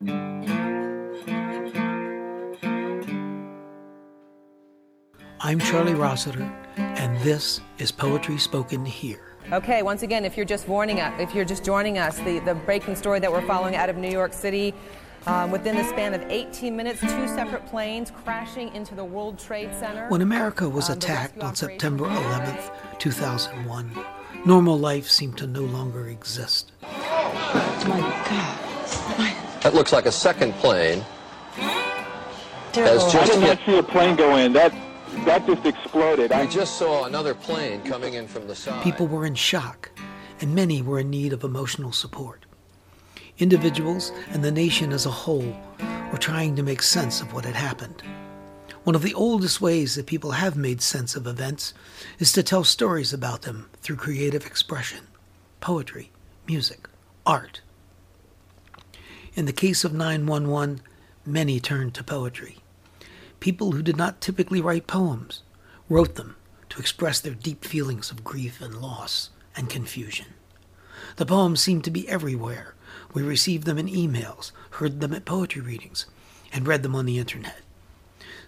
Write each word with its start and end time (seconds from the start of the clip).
I'm 0.00 0.14
Charlie 5.58 5.94
Rossiter, 5.94 6.48
and 6.76 7.18
this 7.22 7.60
is 7.78 7.90
Poetry 7.90 8.38
Spoken 8.38 8.84
Here. 8.84 9.34
Okay, 9.52 9.82
once 9.82 10.04
again, 10.04 10.24
if 10.24 10.36
you're 10.36 10.46
just 10.46 10.68
joining 10.68 11.00
us, 11.00 11.20
if 11.20 11.34
you're 11.34 11.44
just 11.44 11.64
joining 11.64 11.98
us, 11.98 12.16
the, 12.20 12.38
the 12.40 12.54
breaking 12.54 12.94
story 12.94 13.18
that 13.18 13.32
we're 13.32 13.44
following 13.44 13.74
out 13.74 13.88
of 13.88 13.96
New 13.96 14.10
York 14.10 14.32
City, 14.32 14.72
um, 15.26 15.50
within 15.50 15.74
the 15.74 15.82
span 15.82 16.14
of 16.14 16.22
18 16.30 16.76
minutes, 16.76 17.00
two 17.00 17.26
separate 17.26 17.66
planes 17.66 18.12
crashing 18.22 18.72
into 18.76 18.94
the 18.94 19.04
World 19.04 19.36
Trade 19.36 19.74
Center. 19.74 20.08
When 20.10 20.22
America 20.22 20.68
was 20.68 20.90
um, 20.90 20.98
attacked 20.98 21.40
on 21.40 21.56
September 21.56 22.04
11th, 22.04 22.70
2001, 23.00 23.90
normal 24.46 24.78
life 24.78 25.08
seemed 25.08 25.38
to 25.38 25.48
no 25.48 25.62
longer 25.62 26.06
exist. 26.06 26.70
Oh 26.84 27.84
my 27.88 27.98
God. 27.98 28.57
That 29.68 29.74
looks 29.74 29.92
like 29.92 30.06
a 30.06 30.12
second 30.12 30.54
plane. 30.54 31.04
Just 32.72 33.14
I 33.14 33.26
did 33.26 33.40
not 33.42 33.58
see 33.66 33.76
a 33.76 33.82
plane 33.82 34.16
go 34.16 34.36
in. 34.36 34.54
That 34.54 34.72
that 35.26 35.46
just 35.46 35.66
exploded. 35.66 36.32
I 36.32 36.46
just 36.46 36.78
saw 36.78 37.04
another 37.04 37.34
plane 37.34 37.82
coming 37.82 38.14
in 38.14 38.26
from 38.26 38.46
the 38.46 38.54
side. 38.54 38.82
People 38.82 39.06
were 39.06 39.26
in 39.26 39.34
shock, 39.34 39.90
and 40.40 40.54
many 40.54 40.80
were 40.80 41.00
in 41.00 41.10
need 41.10 41.34
of 41.34 41.44
emotional 41.44 41.92
support. 41.92 42.46
Individuals 43.36 44.10
and 44.30 44.42
the 44.42 44.50
nation 44.50 44.90
as 44.90 45.04
a 45.04 45.10
whole 45.10 45.54
were 46.10 46.16
trying 46.16 46.56
to 46.56 46.62
make 46.62 46.80
sense 46.80 47.20
of 47.20 47.34
what 47.34 47.44
had 47.44 47.54
happened. 47.54 48.02
One 48.84 48.94
of 48.94 49.02
the 49.02 49.12
oldest 49.12 49.60
ways 49.60 49.96
that 49.96 50.06
people 50.06 50.30
have 50.30 50.56
made 50.56 50.80
sense 50.80 51.14
of 51.14 51.26
events 51.26 51.74
is 52.18 52.32
to 52.32 52.42
tell 52.42 52.64
stories 52.64 53.12
about 53.12 53.42
them 53.42 53.68
through 53.82 53.96
creative 53.96 54.46
expression, 54.46 55.08
poetry, 55.60 56.10
music, 56.46 56.88
art. 57.26 57.60
In 59.38 59.46
the 59.46 59.52
case 59.52 59.84
of 59.84 59.92
911, 59.92 60.80
many 61.24 61.60
turned 61.60 61.94
to 61.94 62.02
poetry 62.02 62.58
people 63.38 63.70
who 63.70 63.82
did 63.82 63.96
not 63.96 64.20
typically 64.20 64.60
write 64.60 64.88
poems 64.88 65.44
wrote 65.88 66.16
them 66.16 66.34
to 66.70 66.80
express 66.80 67.20
their 67.20 67.34
deep 67.34 67.64
feelings 67.64 68.10
of 68.10 68.24
grief 68.24 68.60
and 68.60 68.82
loss 68.82 69.30
and 69.54 69.70
confusion. 69.70 70.26
The 71.18 71.26
poems 71.26 71.60
seemed 71.60 71.84
to 71.84 71.92
be 71.92 72.08
everywhere. 72.08 72.74
We 73.14 73.22
received 73.22 73.64
them 73.64 73.78
in 73.78 73.86
emails, 73.86 74.50
heard 74.70 74.98
them 74.98 75.14
at 75.14 75.24
poetry 75.24 75.62
readings, 75.62 76.06
and 76.52 76.66
read 76.66 76.82
them 76.82 76.96
on 76.96 77.06
the 77.06 77.20
internet. 77.20 77.60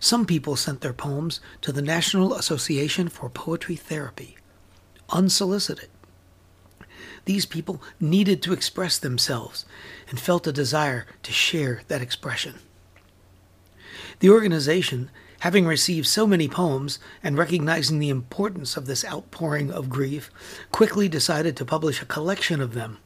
Some 0.01 0.27
people 0.27 0.57
sent 0.57 0.81
their 0.81 0.93
poems 0.93 1.39
to 1.61 1.71
the 1.71 1.83
National 1.83 2.35
Association 2.35 3.09
for 3.09 3.31
Poetry 3.31 3.77
Therapy, 3.77 4.39
unsolicited. 5.11 5.89
These 7.25 7.47
people 7.47 7.83
needed 7.99 8.43
to 8.43 8.53
express 8.53 8.99
themselves 8.99 9.65
and 10.09 10.19
felt 10.19 10.47
a 10.47 10.53
desire 10.53 11.07
to 11.23 11.33
share 11.33 11.83
that 11.89 12.03
expression. 12.03 12.57
The 14.21 14.31
organization, 14.31 15.11
having 15.41 15.67
received 15.67 16.07
so 16.07 16.27
many 16.27 16.49
poems 16.49 16.99
and 17.23 17.39
recognizing 17.39 17.99
the 17.99 18.09
importance 18.09 18.77
of 18.77 18.87
this 18.87 19.05
outpouring 19.05 19.71
of 19.71 19.89
grief, 19.89 20.31
quickly 20.73 21.09
decided 21.09 21.57
to 21.57 21.65
publish 21.65 22.03
a 22.03 22.07
collection 22.07 22.61
of 22.61 22.75
them, 22.75 22.99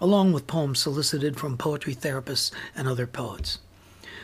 along 0.00 0.32
with 0.32 0.46
poems 0.46 0.78
solicited 0.78 1.36
from 1.36 1.58
poetry 1.58 1.94
therapists 1.94 2.52
and 2.76 2.86
other 2.86 3.06
poets. 3.06 3.58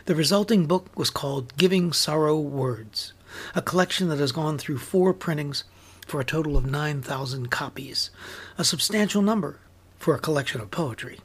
The 0.06 0.14
resulting 0.14 0.66
book 0.66 0.96
was 0.96 1.10
called 1.10 1.56
Giving 1.56 1.92
Sorrow 1.92 2.38
Words, 2.38 3.12
a 3.54 3.62
collection 3.62 4.08
that 4.08 4.18
has 4.18 4.32
gone 4.32 4.58
through 4.58 4.78
four 4.78 5.12
printings 5.12 5.64
for 6.10 6.20
a 6.20 6.24
total 6.24 6.56
of 6.56 6.66
9,000 6.66 7.52
copies, 7.52 8.10
a 8.58 8.64
substantial 8.64 9.22
number 9.22 9.60
for 9.96 10.12
a 10.12 10.18
collection 10.18 10.60
of 10.60 10.72
poetry. 10.72 11.20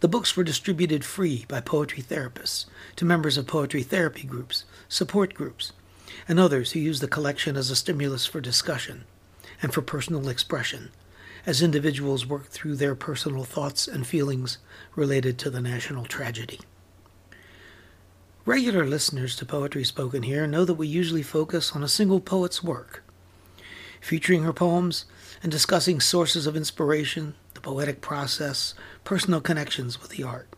The 0.00 0.08
books 0.08 0.34
were 0.34 0.44
distributed 0.44 1.04
free 1.04 1.44
by 1.46 1.60
poetry 1.60 2.02
therapists 2.02 2.64
to 2.96 3.04
members 3.04 3.36
of 3.36 3.46
poetry 3.46 3.82
therapy 3.82 4.26
groups, 4.26 4.64
support 4.88 5.34
groups, 5.34 5.72
and 6.26 6.40
others 6.40 6.72
who 6.72 6.80
use 6.80 7.00
the 7.00 7.06
collection 7.06 7.54
as 7.54 7.70
a 7.70 7.76
stimulus 7.76 8.24
for 8.24 8.40
discussion 8.40 9.04
and 9.60 9.74
for 9.74 9.82
personal 9.82 10.30
expression 10.30 10.90
as 11.44 11.60
individuals 11.60 12.24
work 12.24 12.46
through 12.46 12.76
their 12.76 12.94
personal 12.94 13.44
thoughts 13.44 13.86
and 13.86 14.06
feelings 14.06 14.56
related 14.96 15.38
to 15.38 15.50
the 15.50 15.60
national 15.60 16.06
tragedy. 16.06 16.60
Regular 18.46 18.86
listeners 18.86 19.36
to 19.36 19.44
Poetry 19.44 19.84
Spoken 19.84 20.22
Here 20.22 20.46
know 20.46 20.64
that 20.64 20.74
we 20.74 20.86
usually 20.86 21.22
focus 21.22 21.72
on 21.76 21.82
a 21.82 21.88
single 21.88 22.20
poet's 22.20 22.64
work, 22.64 23.02
featuring 24.00 24.42
her 24.42 24.52
poems 24.52 25.04
and 25.42 25.52
discussing 25.52 26.00
sources 26.00 26.46
of 26.46 26.56
inspiration, 26.56 27.34
the 27.54 27.60
poetic 27.60 28.00
process, 28.00 28.74
personal 29.04 29.40
connections 29.40 30.00
with 30.00 30.10
the 30.10 30.22
art. 30.22 30.48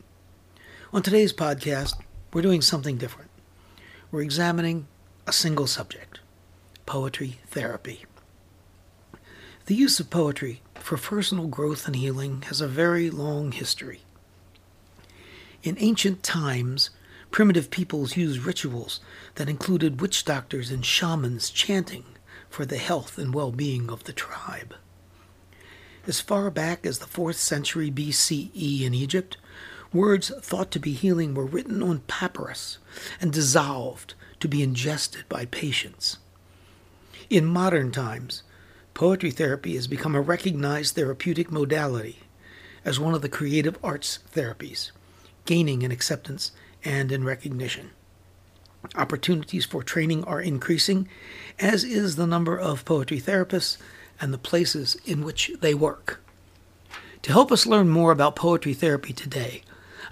On 0.93 1.03
today's 1.03 1.33
podcast, 1.33 1.95
we're 2.33 2.43
doing 2.43 2.63
something 2.63 2.97
different. 2.97 3.31
We're 4.11 4.23
examining 4.23 4.89
a 5.27 5.33
single 5.33 5.67
subject 5.67 6.21
poetry 6.87 7.39
therapy. 7.47 8.05
The 9.67 9.77
use 9.77 10.01
of 10.01 10.11
poetry 10.11 10.61
for 10.75 10.97
personal 10.97 11.47
growth 11.47 11.87
and 11.87 11.95
healing 11.95 12.43
has 12.43 12.61
a 12.61 12.67
very 12.67 13.11
long 13.11 13.53
history. 13.53 14.01
In 15.63 15.77
ancient 15.79 16.25
times, 16.25 16.91
primitive 17.31 17.71
peoples 17.71 18.17
used 18.17 18.45
rituals 18.45 18.99
that 19.37 19.49
included 19.49 20.01
witch 20.01 20.25
doctors 20.25 20.73
and 20.73 20.85
shamans 20.85 21.51
chanting 21.51 22.05
for 22.51 22.67
the 22.67 22.77
health 22.77 23.17
and 23.17 23.33
well 23.33 23.53
being 23.53 23.89
of 23.89 24.05
the 24.05 24.13
tribe. 24.13 24.75
As 26.07 26.21
far 26.21 26.51
back 26.51 26.85
as 26.85 26.99
the 26.99 27.07
4th 27.07 27.37
century 27.37 27.91
BCE 27.91 28.83
in 28.83 28.93
Egypt, 28.93 29.37
words 29.93 30.33
thought 30.41 30.71
to 30.73 30.81
be 30.81 30.93
healing 30.93 31.35
were 31.35 31.47
written 31.47 31.83
on 31.83 32.01
papyrus 32.01 32.79
and 33.21 33.33
dissolved 33.33 34.15
to 34.41 34.49
be 34.49 34.63
ingested 34.63 35.25
by 35.29 35.45
patients. 35.47 36.19
In 37.29 37.45
modern 37.45 37.93
times, 37.93 38.43
poetry 38.95 39.31
therapy 39.31 39.77
has 39.77 39.87
become 39.87 40.15
a 40.15 40.21
recognized 40.21 40.95
therapeutic 40.95 41.51
modality 41.51 42.21
as 42.85 42.99
one 42.99 43.15
of 43.15 43.23
the 43.23 43.29
creative 43.29 43.79
arts 43.85 44.21
therapies, 44.35 44.91
gaining 45.45 45.83
in 45.83 45.93
acceptance 45.93 46.51
and 46.83 47.13
in 47.13 47.25
recognition. 47.25 47.91
Opportunities 48.95 49.65
for 49.65 49.83
training 49.83 50.25
are 50.25 50.41
increasing, 50.41 51.09
as 51.59 51.85
is 51.85 52.17
the 52.17 52.27
number 52.27 52.59
of 52.59 52.85
poetry 52.85 53.21
therapists 53.21 53.77
and 54.21 54.33
the 54.33 54.39
places 54.39 54.97
in 55.05 55.23
which 55.23 55.51
they 55.61 55.75
work. 55.75 56.21
To 57.23 57.33
help 57.33 57.53
us 57.53 57.67
learn 57.67 57.89
more 57.89 58.13
about 58.13 58.37
poetry 58.37 58.75
therapy 58.75 59.13
today, 59.13 59.63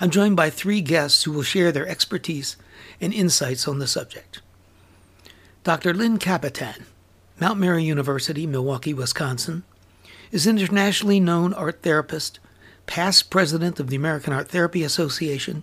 I'm 0.00 0.10
joined 0.10 0.36
by 0.36 0.50
three 0.50 0.80
guests 0.80 1.24
who 1.24 1.32
will 1.32 1.42
share 1.42 1.72
their 1.72 1.88
expertise 1.88 2.56
and 3.00 3.12
insights 3.12 3.66
on 3.66 3.78
the 3.78 3.86
subject. 3.86 4.40
Dr. 5.64 5.92
Lynn 5.92 6.18
Kapitan, 6.18 6.84
Mount 7.40 7.58
Mary 7.58 7.84
University, 7.84 8.46
Milwaukee, 8.46 8.94
Wisconsin, 8.94 9.64
is 10.30 10.46
an 10.46 10.58
internationally 10.58 11.20
known 11.20 11.54
art 11.54 11.82
therapist, 11.82 12.38
past 12.86 13.30
president 13.30 13.80
of 13.80 13.88
the 13.88 13.96
American 13.96 14.32
Art 14.32 14.48
Therapy 14.48 14.82
Association, 14.82 15.62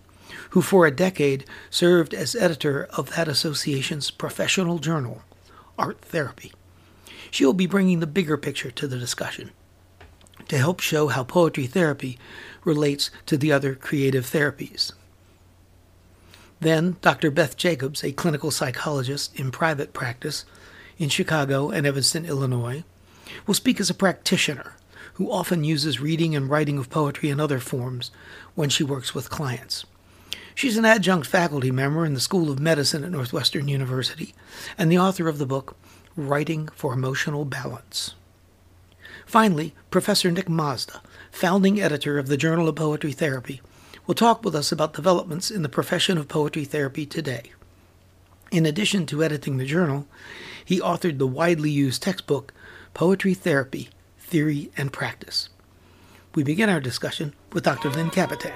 who 0.55 0.63
for 0.63 0.87
a 0.87 0.95
decade 0.95 1.45
served 1.69 2.15
as 2.15 2.35
editor 2.35 2.87
of 2.97 3.11
that 3.11 3.27
association's 3.27 4.09
professional 4.09 4.79
journal, 4.79 5.21
Art 5.77 6.01
Therapy 6.01 6.51
she 7.35 7.45
will 7.45 7.53
be 7.53 7.67
bringing 7.67 7.99
the 7.99 8.07
bigger 8.07 8.37
picture 8.37 8.71
to 8.71 8.87
the 8.87 8.97
discussion 8.97 9.51
to 10.47 10.57
help 10.57 10.79
show 10.79 11.09
how 11.09 11.21
poetry 11.21 11.67
therapy 11.67 12.17
relates 12.63 13.11
to 13.25 13.35
the 13.35 13.51
other 13.51 13.75
creative 13.75 14.25
therapies. 14.25 14.93
Then, 16.61 16.95
Dr. 17.01 17.29
Beth 17.31 17.57
Jacobs, 17.57 18.05
a 18.05 18.13
clinical 18.13 18.51
psychologist 18.51 19.37
in 19.37 19.51
private 19.51 19.91
practice 19.91 20.45
in 20.97 21.09
Chicago 21.09 21.71
and 21.71 21.85
Evanston, 21.85 22.25
Illinois, 22.25 22.85
will 23.45 23.53
speak 23.53 23.81
as 23.81 23.89
a 23.89 23.93
practitioner 23.93 24.77
who 25.15 25.29
often 25.29 25.65
uses 25.65 25.99
reading 25.99 26.37
and 26.37 26.49
writing 26.49 26.77
of 26.77 26.89
poetry 26.89 27.29
and 27.29 27.41
other 27.41 27.59
forms 27.59 28.11
when 28.53 28.69
she 28.69 28.83
works 28.83 29.13
with 29.13 29.29
clients. 29.29 29.85
She's 30.55 30.77
an 30.77 30.85
adjunct 30.85 31.27
faculty 31.27 31.69
member 31.69 32.05
in 32.05 32.13
the 32.13 32.21
School 32.21 32.49
of 32.49 32.61
Medicine 32.61 33.03
at 33.03 33.11
Northwestern 33.11 33.67
University 33.67 34.33
and 34.77 34.89
the 34.89 34.97
author 34.97 35.27
of 35.27 35.37
the 35.37 35.45
book 35.45 35.75
Writing 36.15 36.69
for 36.69 36.93
Emotional 36.93 37.43
Balance. 37.43 38.15
Finally, 39.25 39.75
Professor 39.91 40.31
Nick 40.31 40.45
Mazza, 40.45 41.01
founding 41.29 41.81
editor 41.81 42.17
of 42.17 42.27
the 42.27 42.37
Journal 42.37 42.69
of 42.69 42.75
Poetry 42.77 43.11
Therapy, 43.11 43.61
will 44.07 44.15
talk 44.15 44.45
with 44.45 44.55
us 44.55 44.71
about 44.71 44.93
developments 44.93 45.51
in 45.51 45.61
the 45.61 45.67
profession 45.67 46.17
of 46.17 46.29
poetry 46.29 46.63
therapy 46.63 47.05
today. 47.05 47.51
In 48.49 48.65
addition 48.65 49.05
to 49.07 49.25
editing 49.25 49.57
the 49.57 49.65
journal, 49.65 50.07
he 50.63 50.79
authored 50.79 51.17
the 51.17 51.27
widely 51.27 51.69
used 51.69 52.01
textbook 52.01 52.53
Poetry 52.93 53.33
Therapy 53.33 53.89
Theory 54.19 54.71
and 54.77 54.93
Practice. 54.93 55.49
We 56.33 56.43
begin 56.43 56.69
our 56.69 56.79
discussion 56.79 57.33
with 57.51 57.65
Dr. 57.65 57.89
Lynn 57.89 58.09
Kapitan, 58.09 58.53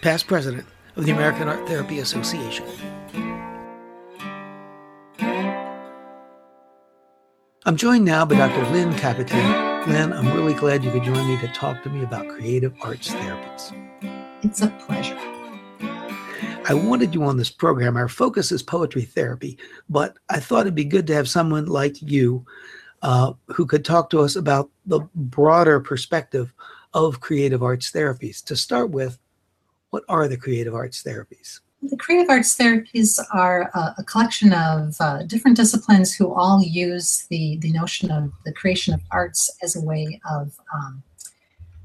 past 0.00 0.26
president 0.26 0.66
of 0.96 1.06
the 1.06 1.12
American 1.12 1.48
Art 1.48 1.66
Therapy 1.66 1.98
Association. 2.00 2.66
I'm 7.64 7.76
joined 7.76 8.04
now 8.04 8.24
by 8.24 8.36
Dr. 8.36 8.70
Lynn 8.72 8.92
Kapitan. 8.94 9.86
Lynn, 9.88 10.12
I'm 10.12 10.32
really 10.32 10.54
glad 10.54 10.84
you 10.84 10.90
could 10.90 11.04
join 11.04 11.26
me 11.28 11.38
to 11.38 11.48
talk 11.48 11.82
to 11.84 11.90
me 11.90 12.02
about 12.02 12.28
creative 12.28 12.74
arts 12.82 13.10
therapies. 13.10 13.72
It's 14.42 14.62
a 14.62 14.68
pleasure. 14.86 15.18
I 16.68 16.74
wanted 16.74 17.14
you 17.14 17.22
on 17.24 17.36
this 17.36 17.50
program. 17.50 17.96
Our 17.96 18.08
focus 18.08 18.52
is 18.52 18.62
poetry 18.62 19.02
therapy, 19.02 19.58
but 19.88 20.16
I 20.28 20.40
thought 20.40 20.62
it'd 20.62 20.74
be 20.74 20.84
good 20.84 21.06
to 21.08 21.14
have 21.14 21.28
someone 21.28 21.66
like 21.66 22.00
you 22.02 22.44
uh, 23.02 23.32
who 23.46 23.66
could 23.66 23.84
talk 23.84 24.10
to 24.10 24.20
us 24.20 24.36
about 24.36 24.70
the 24.86 25.00
broader 25.14 25.80
perspective 25.80 26.52
of 26.94 27.20
creative 27.20 27.62
arts 27.62 27.90
therapies. 27.90 28.44
To 28.44 28.56
start 28.56 28.90
with, 28.90 29.18
what 29.92 30.04
are 30.08 30.26
the 30.26 30.38
creative 30.38 30.74
arts 30.74 31.02
therapies? 31.02 31.60
The 31.82 31.98
creative 31.98 32.30
arts 32.30 32.56
therapies 32.56 33.20
are 33.34 33.70
a, 33.74 33.94
a 33.98 34.04
collection 34.04 34.52
of 34.54 34.96
uh, 35.00 35.24
different 35.24 35.56
disciplines 35.56 36.14
who 36.14 36.32
all 36.32 36.62
use 36.62 37.26
the, 37.28 37.58
the 37.58 37.72
notion 37.72 38.10
of 38.10 38.32
the 38.46 38.52
creation 38.54 38.94
of 38.94 39.00
arts 39.10 39.54
as 39.62 39.76
a 39.76 39.82
way 39.82 40.18
of 40.30 40.58
um, 40.74 41.02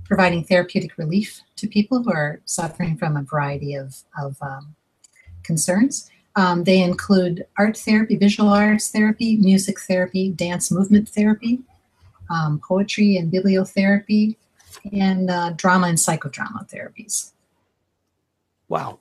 providing 0.05 0.45
therapeutic 0.45 0.97
relief 0.97 1.41
to 1.57 1.67
people 1.67 2.01
who 2.01 2.11
are 2.11 2.39
suffering 2.45 2.95
from 2.95 3.17
a 3.17 3.23
variety 3.23 3.75
of, 3.75 3.93
of 4.17 4.37
um, 4.41 4.73
concerns. 5.43 6.09
Um, 6.37 6.63
they 6.63 6.81
include 6.81 7.45
art 7.57 7.75
therapy, 7.75 8.15
visual 8.15 8.49
arts 8.49 8.89
therapy, 8.89 9.35
music 9.35 9.81
therapy, 9.81 10.31
dance 10.31 10.71
movement 10.71 11.09
therapy, 11.09 11.59
um, 12.29 12.61
poetry 12.65 13.17
and 13.17 13.33
bibliotherapy, 13.33 14.37
and 14.93 15.29
uh, 15.29 15.49
drama 15.57 15.87
and 15.87 15.97
psychodrama 15.97 16.69
therapies. 16.71 17.33
Wow. 18.69 18.99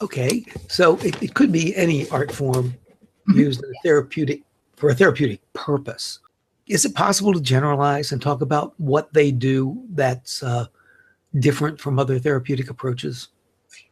Okay, 0.00 0.44
so 0.68 0.96
it, 0.98 1.22
it 1.22 1.34
could 1.34 1.52
be 1.52 1.74
any 1.76 2.08
art 2.10 2.32
form 2.32 2.70
mm-hmm. 2.70 3.38
used 3.38 3.62
in 3.62 3.70
a 3.70 3.82
therapeutic 3.84 4.42
for 4.76 4.90
a 4.90 4.94
therapeutic 4.94 5.40
purpose. 5.52 6.18
Is 6.66 6.84
it 6.84 6.94
possible 6.94 7.32
to 7.32 7.40
generalize 7.40 8.12
and 8.12 8.20
talk 8.20 8.40
about 8.40 8.74
what 8.78 9.12
they 9.12 9.30
do 9.30 9.80
that's 9.90 10.42
uh, 10.42 10.66
different 11.38 11.80
from 11.80 11.98
other 11.98 12.18
therapeutic 12.18 12.70
approaches? 12.70 13.28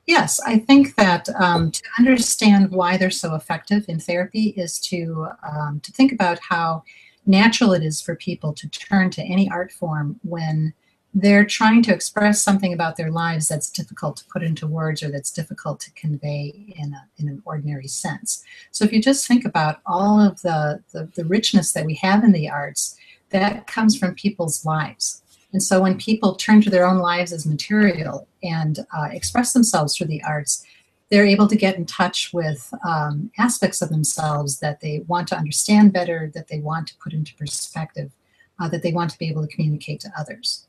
Yes, 0.06 0.40
I 0.44 0.58
think 0.58 0.96
that 0.96 1.28
um, 1.38 1.70
to 1.70 1.82
understand 1.98 2.72
why 2.72 2.96
they're 2.96 3.10
so 3.10 3.34
effective 3.34 3.84
in 3.88 4.00
therapy 4.00 4.48
is 4.56 4.80
to 4.80 5.28
um, 5.48 5.80
to 5.80 5.92
think 5.92 6.10
about 6.10 6.40
how 6.40 6.82
natural 7.26 7.72
it 7.72 7.84
is 7.84 8.00
for 8.00 8.16
people 8.16 8.52
to 8.54 8.68
turn 8.68 9.10
to 9.10 9.22
any 9.22 9.48
art 9.50 9.70
form 9.70 10.18
when 10.24 10.74
they're 11.12 11.44
trying 11.44 11.82
to 11.82 11.92
express 11.92 12.40
something 12.40 12.72
about 12.72 12.96
their 12.96 13.10
lives 13.10 13.48
that's 13.48 13.70
difficult 13.70 14.16
to 14.16 14.24
put 14.26 14.42
into 14.42 14.66
words 14.66 15.02
or 15.02 15.10
that's 15.10 15.32
difficult 15.32 15.80
to 15.80 15.90
convey 15.92 16.74
in, 16.76 16.94
a, 16.94 17.08
in 17.18 17.28
an 17.28 17.42
ordinary 17.44 17.88
sense. 17.88 18.44
So 18.70 18.84
if 18.84 18.92
you 18.92 19.02
just 19.02 19.26
think 19.26 19.44
about 19.44 19.80
all 19.86 20.20
of 20.20 20.40
the, 20.42 20.82
the, 20.92 21.10
the 21.14 21.24
richness 21.24 21.72
that 21.72 21.84
we 21.84 21.94
have 21.94 22.22
in 22.22 22.32
the 22.32 22.48
arts, 22.48 22.96
that 23.30 23.66
comes 23.66 23.96
from 23.98 24.14
people's 24.14 24.64
lives. 24.64 25.22
And 25.52 25.62
so 25.62 25.80
when 25.80 25.98
people 25.98 26.36
turn 26.36 26.60
to 26.62 26.70
their 26.70 26.86
own 26.86 26.98
lives 26.98 27.32
as 27.32 27.46
material 27.46 28.28
and 28.42 28.80
uh, 28.96 29.08
express 29.10 29.52
themselves 29.52 29.96
through 29.96 30.06
the 30.06 30.22
arts, 30.22 30.64
they're 31.10 31.26
able 31.26 31.48
to 31.48 31.56
get 31.56 31.76
in 31.76 31.86
touch 31.86 32.32
with 32.32 32.72
um, 32.86 33.32
aspects 33.36 33.82
of 33.82 33.88
themselves 33.88 34.60
that 34.60 34.80
they 34.80 35.00
want 35.08 35.26
to 35.28 35.36
understand 35.36 35.92
better, 35.92 36.30
that 36.34 36.46
they 36.46 36.60
want 36.60 36.86
to 36.86 36.94
put 37.02 37.12
into 37.12 37.34
perspective, 37.34 38.12
uh, 38.60 38.68
that 38.68 38.84
they 38.84 38.92
want 38.92 39.10
to 39.10 39.18
be 39.18 39.28
able 39.28 39.44
to 39.44 39.52
communicate 39.52 39.98
to 40.00 40.12
others. 40.16 40.66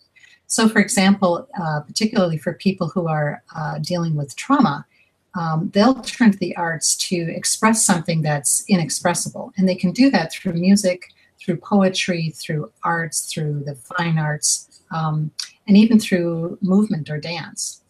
So, 0.51 0.67
for 0.67 0.79
example, 0.79 1.47
uh, 1.57 1.79
particularly 1.79 2.37
for 2.37 2.51
people 2.51 2.89
who 2.89 3.07
are 3.07 3.41
uh, 3.55 3.79
dealing 3.79 4.15
with 4.15 4.35
trauma, 4.35 4.85
um, 5.33 5.71
they'll 5.73 6.01
turn 6.01 6.33
to 6.33 6.37
the 6.37 6.53
arts 6.57 6.97
to 7.07 7.15
express 7.15 7.85
something 7.85 8.21
that's 8.21 8.65
inexpressible. 8.67 9.53
And 9.55 9.67
they 9.67 9.75
can 9.75 9.93
do 9.93 10.09
that 10.09 10.33
through 10.33 10.51
music, 10.51 11.13
through 11.39 11.55
poetry, 11.55 12.31
through 12.35 12.69
arts, 12.83 13.31
through 13.31 13.63
the 13.65 13.75
fine 13.75 14.19
arts, 14.19 14.81
um, 14.91 15.31
and 15.69 15.77
even 15.77 15.97
through 15.97 16.57
movement 16.59 17.09
or 17.09 17.17
dance. 17.17 17.81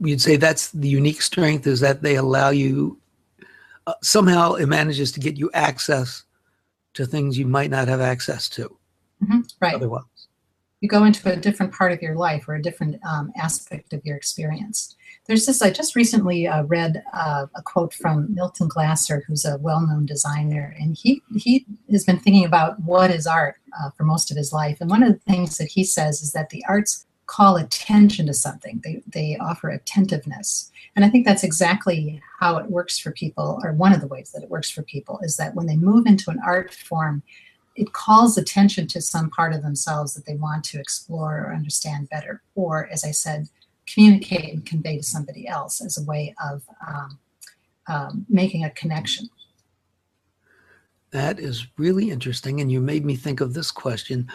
You'd 0.00 0.22
say 0.22 0.36
that's 0.36 0.70
the 0.70 0.88
unique 0.88 1.20
strength 1.20 1.66
is 1.66 1.80
that 1.80 2.00
they 2.00 2.16
allow 2.16 2.48
you, 2.48 2.98
uh, 3.86 3.92
somehow 4.02 4.54
it 4.54 4.64
manages 4.64 5.12
to 5.12 5.20
get 5.20 5.36
you 5.36 5.50
access 5.52 6.24
to 6.94 7.04
things 7.04 7.36
you 7.36 7.46
might 7.46 7.70
not 7.70 7.86
have 7.86 8.00
access 8.00 8.48
to. 8.48 8.74
Mm-hmm, 9.22 9.40
right. 9.60 9.74
Otherwise 9.74 10.04
you 10.80 10.88
go 10.88 11.04
into 11.04 11.30
a 11.32 11.36
different 11.36 11.72
part 11.72 11.92
of 11.92 12.02
your 12.02 12.14
life 12.14 12.48
or 12.48 12.54
a 12.54 12.62
different 12.62 12.96
um, 13.04 13.32
aspect 13.36 13.92
of 13.92 14.04
your 14.04 14.16
experience. 14.16 14.96
There's 15.26 15.44
this, 15.44 15.60
I 15.60 15.70
just 15.70 15.96
recently 15.96 16.46
uh, 16.46 16.62
read 16.64 17.02
uh, 17.12 17.46
a 17.54 17.62
quote 17.62 17.92
from 17.92 18.34
Milton 18.34 18.68
Glaser, 18.68 19.22
who's 19.26 19.44
a 19.44 19.58
well 19.58 19.86
known 19.86 20.06
designer, 20.06 20.74
and 20.78 20.96
he, 20.96 21.22
he 21.36 21.66
has 21.90 22.04
been 22.04 22.18
thinking 22.18 22.44
about 22.44 22.80
what 22.80 23.10
is 23.10 23.26
art 23.26 23.56
uh, 23.78 23.90
for 23.90 24.04
most 24.04 24.30
of 24.30 24.36
his 24.36 24.52
life. 24.52 24.78
And 24.80 24.88
one 24.88 25.02
of 25.02 25.12
the 25.12 25.32
things 25.32 25.58
that 25.58 25.68
he 25.68 25.84
says 25.84 26.22
is 26.22 26.32
that 26.32 26.50
the 26.50 26.64
arts 26.68 27.04
call 27.26 27.56
attention 27.56 28.26
to 28.26 28.32
something, 28.32 28.80
they, 28.82 29.02
they 29.06 29.36
offer 29.38 29.68
attentiveness. 29.68 30.72
And 30.96 31.04
I 31.04 31.10
think 31.10 31.26
that's 31.26 31.44
exactly 31.44 32.22
how 32.40 32.56
it 32.56 32.70
works 32.70 32.98
for 32.98 33.12
people, 33.12 33.60
or 33.62 33.72
one 33.74 33.92
of 33.92 34.00
the 34.00 34.06
ways 34.06 34.32
that 34.32 34.42
it 34.42 34.48
works 34.48 34.70
for 34.70 34.82
people, 34.82 35.20
is 35.22 35.36
that 35.36 35.54
when 35.54 35.66
they 35.66 35.76
move 35.76 36.06
into 36.06 36.30
an 36.30 36.40
art 36.44 36.72
form, 36.72 37.22
it 37.78 37.92
calls 37.92 38.36
attention 38.36 38.88
to 38.88 39.00
some 39.00 39.30
part 39.30 39.54
of 39.54 39.62
themselves 39.62 40.12
that 40.14 40.26
they 40.26 40.34
want 40.34 40.64
to 40.64 40.80
explore 40.80 41.42
or 41.42 41.54
understand 41.54 42.10
better, 42.10 42.42
or 42.56 42.88
as 42.88 43.04
I 43.04 43.12
said, 43.12 43.48
communicate 43.86 44.52
and 44.52 44.66
convey 44.66 44.96
to 44.96 45.02
somebody 45.04 45.46
else 45.46 45.80
as 45.80 45.96
a 45.96 46.02
way 46.02 46.34
of 46.44 46.62
um, 46.86 47.18
um, 47.86 48.26
making 48.28 48.64
a 48.64 48.70
connection. 48.70 49.30
That 51.12 51.38
is 51.38 51.68
really 51.76 52.10
interesting. 52.10 52.60
And 52.60 52.70
you 52.70 52.80
made 52.80 53.04
me 53.04 53.14
think 53.14 53.40
of 53.40 53.54
this 53.54 53.70
question 53.70 54.28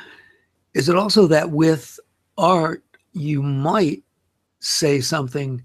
Is 0.73 0.87
it 0.87 0.95
also 0.95 1.27
that 1.27 1.51
with 1.51 1.99
art, 2.37 2.81
you 3.11 3.43
might 3.43 4.03
say 4.61 5.01
something 5.01 5.61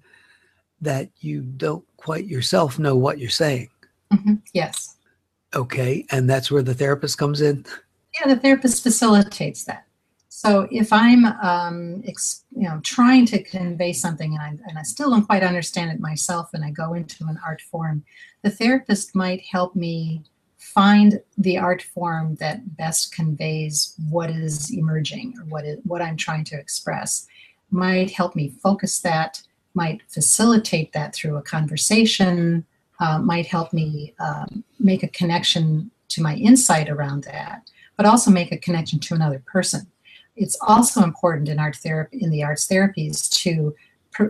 that 0.80 1.10
you 1.20 1.42
don't 1.42 1.84
quite 1.96 2.26
yourself 2.26 2.80
know 2.80 2.96
what 2.96 3.20
you're 3.20 3.30
saying? 3.30 3.68
Mm-hmm. 4.12 4.34
Yes. 4.52 4.87
Okay, 5.54 6.04
and 6.10 6.28
that's 6.28 6.50
where 6.50 6.62
the 6.62 6.74
therapist 6.74 7.18
comes 7.18 7.40
in. 7.40 7.64
Yeah, 8.20 8.34
the 8.34 8.40
therapist 8.40 8.82
facilitates 8.82 9.64
that. 9.64 9.86
So 10.28 10.68
if 10.70 10.92
I'm, 10.92 11.24
um, 11.24 12.02
ex- 12.06 12.44
you 12.54 12.68
know, 12.68 12.80
trying 12.84 13.26
to 13.26 13.42
convey 13.42 13.92
something 13.92 14.34
and 14.34 14.40
I, 14.40 14.68
and 14.68 14.78
I 14.78 14.82
still 14.82 15.10
don't 15.10 15.26
quite 15.26 15.42
understand 15.42 15.90
it 15.90 16.00
myself, 16.00 16.50
and 16.52 16.64
I 16.64 16.70
go 16.70 16.94
into 16.94 17.24
an 17.24 17.40
art 17.44 17.60
form, 17.60 18.04
the 18.42 18.50
therapist 18.50 19.16
might 19.16 19.40
help 19.40 19.74
me 19.74 20.22
find 20.58 21.20
the 21.38 21.58
art 21.58 21.82
form 21.82 22.36
that 22.36 22.76
best 22.76 23.12
conveys 23.12 23.94
what 24.10 24.30
is 24.30 24.70
emerging 24.70 25.34
or 25.38 25.44
what 25.46 25.64
is 25.64 25.78
what 25.84 26.02
I'm 26.02 26.16
trying 26.16 26.44
to 26.44 26.56
express. 26.56 27.26
Might 27.70 28.10
help 28.10 28.36
me 28.36 28.52
focus 28.62 29.00
that. 29.00 29.42
Might 29.74 30.02
facilitate 30.08 30.92
that 30.92 31.14
through 31.14 31.36
a 31.36 31.42
conversation, 31.42 32.64
uh, 33.00 33.18
might 33.18 33.46
help 33.46 33.72
me 33.72 34.14
um, 34.18 34.64
make 34.78 35.02
a 35.02 35.08
connection 35.08 35.90
to 36.08 36.22
my 36.22 36.34
insight 36.36 36.88
around 36.88 37.24
that, 37.24 37.70
but 37.96 38.06
also 38.06 38.30
make 38.30 38.52
a 38.52 38.58
connection 38.58 38.98
to 39.00 39.14
another 39.14 39.42
person. 39.46 39.86
It's 40.36 40.56
also 40.60 41.02
important 41.02 41.48
in 41.48 41.58
art 41.58 41.76
therapy, 41.76 42.18
in 42.20 42.30
the 42.30 42.44
arts 42.44 42.66
therapies, 42.66 43.28
to 43.42 43.74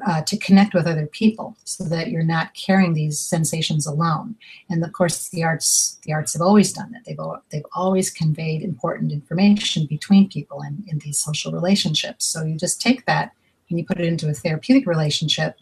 uh, 0.07 0.21
to 0.23 0.37
connect 0.37 0.75
with 0.75 0.87
other 0.87 1.07
people, 1.07 1.57
so 1.65 1.83
that 1.85 2.11
you're 2.11 2.23
not 2.23 2.53
carrying 2.53 2.93
these 2.93 3.19
sensations 3.19 3.87
alone. 3.87 4.37
And 4.69 4.85
of 4.85 4.93
course, 4.93 5.31
the 5.31 5.45
arts 5.45 5.99
the 6.05 6.13
arts 6.13 6.33
have 6.35 6.43
always 6.43 6.73
done 6.73 6.91
that. 6.93 7.05
They've 7.07 7.19
they've 7.51 7.71
always 7.75 8.11
conveyed 8.11 8.63
important 8.63 9.13
information 9.13 9.87
between 9.87 10.29
people 10.29 10.63
in, 10.63 10.85
in 10.89 10.99
these 10.99 11.19
social 11.19 11.53
relationships. 11.53 12.27
So 12.27 12.45
you 12.45 12.57
just 12.57 12.83
take 12.83 13.07
that 13.07 13.33
and 13.69 13.79
you 13.79 13.85
put 13.85 14.01
it 14.01 14.07
into 14.07 14.29
a 14.29 14.35
therapeutic 14.35 14.87
relationship, 14.87 15.57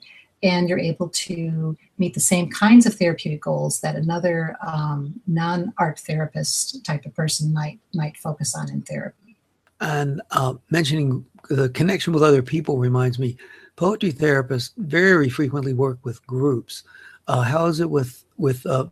and 0.46 0.68
you're 0.68 0.78
able 0.78 1.08
to 1.08 1.76
meet 1.98 2.14
the 2.14 2.20
same 2.20 2.48
kinds 2.50 2.86
of 2.86 2.94
therapeutic 2.94 3.42
goals 3.42 3.80
that 3.80 3.96
another 3.96 4.56
um, 4.66 5.20
non-art 5.26 5.98
therapist 5.98 6.84
type 6.84 7.04
of 7.04 7.14
person 7.14 7.52
might 7.52 7.78
might 7.94 8.16
focus 8.16 8.54
on 8.54 8.70
in 8.70 8.82
therapy. 8.82 9.36
And 9.80 10.22
uh, 10.30 10.54
mentioning 10.70 11.26
the 11.50 11.68
connection 11.70 12.12
with 12.12 12.22
other 12.22 12.42
people 12.42 12.78
reminds 12.78 13.18
me, 13.18 13.36
poetry 13.74 14.12
therapists 14.12 14.70
very 14.76 15.28
frequently 15.28 15.74
work 15.74 15.98
with 16.04 16.24
groups. 16.26 16.84
Uh, 17.28 17.42
how 17.42 17.66
is 17.66 17.80
it 17.80 17.90
with 17.90 18.24
with 18.36 18.64
uh, 18.66 18.86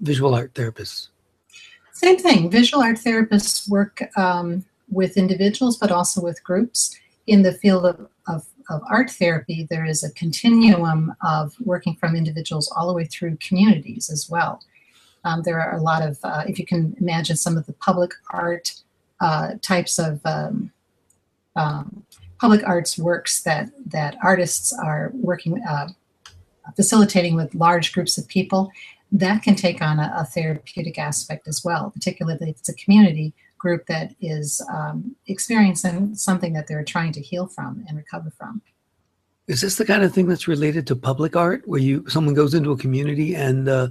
visual 0.00 0.34
art 0.34 0.52
therapists? 0.54 1.08
Same 1.92 2.18
thing. 2.18 2.50
Visual 2.50 2.82
art 2.82 2.98
therapists 2.98 3.68
work 3.68 4.02
um, 4.16 4.64
with 4.90 5.16
individuals, 5.16 5.76
but 5.76 5.90
also 5.90 6.20
with 6.20 6.42
groups 6.44 6.96
in 7.26 7.42
the 7.42 7.52
field 7.52 7.86
of, 7.86 8.08
of 8.70 8.82
art 8.90 9.10
therapy, 9.10 9.66
there 9.68 9.84
is 9.84 10.02
a 10.02 10.12
continuum 10.12 11.14
of 11.26 11.54
working 11.60 11.96
from 11.96 12.16
individuals 12.16 12.72
all 12.76 12.86
the 12.86 12.94
way 12.94 13.04
through 13.04 13.36
communities 13.36 14.08
as 14.10 14.30
well. 14.30 14.62
Um, 15.24 15.42
there 15.42 15.60
are 15.60 15.76
a 15.76 15.82
lot 15.82 16.02
of, 16.02 16.18
uh, 16.22 16.44
if 16.46 16.58
you 16.58 16.64
can 16.64 16.96
imagine 17.00 17.36
some 17.36 17.58
of 17.58 17.66
the 17.66 17.74
public 17.74 18.12
art 18.30 18.72
uh, 19.20 19.54
types 19.60 19.98
of 19.98 20.20
um, 20.24 20.72
um, 21.56 22.04
public 22.40 22.66
arts 22.66 22.96
works 22.96 23.42
that 23.42 23.68
that 23.86 24.16
artists 24.22 24.72
are 24.72 25.10
working 25.12 25.62
uh, 25.68 25.88
facilitating 26.74 27.34
with 27.34 27.54
large 27.54 27.92
groups 27.92 28.16
of 28.16 28.26
people, 28.28 28.70
that 29.12 29.42
can 29.42 29.54
take 29.54 29.82
on 29.82 29.98
a, 29.98 30.12
a, 30.16 30.24
therapeutic 30.24 30.98
aspect 30.98 31.48
as 31.48 31.62
well, 31.64 31.90
particularly 31.90 32.50
if 32.50 32.56
it's 32.58 32.68
a 32.68 32.74
community 32.74 33.34
group 33.60 33.86
that 33.86 34.14
is 34.20 34.60
um, 34.72 35.14
experiencing 35.28 36.14
something 36.16 36.52
that 36.54 36.66
they're 36.66 36.82
trying 36.82 37.12
to 37.12 37.20
heal 37.20 37.46
from 37.46 37.84
and 37.86 37.96
recover 37.96 38.32
from. 38.36 38.60
Is 39.46 39.60
this 39.60 39.76
the 39.76 39.84
kind 39.84 40.02
of 40.02 40.12
thing 40.12 40.26
that's 40.26 40.48
related 40.48 40.86
to 40.88 40.96
public 40.96 41.36
art, 41.36 41.62
where 41.66 41.80
you 41.80 42.08
someone 42.08 42.34
goes 42.34 42.54
into 42.54 42.72
a 42.72 42.76
community 42.76 43.36
and 43.36 43.68
uh, 43.68 43.88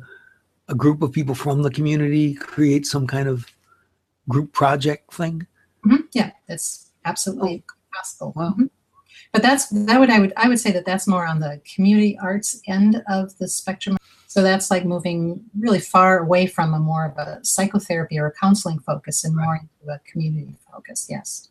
a 0.68 0.76
group 0.76 1.02
of 1.02 1.12
people 1.12 1.36
from 1.36 1.62
the 1.62 1.72
community 1.72 2.34
create 2.34 2.86
some 2.86 3.08
kind 3.08 3.30
of 3.30 3.46
group 4.28 4.52
project 4.52 5.14
thing? 5.14 5.46
Mm-hmm. 5.86 6.04
Yeah, 6.14 6.32
that's 6.48 6.92
absolutely 7.06 7.64
oh. 7.70 7.74
possible. 7.94 8.34
Wow. 8.36 8.52
Mm-hmm. 8.52 8.66
But 9.32 9.44
that's 9.44 9.68
that 9.70 10.00
would 10.00 10.10
I 10.10 10.20
would 10.20 10.34
I 10.38 10.48
would 10.48 10.60
say 10.60 10.72
that 10.72 10.86
that's 10.86 11.08
more 11.08 11.26
on 11.28 11.40
the 11.40 11.62
community 11.76 12.18
arts 12.22 12.62
end 12.68 13.04
of 13.08 13.38
the 13.38 13.48
spectrum. 13.48 13.98
So 14.30 14.44
that's 14.44 14.70
like 14.70 14.86
moving 14.86 15.44
really 15.58 15.80
far 15.80 16.20
away 16.20 16.46
from 16.46 16.76
a 16.76 16.80
more 16.80 17.04
of 17.04 17.18
a 17.18 17.44
psychotherapy 17.44 18.20
or 18.20 18.28
a 18.28 18.32
counseling 18.32 18.78
focus 18.78 19.26
and 19.26 19.36
more 19.36 19.56
into 19.56 19.92
a 19.92 20.00
community 20.06 20.56
focus. 20.72 21.08
Yes. 21.10 21.50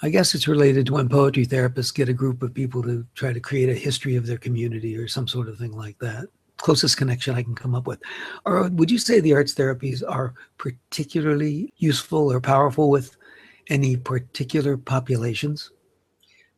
I 0.00 0.08
guess 0.08 0.34
it's 0.34 0.48
related 0.48 0.86
to 0.86 0.94
when 0.94 1.10
poetry 1.10 1.44
therapists 1.44 1.94
get 1.94 2.08
a 2.08 2.14
group 2.14 2.42
of 2.42 2.54
people 2.54 2.82
to 2.84 3.06
try 3.14 3.34
to 3.34 3.40
create 3.40 3.68
a 3.68 3.74
history 3.74 4.16
of 4.16 4.26
their 4.26 4.38
community 4.38 4.96
or 4.96 5.06
some 5.06 5.28
sort 5.28 5.50
of 5.50 5.58
thing 5.58 5.76
like 5.76 5.98
that. 5.98 6.28
Closest 6.56 6.96
connection 6.96 7.34
I 7.34 7.42
can 7.42 7.54
come 7.54 7.74
up 7.74 7.86
with. 7.86 8.00
Or 8.46 8.70
would 8.70 8.90
you 8.90 8.98
say 8.98 9.20
the 9.20 9.34
arts 9.34 9.54
therapies 9.54 10.02
are 10.08 10.32
particularly 10.56 11.74
useful 11.76 12.32
or 12.32 12.40
powerful 12.40 12.88
with 12.88 13.18
any 13.68 13.98
particular 13.98 14.78
populations? 14.78 15.72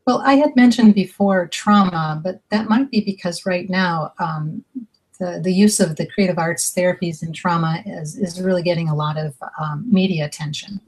Well, 0.06 0.22
I 0.24 0.34
had 0.34 0.54
mentioned 0.54 0.94
before 0.94 1.48
trauma, 1.48 2.20
but 2.22 2.40
that 2.50 2.68
might 2.68 2.88
be 2.92 3.00
because 3.00 3.44
right 3.44 3.68
now 3.68 4.12
um, 4.20 4.64
the, 5.18 5.40
the 5.42 5.52
use 5.52 5.80
of 5.80 5.96
the 5.96 6.06
creative 6.06 6.38
arts 6.38 6.72
therapies 6.72 7.22
in 7.22 7.32
trauma 7.32 7.82
is, 7.86 8.16
is 8.16 8.40
really 8.40 8.62
getting 8.62 8.88
a 8.88 8.94
lot 8.94 9.16
of 9.16 9.34
um, 9.60 9.84
media 9.90 10.24
attention. 10.24 10.80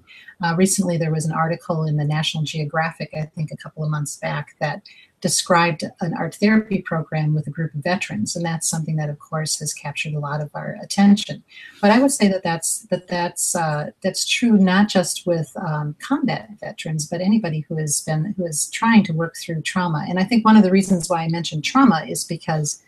Uh, 0.43 0.55
recently, 0.57 0.97
there 0.97 1.13
was 1.13 1.27
an 1.27 1.33
article 1.33 1.85
in 1.85 1.97
the 1.97 2.05
National 2.05 2.43
Geographic, 2.45 3.11
I 3.15 3.27
think 3.27 3.51
a 3.51 3.57
couple 3.57 3.85
of 3.85 3.91
months 3.91 4.17
back, 4.17 4.57
that 4.61 4.83
described 5.21 5.85
an 6.01 6.15
art 6.15 6.37
therapy 6.37 6.81
program 6.81 7.35
with 7.35 7.47
a 7.47 7.51
group 7.51 7.75
of 7.75 7.83
veterans, 7.83 8.35
and 8.35 8.45
that's 8.45 8.69
something 8.69 8.97
that, 8.97 9.11
of 9.11 9.19
course, 9.19 9.59
has 9.59 9.75
captured 9.75 10.15
a 10.15 10.19
lot 10.19 10.41
of 10.41 10.51
our 10.55 10.79
attention. 10.83 11.43
But 11.83 11.91
I 11.91 11.99
would 11.99 12.11
say 12.11 12.29
that 12.29 12.43
that's 12.43 12.87
that 12.91 13.07
that's 13.09 13.55
uh, 13.55 13.91
that's 14.03 14.27
true 14.27 14.57
not 14.57 14.89
just 14.89 15.27
with 15.27 15.53
um, 15.57 15.95
combat 16.01 16.49
veterans, 16.59 17.07
but 17.07 17.21
anybody 17.21 17.67
who 17.69 17.77
has 17.77 18.01
been 18.01 18.35
who 18.37 18.47
is 18.47 18.71
trying 18.71 19.05
to 19.05 19.13
work 19.13 19.37
through 19.37 19.61
trauma. 19.61 20.07
And 20.09 20.19
I 20.19 20.25
think 20.25 20.45
one 20.45 20.57
of 20.57 20.63
the 20.63 20.71
reasons 20.71 21.11
why 21.11 21.23
I 21.23 21.29
mentioned 21.29 21.65
trauma 21.65 22.07
is 22.09 22.25
because 22.25 22.83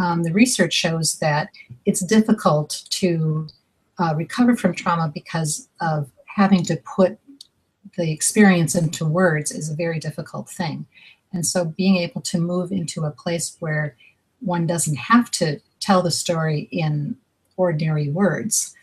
um, 0.00 0.22
the 0.22 0.32
research 0.32 0.72
shows 0.72 1.14
that 1.18 1.50
it's 1.84 2.04
difficult 2.04 2.82
to 2.90 3.48
uh, 3.98 4.14
recover 4.16 4.56
from 4.56 4.74
trauma 4.74 5.10
because 5.14 5.68
of 5.80 6.10
having 6.26 6.62
to 6.64 6.76
put 6.96 7.18
the 7.96 8.10
experience 8.10 8.74
into 8.74 9.04
words 9.04 9.52
is 9.52 9.70
a 9.70 9.74
very 9.74 10.00
difficult 10.00 10.48
thing. 10.48 10.86
And 11.32 11.46
so 11.46 11.64
being 11.64 11.96
able 11.96 12.20
to 12.22 12.38
move 12.38 12.72
into 12.72 13.04
a 13.04 13.10
place 13.10 13.56
where 13.60 13.96
one 14.40 14.66
doesn't 14.66 14.96
have 14.96 15.30
to 15.32 15.60
tell 15.80 16.02
the 16.02 16.10
story 16.10 16.68
in 16.72 17.16
ordinary 17.56 18.08
words 18.08 18.74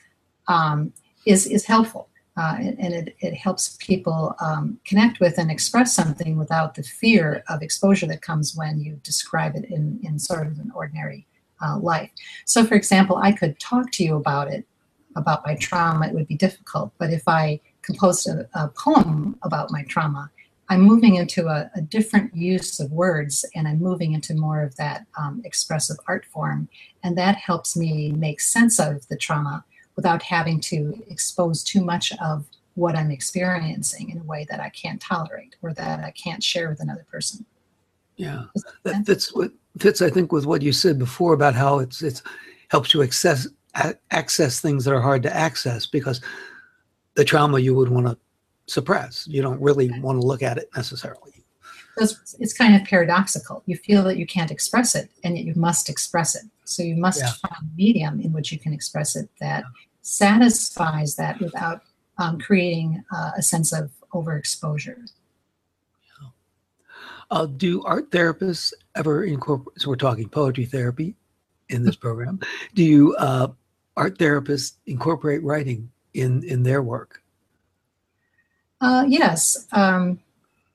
um, 0.48 0.94
is, 1.26 1.46
is 1.46 1.66
helpful. 1.66 2.08
Uh, 2.42 2.56
and 2.58 2.92
it, 2.92 3.16
it 3.20 3.36
helps 3.36 3.78
people 3.80 4.36
um, 4.42 4.80
connect 4.84 5.20
with 5.20 5.38
and 5.38 5.52
express 5.52 5.94
something 5.94 6.40
without 6.40 6.74
the 6.74 6.82
fear 6.82 7.44
of 7.50 7.62
exposure 7.62 8.08
that 8.08 8.24
comes 8.24 8.56
when 8.56 8.80
you 8.80 9.00
describe 9.04 9.56
it 9.56 9.66
in, 9.66 10.00
in 10.02 10.18
sort 10.18 10.48
of 10.48 10.58
an 10.58 10.72
ordinary 10.74 11.28
uh, 11.64 11.78
life. 11.78 12.10
So, 12.46 12.66
for 12.66 12.74
example, 12.74 13.18
I 13.18 13.32
could 13.32 13.60
talk 13.60 13.92
to 13.92 14.04
you 14.04 14.16
about 14.16 14.48
it 14.52 14.66
about 15.16 15.46
my 15.46 15.56
trauma, 15.56 16.08
it 16.08 16.16
would 16.16 16.28
be 16.28 16.36
difficult. 16.36 16.92
But 16.98 17.12
if 17.12 17.28
I 17.28 17.60
composed 17.84 18.28
a, 18.28 18.50
a 18.56 18.70
poem 18.70 19.38
about 19.44 19.70
my 19.70 19.84
trauma, 19.84 20.32
I'm 20.68 20.82
moving 20.82 21.18
into 21.18 21.48
a, 21.48 21.70
a, 21.76 21.82
different 21.82 22.34
use 22.34 22.80
of 22.80 22.92
words 22.92 23.46
and 23.54 23.68
I'm 23.68 23.80
moving 23.80 24.14
into 24.14 24.34
more 24.34 24.64
of 24.64 24.76
that 24.78 25.06
um, 25.20 25.42
expressive 25.44 25.98
art 26.08 26.26
form. 26.34 26.70
And 27.04 27.16
that 27.18 27.36
helps 27.36 27.76
me 27.76 28.14
make 28.14 28.40
sense 28.40 28.80
of 28.80 29.06
the 29.10 29.18
trauma 29.18 29.66
without 29.96 30.22
having 30.24 30.60
to 30.62 31.04
expose 31.10 31.64
too 31.64 31.84
much 31.84 32.12
of 32.22 32.46
what 32.76 32.96
I'm 32.96 33.12
experiencing 33.12 34.10
in 34.10 34.20
a 34.20 34.24
way 34.24 34.46
that 34.50 34.60
I 34.60 34.70
can't 34.70 35.02
tolerate 35.02 35.56
or 35.62 35.74
that 35.74 36.04
I 36.04 36.12
can't 36.12 36.44
share 36.44 36.70
with 36.70 36.80
another 36.80 37.06
person. 37.12 37.46
Yeah, 38.16 38.44
that 38.84 39.06
fits 39.06 39.34
what 39.34 39.52
fits 39.80 40.02
I 40.02 40.10
think 40.10 40.32
with 40.32 40.46
what 40.46 40.62
you 40.62 40.72
said 40.72 41.00
before 41.00 41.34
about 41.34 41.56
how 41.56 41.80
it's 41.80 42.02
it's 42.02 42.22
helps 42.70 42.94
you 42.94 43.02
access 43.02 43.48
access 44.12 44.60
things 44.60 44.86
that 44.86 44.94
are 44.94 45.02
hard 45.02 45.24
to 45.24 45.36
access 45.36 45.86
because 45.86 46.22
the 47.16 47.24
trauma 47.24 47.60
you 47.60 47.74
would 47.74 47.90
want 47.90 48.08
to 48.08 48.18
suppress. 48.68 49.28
You 49.28 49.42
don't 49.42 49.62
really 49.62 49.90
want 50.00 50.20
to 50.20 50.26
look 50.26 50.44
at 50.44 50.58
it 50.58 50.70
necessarily. 50.76 51.32
It's, 51.98 52.36
it's 52.40 52.54
kind 52.54 52.76
of 52.76 52.88
paradoxical. 52.88 53.64
You 53.66 53.76
feel 53.76 54.04
that 54.04 54.18
you 54.18 54.26
can't 54.26 54.52
express 54.52 54.96
it, 54.96 55.10
and 55.24 55.38
yet 55.38 55.46
you 55.46 55.54
must 55.56 55.90
express 55.90 56.36
it. 56.36 56.44
So 56.76 56.84
you 56.84 56.96
must 56.96 57.22
yeah. 57.22 57.32
find 57.32 57.56
a 57.62 57.76
medium 57.76 58.20
in 58.22 58.32
which 58.32 58.52
you 58.52 58.60
can 58.60 58.74
express 58.74 59.16
it 59.16 59.30
that 59.40 59.64
satisfies 60.02 61.16
that 61.16 61.40
without 61.40 61.82
um, 62.18 62.40
creating 62.40 63.04
uh, 63.14 63.32
a 63.38 63.42
sense 63.42 63.74
of 63.74 63.92
overexposure. 64.14 65.10
Uh, 67.30 67.46
do 67.46 67.82
art 67.84 68.12
therapists 68.12 68.74
ever 68.96 69.24
incorporate? 69.24 69.80
So 69.80 69.90
we're 69.90 69.96
talking 69.96 70.28
poetry 70.28 70.66
therapy 70.66 71.16
in 71.70 71.84
this 71.84 71.96
program. 71.96 72.42
Do 72.76 72.84
you 72.84 73.16
uh, 73.16 73.48
art 73.96 74.18
therapists 74.18 74.74
incorporate 74.86 75.42
writing 75.42 75.90
in 76.14 76.44
in 76.44 76.64
their 76.64 76.82
work? 76.82 77.24
Uh, 78.82 79.06
yes. 79.08 79.66
Um, 79.72 80.20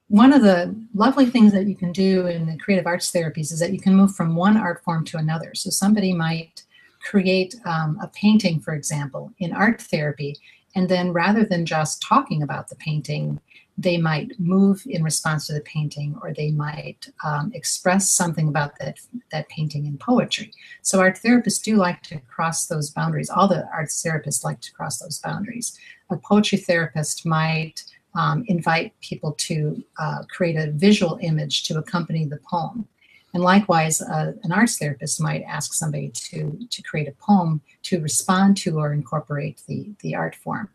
one 0.09 0.33
of 0.33 0.43
the 0.43 0.75
lovely 0.95 1.27
things 1.27 1.53
that 1.53 1.67
you 1.67 1.75
can 1.75 1.93
do 1.93 2.27
in 2.27 2.47
the 2.47 2.57
creative 2.59 2.87
arts 2.87 3.11
therapies 3.11 3.53
is 3.53 3.59
that 3.59 3.73
you 3.73 3.81
can 3.81 3.95
move 3.95 4.15
from 4.15 4.37
one 4.37 4.57
art 4.57 4.83
form 4.85 5.05
to 5.07 5.19
another. 5.19 5.53
So 5.55 5.71
somebody 5.71 6.13
might 6.13 6.63
create 7.01 7.55
um, 7.65 7.99
a 8.01 8.09
painting, 8.09 8.61
for 8.61 8.75
example, 8.75 9.33
in 9.39 9.53
art 9.53 9.81
therapy, 9.81 10.37
and 10.75 10.89
then 10.89 11.13
rather 11.13 11.45
than 11.45 11.67
just 11.67 12.03
talking 12.03 12.43
about 12.43 12.69
the 12.69 12.77
painting, 12.77 13.41
they 13.79 13.99
might 13.99 14.33
move 14.39 14.83
in 14.87 15.03
response 15.03 15.47
to 15.47 15.53
the 15.53 15.61
painting 15.61 16.17
or 16.23 16.33
they 16.33 16.51
might 16.51 17.09
um, 17.25 17.51
express 17.55 18.11
something 18.11 18.49
about 18.49 18.79
that, 18.79 18.99
that 19.33 19.49
painting 19.49 19.87
in 19.87 19.99
poetry. 19.99 20.51
So 20.83 21.01
art 21.01 21.19
therapists 21.23 21.63
do 21.63 21.77
like 21.77 22.03
to 22.05 22.19
cross 22.21 22.67
those 22.67 22.91
boundaries. 22.91 23.29
All 23.29 23.49
the 23.49 23.69
art 23.73 23.89
therapists 23.89 24.45
like 24.45 24.61
to 24.63 24.73
cross 24.73 24.99
those 24.99 25.19
boundaries. 25.19 25.79
A 26.11 26.17
poetry 26.17 26.59
therapist 26.59 27.27
might 27.27 27.83
um, 28.17 28.45
invite 28.49 28.99
people 29.01 29.33
to 29.33 29.85
uh, 29.99 30.23
create 30.29 30.57
a 30.57 30.73
visual 30.73 31.19
image 31.23 31.65
to 31.65 31.79
accompany 31.79 32.25
the 32.25 32.41
poem. 32.51 32.89
And 33.35 33.43
likewise, 33.43 34.01
uh, 34.01 34.33
an 34.43 34.53
arts 34.53 34.79
therapist 34.79 35.21
might 35.21 35.43
ask 35.43 35.75
somebody 35.75 36.09
to, 36.09 36.59
to 36.71 36.83
create 36.83 37.09
a 37.09 37.13
poem 37.13 37.61
to 37.83 38.01
respond 38.01 38.57
to 38.59 38.79
or 38.79 38.93
incorporate 38.93 39.61
the, 39.69 39.91
the 40.01 40.15
art 40.15 40.35
form. 40.35 40.71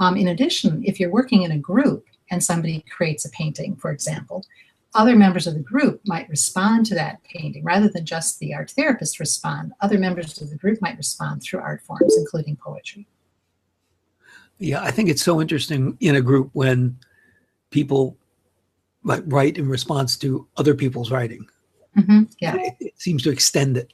Um, 0.00 0.16
in 0.16 0.28
addition, 0.28 0.82
if 0.84 0.98
you're 0.98 1.10
working 1.10 1.42
in 1.42 1.52
a 1.52 1.58
group, 1.58 2.06
and 2.30 2.42
somebody 2.42 2.84
creates 2.90 3.24
a 3.24 3.30
painting, 3.30 3.76
for 3.76 3.90
example, 3.90 4.44
other 4.94 5.16
members 5.16 5.46
of 5.46 5.54
the 5.54 5.60
group 5.60 6.00
might 6.06 6.28
respond 6.28 6.86
to 6.86 6.94
that 6.94 7.22
painting 7.24 7.62
rather 7.62 7.88
than 7.88 8.06
just 8.06 8.38
the 8.38 8.54
art 8.54 8.70
therapist 8.70 9.20
respond. 9.20 9.72
Other 9.80 9.98
members 9.98 10.40
of 10.40 10.50
the 10.50 10.56
group 10.56 10.80
might 10.80 10.96
respond 10.96 11.42
through 11.42 11.60
art 11.60 11.82
forms, 11.82 12.16
including 12.16 12.56
poetry. 12.56 13.06
Yeah, 14.58 14.82
I 14.82 14.90
think 14.90 15.08
it's 15.08 15.22
so 15.22 15.40
interesting 15.40 15.96
in 16.00 16.16
a 16.16 16.20
group 16.20 16.50
when 16.52 16.96
people 17.70 18.16
like 19.04 19.22
write 19.26 19.58
in 19.58 19.68
response 19.68 20.16
to 20.18 20.46
other 20.56 20.74
people's 20.74 21.10
writing. 21.10 21.46
Mm-hmm, 21.96 22.24
yeah, 22.40 22.56
it, 22.56 22.74
it, 22.80 23.00
seems 23.00 23.22
to 23.22 23.30
extend 23.30 23.76
it. 23.76 23.92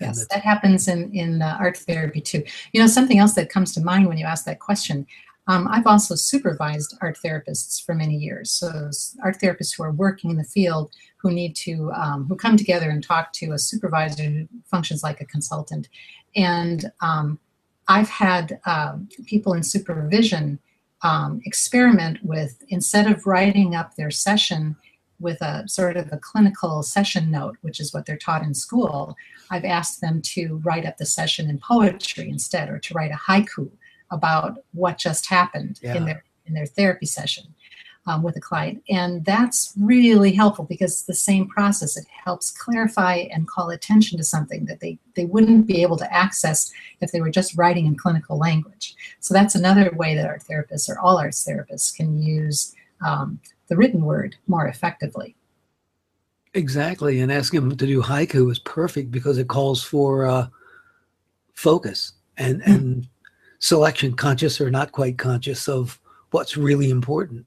Yes, 0.00 0.26
that 0.28 0.42
happens 0.42 0.86
in 0.86 1.12
in 1.12 1.42
uh, 1.42 1.56
art 1.58 1.76
therapy 1.76 2.20
too. 2.20 2.44
You 2.72 2.80
know, 2.80 2.86
something 2.86 3.18
else 3.18 3.34
that 3.34 3.50
comes 3.50 3.72
to 3.74 3.80
mind 3.80 4.06
when 4.08 4.18
you 4.18 4.26
ask 4.26 4.44
that 4.44 4.60
question. 4.60 5.06
Um, 5.48 5.66
I've 5.66 5.86
also 5.86 6.14
supervised 6.14 6.96
art 7.00 7.18
therapists 7.24 7.82
for 7.84 7.94
many 7.94 8.14
years. 8.14 8.50
So 8.50 8.90
art 9.24 9.40
therapists 9.40 9.76
who 9.76 9.82
are 9.82 9.92
working 9.92 10.30
in 10.30 10.36
the 10.36 10.44
field 10.44 10.92
who 11.16 11.32
need 11.32 11.56
to, 11.56 11.90
um, 11.92 12.26
who 12.26 12.36
come 12.36 12.56
together 12.56 12.90
and 12.90 13.02
talk 13.02 13.32
to 13.34 13.52
a 13.52 13.58
supervisor 13.58 14.22
who 14.22 14.48
functions 14.66 15.02
like 15.02 15.22
a 15.22 15.24
consultant. 15.24 15.88
And 16.36 16.92
um, 17.00 17.40
I've 17.88 18.08
had 18.08 18.60
um, 18.66 19.08
people 19.26 19.54
in 19.54 19.62
supervision 19.62 20.58
um, 21.02 21.40
experiment 21.44 22.18
with, 22.22 22.62
instead 22.68 23.10
of 23.10 23.26
writing 23.26 23.74
up 23.74 23.94
their 23.94 24.10
session 24.10 24.76
with 25.20 25.40
a 25.40 25.66
sort 25.66 25.96
of 25.96 26.12
a 26.12 26.18
clinical 26.18 26.82
session 26.82 27.30
note, 27.30 27.56
which 27.62 27.80
is 27.80 27.92
what 27.92 28.06
they're 28.06 28.16
taught 28.16 28.44
in 28.44 28.54
school, 28.54 29.16
I've 29.50 29.64
asked 29.64 30.00
them 30.00 30.20
to 30.22 30.60
write 30.64 30.86
up 30.86 30.98
the 30.98 31.06
session 31.06 31.48
in 31.48 31.58
poetry 31.58 32.28
instead, 32.28 32.68
or 32.68 32.78
to 32.78 32.94
write 32.94 33.10
a 33.10 33.14
haiku 33.14 33.70
about 34.10 34.58
what 34.72 34.98
just 34.98 35.26
happened 35.26 35.80
yeah. 35.82 35.96
in 35.96 36.04
their 36.04 36.24
in 36.46 36.54
their 36.54 36.66
therapy 36.66 37.04
session 37.04 37.54
um, 38.06 38.22
with 38.22 38.36
a 38.36 38.40
client, 38.40 38.82
and 38.88 39.24
that's 39.24 39.74
really 39.78 40.32
helpful 40.32 40.64
because 40.64 40.92
it's 40.92 41.02
the 41.02 41.14
same 41.14 41.48
process. 41.48 41.96
It 41.96 42.06
helps 42.24 42.50
clarify 42.50 43.26
and 43.30 43.46
call 43.46 43.70
attention 43.70 44.16
to 44.18 44.24
something 44.24 44.64
that 44.66 44.80
they 44.80 44.98
they 45.14 45.26
wouldn't 45.26 45.66
be 45.66 45.82
able 45.82 45.96
to 45.98 46.12
access 46.12 46.70
if 47.00 47.12
they 47.12 47.20
were 47.20 47.30
just 47.30 47.56
writing 47.56 47.86
in 47.86 47.96
clinical 47.96 48.38
language. 48.38 48.94
So 49.20 49.34
that's 49.34 49.54
another 49.54 49.90
way 49.96 50.14
that 50.14 50.26
our 50.26 50.38
therapists 50.38 50.88
or 50.88 50.98
all 50.98 51.18
arts 51.18 51.46
therapists 51.46 51.94
can 51.94 52.22
use 52.22 52.74
um, 53.04 53.40
the 53.68 53.76
written 53.76 54.02
word 54.02 54.36
more 54.46 54.66
effectively. 54.66 55.36
Exactly, 56.54 57.20
and 57.20 57.30
asking 57.30 57.60
them 57.60 57.76
to 57.76 57.86
do 57.86 58.02
haiku 58.02 58.50
is 58.50 58.58
perfect 58.58 59.10
because 59.10 59.38
it 59.38 59.48
calls 59.48 59.82
for 59.82 60.26
uh, 60.26 60.48
focus 61.54 62.12
and 62.38 62.62
and 62.62 63.06
selection, 63.58 64.14
conscious 64.14 64.60
or 64.60 64.70
not 64.70 64.92
quite 64.92 65.18
conscious 65.18 65.68
of 65.68 66.00
what's 66.30 66.56
really 66.56 66.90
important. 66.90 67.44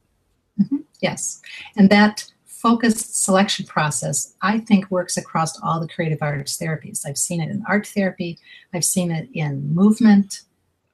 Yes, 1.02 1.42
and 1.76 1.90
that 1.90 2.26
focused 2.46 3.24
selection 3.24 3.66
process, 3.66 4.36
I 4.44 4.60
think, 4.60 4.92
works 4.92 5.18
across 5.18 5.60
all 5.62 5.80
the 5.80 5.88
creative 5.88 6.20
arts 6.22 6.58
therapies. 6.58 7.08
I've 7.08 7.18
seen 7.18 7.42
it 7.42 7.50
in 7.50 7.64
art 7.68 7.88
therapy, 7.88 8.38
I've 8.72 8.86
seen 8.86 9.12
it 9.12 9.28
in 9.34 9.74
movement, 9.74 10.42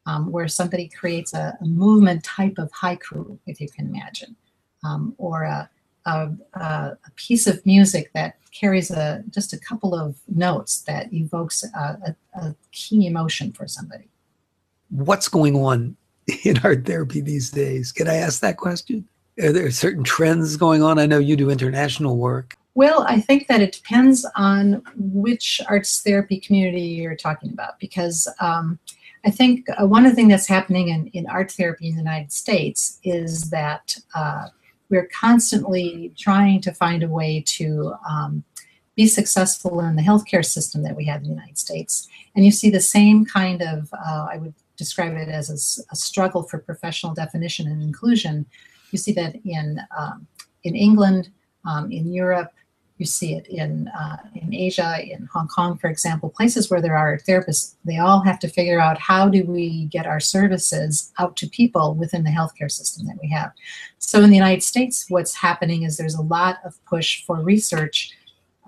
um, 0.06 0.32
where 0.32 0.48
somebody 0.48 0.88
creates 0.88 1.34
a, 1.34 1.58
a, 1.60 1.66
movement 1.66 2.24
type 2.24 2.58
of 2.58 2.72
haiku, 2.72 3.38
if 3.46 3.60
you 3.60 3.68
can 3.68 3.88
imagine, 3.88 4.34
um, 4.86 5.14
or 5.18 5.44
a, 5.44 5.70
a, 6.06 6.30
a, 6.54 6.98
piece 7.18 7.46
of 7.46 7.64
music 7.66 8.12
that 8.14 8.38
carries 8.52 8.90
a 8.90 9.22
just 9.30 9.52
a 9.52 9.60
couple 9.60 9.94
of 9.94 10.16
notes 10.34 10.82
that 10.84 11.12
evokes 11.14 11.64
a, 11.64 12.16
a 12.36 12.56
key 12.72 13.06
emotion 13.06 13.52
for 13.52 13.68
somebody. 13.68 14.08
What's 14.90 15.28
going 15.28 15.58
on 15.58 15.98
in 16.46 16.60
art 16.60 16.86
therapy 16.86 17.20
these 17.20 17.52
days? 17.52 17.92
Can 17.92 18.08
I 18.08 18.16
ask 18.16 18.40
that 18.40 18.56
question? 18.56 19.06
Are 19.42 19.52
there 19.52 19.72
certain 19.72 20.04
trends 20.04 20.58
going 20.58 20.82
on? 20.82 20.98
I 20.98 21.06
know 21.06 21.20
you 21.20 21.36
do 21.36 21.50
international 21.50 22.18
work. 22.18 22.58
Well, 22.74 23.06
I 23.08 23.20
think 23.20 23.48
that 23.48 23.62
it 23.62 23.72
depends 23.72 24.26
on 24.36 24.84
which 24.96 25.62
arts 25.68 26.02
therapy 26.02 26.40
community 26.40 26.82
you're 26.82 27.16
talking 27.16 27.52
about 27.52 27.80
because 27.80 28.28
um, 28.40 28.78
I 29.26 29.32
think 29.32 29.68
uh, 29.70 29.88
one 29.88 30.06
of 30.06 30.12
the 30.12 30.16
things 30.16 30.30
that's 30.30 30.48
happening 30.48 30.90
in, 30.90 31.08
in 31.08 31.28
art 31.28 31.52
therapy 31.52 31.88
in 31.88 31.96
the 31.96 32.02
United 32.02 32.32
States 32.32 33.00
is 33.04 33.50
that 33.50 33.98
uh, 34.16 34.48
we're 34.90 35.08
constantly 35.08 36.14
trying 36.18 36.62
to 36.62 36.74
find 36.74 37.04
a 37.04 37.08
way 37.08 37.44
to 37.48 37.94
um, 38.08 38.44
be 38.96 39.08
successful 39.08 39.80
in 39.80 39.96
the 39.96 40.02
healthcare 40.02 40.46
system 40.46 40.84
that 40.84 40.96
we 40.96 41.06
have 41.06 41.22
in 41.22 41.24
the 41.24 41.34
United 41.34 41.58
States. 41.58 42.08
And 42.36 42.46
you 42.46 42.52
see 42.52 42.70
the 42.70 42.80
same 42.80 43.26
kind 43.26 43.62
of, 43.62 43.90
uh, 43.94 44.28
I 44.32 44.38
would 44.38 44.54
describe 44.78 45.14
it 45.14 45.30
as 45.30 45.50
a, 45.50 45.92
a, 45.92 45.96
struggle 45.96 46.44
for 46.44 46.60
professional 46.60 47.14
definition 47.14 47.68
and 47.68 47.82
inclusion 47.82 48.46
you 48.92 48.98
see 48.98 49.14
that 49.14 49.36
in 49.46 49.80
um, 49.98 50.28
in 50.64 50.76
England, 50.76 51.30
um, 51.66 51.92
in 51.92 52.12
Europe. 52.12 52.52
You 52.98 53.06
see 53.06 53.36
it 53.36 53.46
in 53.48 53.88
uh, 53.90 54.18
in 54.34 54.56
Asia, 54.56 54.98
in 55.04 55.30
Hong 55.32 55.48
Kong, 55.48 55.78
for 55.78 55.88
example, 55.88 56.32
places 56.32 56.72
where 56.72 56.82
there 56.82 56.98
are 56.98 57.20
therapists. 57.20 57.76
They 57.86 58.00
all 58.00 58.22
have 58.22 58.40
to 58.40 58.48
figure 58.48 58.80
out 58.80 58.98
how 58.98 59.30
do 59.30 59.44
we 59.44 59.86
get 59.86 60.08
our 60.08 60.20
services 60.20 61.12
out 61.20 61.38
to 61.38 61.48
people 61.48 61.94
within 61.94 62.24
the 62.24 62.32
healthcare 62.32 62.72
system 62.72 63.06
that 63.06 63.20
we 63.22 63.30
have. 63.30 63.52
So 64.00 64.24
in 64.24 64.32
the 64.32 64.36
United 64.36 64.64
States, 64.64 65.06
what's 65.10 65.36
happening 65.36 65.84
is 65.84 65.96
there's 65.96 66.16
a 66.16 66.24
lot 66.24 66.58
of 66.66 66.84
push 66.86 67.24
for 67.24 67.40
research 67.44 68.18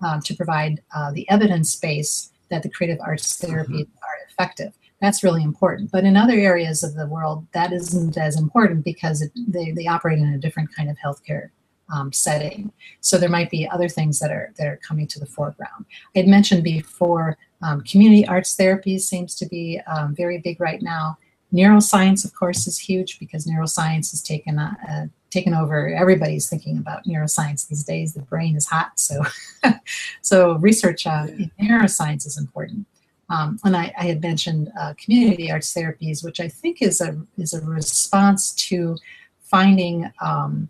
uh, 0.04 0.22
to 0.22 0.36
provide 0.36 0.84
uh, 0.96 1.12
the 1.12 1.28
evidence 1.32 1.76
base 1.76 2.32
that 2.50 2.62
the 2.62 2.70
creative 2.70 3.00
arts 3.02 3.40
therapies 3.42 3.88
mm-hmm. 3.88 4.04
are 4.04 4.18
effective 4.30 4.74
that's 5.02 5.24
really 5.24 5.44
important. 5.44 5.92
But 5.92 6.04
in 6.04 6.18
other 6.18 6.34
areas 6.34 6.84
of 6.84 6.96
the 6.96 7.08
world, 7.08 7.48
that 7.54 7.72
isn't 7.72 8.18
as 8.18 8.38
important 8.38 8.84
because 8.84 9.22
it, 9.22 9.32
they, 9.48 9.72
they 9.72 9.88
operate 9.88 10.20
in 10.20 10.34
a 10.34 10.38
different 10.38 10.74
kind 10.76 10.90
of 10.90 10.98
healthcare 10.98 11.50
um, 11.94 12.12
setting. 12.12 12.72
So 13.02 13.18
there 13.18 13.30
might 13.30 13.50
be 13.50 13.68
other 13.68 13.90
things 13.90 14.20
that 14.20 14.32
are 14.32 14.54
that 14.58 14.68
are 14.68 14.78
coming 14.78 15.08
to 15.08 15.20
the 15.20 15.26
foreground. 15.26 15.86
I 16.16 16.20
had 16.20 16.28
mentioned 16.28 16.64
before, 16.64 17.38
um, 17.62 17.82
community 17.82 18.28
arts 18.28 18.56
therapy 18.56 19.00
seems 19.00 19.36
to 19.36 19.48
be 19.48 19.82
um, 19.88 20.16
very 20.16 20.40
big 20.40 20.60
right 20.60 20.82
now. 20.82 21.18
Neuroscience, 21.52 22.26
of 22.26 22.36
course, 22.36 22.68
is 22.68 22.78
huge 22.78 23.20
because 23.20 23.48
neuroscience 23.48 24.12
has 24.12 24.22
taken 24.22 24.60
uh, 24.60 24.74
uh, 24.88 25.06
taken 25.32 25.54
over. 25.54 25.94
Everybody's 25.96 26.48
thinking 26.48 26.78
about 26.78 27.06
neuroscience 27.06 27.68
these 27.68 27.84
days. 27.84 28.14
The 28.14 28.22
brain 28.22 28.56
is 28.56 28.68
hot, 28.68 29.00
so 29.00 29.24
so 30.22 30.58
research 30.58 31.08
uh, 31.08 31.28
in 31.38 31.52
neuroscience 31.60 32.28
is 32.28 32.38
important. 32.38 32.86
Um, 33.30 33.60
and 33.64 33.76
I, 33.76 33.94
I, 33.98 34.06
had 34.06 34.22
mentioned 34.22 34.72
uh, 34.80 34.96
community 34.98 35.52
arts 35.52 35.74
therapies, 35.74 36.24
which 36.24 36.40
I 36.40 36.48
think 36.48 36.82
is 36.82 37.00
a 37.00 37.20
is 37.38 37.54
a 37.54 37.62
response 37.62 38.54
to 38.70 38.98
finding 39.42 40.12
um, 40.20 40.70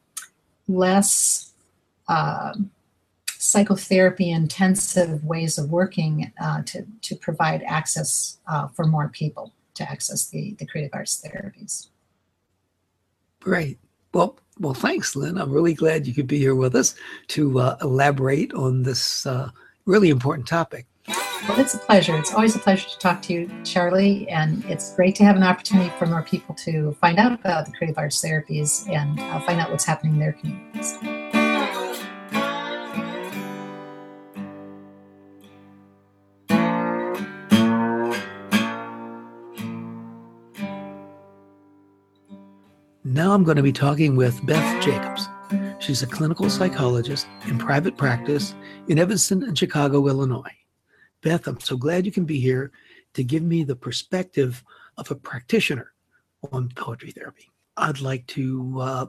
less 0.67 1.53
uh, 2.09 2.53
psychotherapy 3.27 4.29
intensive 4.29 5.23
ways 5.23 5.57
of 5.57 5.71
working 5.71 6.33
uh, 6.41 6.61
to 6.63 6.85
to 7.01 7.15
provide 7.15 7.63
access 7.63 8.39
uh, 8.47 8.67
for 8.67 8.85
more 8.85 9.07
people 9.09 9.53
to 9.75 9.89
access 9.89 10.27
the 10.27 10.53
the 10.59 10.65
creative 10.65 10.91
arts 10.93 11.25
therapies. 11.25 11.87
Great. 13.39 13.79
Well, 14.13 14.37
well, 14.59 14.73
thanks, 14.73 15.15
Lynn. 15.15 15.37
I'm 15.37 15.51
really 15.51 15.73
glad 15.73 16.05
you 16.05 16.13
could 16.13 16.27
be 16.27 16.39
here 16.39 16.55
with 16.55 16.75
us 16.75 16.95
to 17.27 17.59
uh, 17.59 17.77
elaborate 17.81 18.53
on 18.53 18.83
this 18.83 19.25
uh, 19.25 19.49
really 19.85 20.09
important 20.09 20.47
topic. 20.47 20.85
Well, 21.47 21.59
it's 21.59 21.73
a 21.73 21.79
pleasure. 21.79 22.15
It's 22.17 22.33
always 22.33 22.55
a 22.55 22.59
pleasure 22.59 22.87
to 22.89 22.97
talk 22.99 23.21
to 23.23 23.33
you, 23.33 23.51
Charlie, 23.63 24.27
and 24.29 24.63
it's 24.65 24.93
great 24.95 25.15
to 25.15 25.23
have 25.23 25.35
an 25.35 25.43
opportunity 25.43 25.89
for 25.97 26.05
more 26.05 26.21
people 26.21 26.53
to 26.55 26.91
find 27.01 27.17
out 27.17 27.31
about 27.31 27.65
the 27.65 27.71
creative 27.71 27.97
arts 27.97 28.23
therapies 28.23 28.87
and 28.89 29.19
uh, 29.19 29.39
find 29.41 29.59
out 29.59 29.71
what's 29.71 29.85
happening 29.85 30.13
in 30.13 30.19
their 30.19 30.33
communities. 30.33 30.97
Now 43.05 43.33
I'm 43.33 43.43
going 43.43 43.57
to 43.57 43.63
be 43.63 43.73
talking 43.73 44.15
with 44.15 44.45
Beth 44.45 44.83
Jacobs. 44.83 45.27
She's 45.79 46.03
a 46.03 46.07
clinical 46.07 46.49
psychologist 46.49 47.27
in 47.47 47.57
private 47.57 47.97
practice 47.97 48.53
in 48.87 48.99
Evanston 48.99 49.43
and 49.43 49.57
Chicago, 49.57 50.07
Illinois. 50.07 50.51
Beth, 51.21 51.47
I'm 51.47 51.59
so 51.59 51.77
glad 51.77 52.05
you 52.05 52.11
can 52.11 52.25
be 52.25 52.39
here 52.39 52.71
to 53.13 53.23
give 53.23 53.43
me 53.43 53.63
the 53.63 53.75
perspective 53.75 54.63
of 54.97 55.11
a 55.11 55.15
practitioner 55.15 55.93
on 56.51 56.69
poetry 56.75 57.11
therapy. 57.11 57.49
I'd 57.77 58.01
like 58.01 58.25
to 58.27 58.77
uh, 58.79 59.05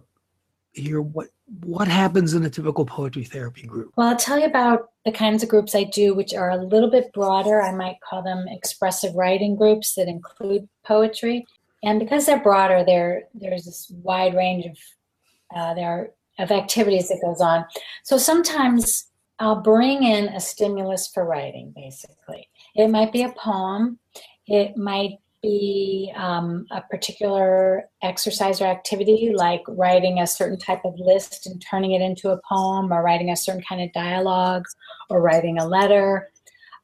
hear 0.72 1.02
what 1.02 1.28
what 1.64 1.88
happens 1.88 2.34
in 2.34 2.44
a 2.44 2.50
typical 2.50 2.86
poetry 2.86 3.24
therapy 3.24 3.66
group. 3.66 3.92
Well, 3.96 4.08
I'll 4.08 4.16
tell 4.16 4.38
you 4.38 4.46
about 4.46 4.90
the 5.04 5.10
kinds 5.10 5.42
of 5.42 5.48
groups 5.48 5.74
I 5.74 5.84
do, 5.84 6.14
which 6.14 6.32
are 6.32 6.50
a 6.50 6.62
little 6.62 6.90
bit 6.90 7.12
broader. 7.12 7.60
I 7.60 7.72
might 7.74 7.96
call 8.08 8.22
them 8.22 8.46
expressive 8.48 9.14
writing 9.16 9.56
groups 9.56 9.94
that 9.94 10.06
include 10.06 10.68
poetry, 10.86 11.44
and 11.82 11.98
because 11.98 12.26
they're 12.26 12.42
broader, 12.42 12.84
there 12.84 13.24
there's 13.34 13.64
this 13.64 13.90
wide 14.02 14.34
range 14.34 14.66
of 14.66 14.76
uh, 15.56 15.74
there 15.74 16.10
of 16.38 16.50
activities 16.50 17.08
that 17.08 17.20
goes 17.22 17.40
on. 17.40 17.64
So 18.04 18.16
sometimes 18.16 19.09
I'll 19.40 19.62
bring 19.62 20.02
in 20.02 20.28
a 20.28 20.40
stimulus 20.40 21.08
for 21.08 21.24
writing, 21.24 21.72
basically. 21.74 22.48
It 22.74 22.88
might 22.88 23.10
be 23.10 23.22
a 23.22 23.32
poem, 23.32 23.98
it 24.46 24.76
might 24.76 25.18
be 25.42 26.12
um, 26.14 26.66
a 26.70 26.82
particular 26.82 27.84
exercise 28.02 28.60
or 28.60 28.66
activity, 28.66 29.32
like 29.34 29.62
writing 29.66 30.18
a 30.18 30.26
certain 30.26 30.58
type 30.58 30.84
of 30.84 30.92
list 30.98 31.46
and 31.46 31.62
turning 31.62 31.92
it 31.92 32.02
into 32.02 32.28
a 32.28 32.40
poem, 32.46 32.92
or 32.92 33.02
writing 33.02 33.30
a 33.30 33.36
certain 33.36 33.62
kind 33.66 33.80
of 33.80 33.90
dialogue, 33.94 34.66
or 35.08 35.22
writing 35.22 35.58
a 35.58 35.66
letter. 35.66 36.30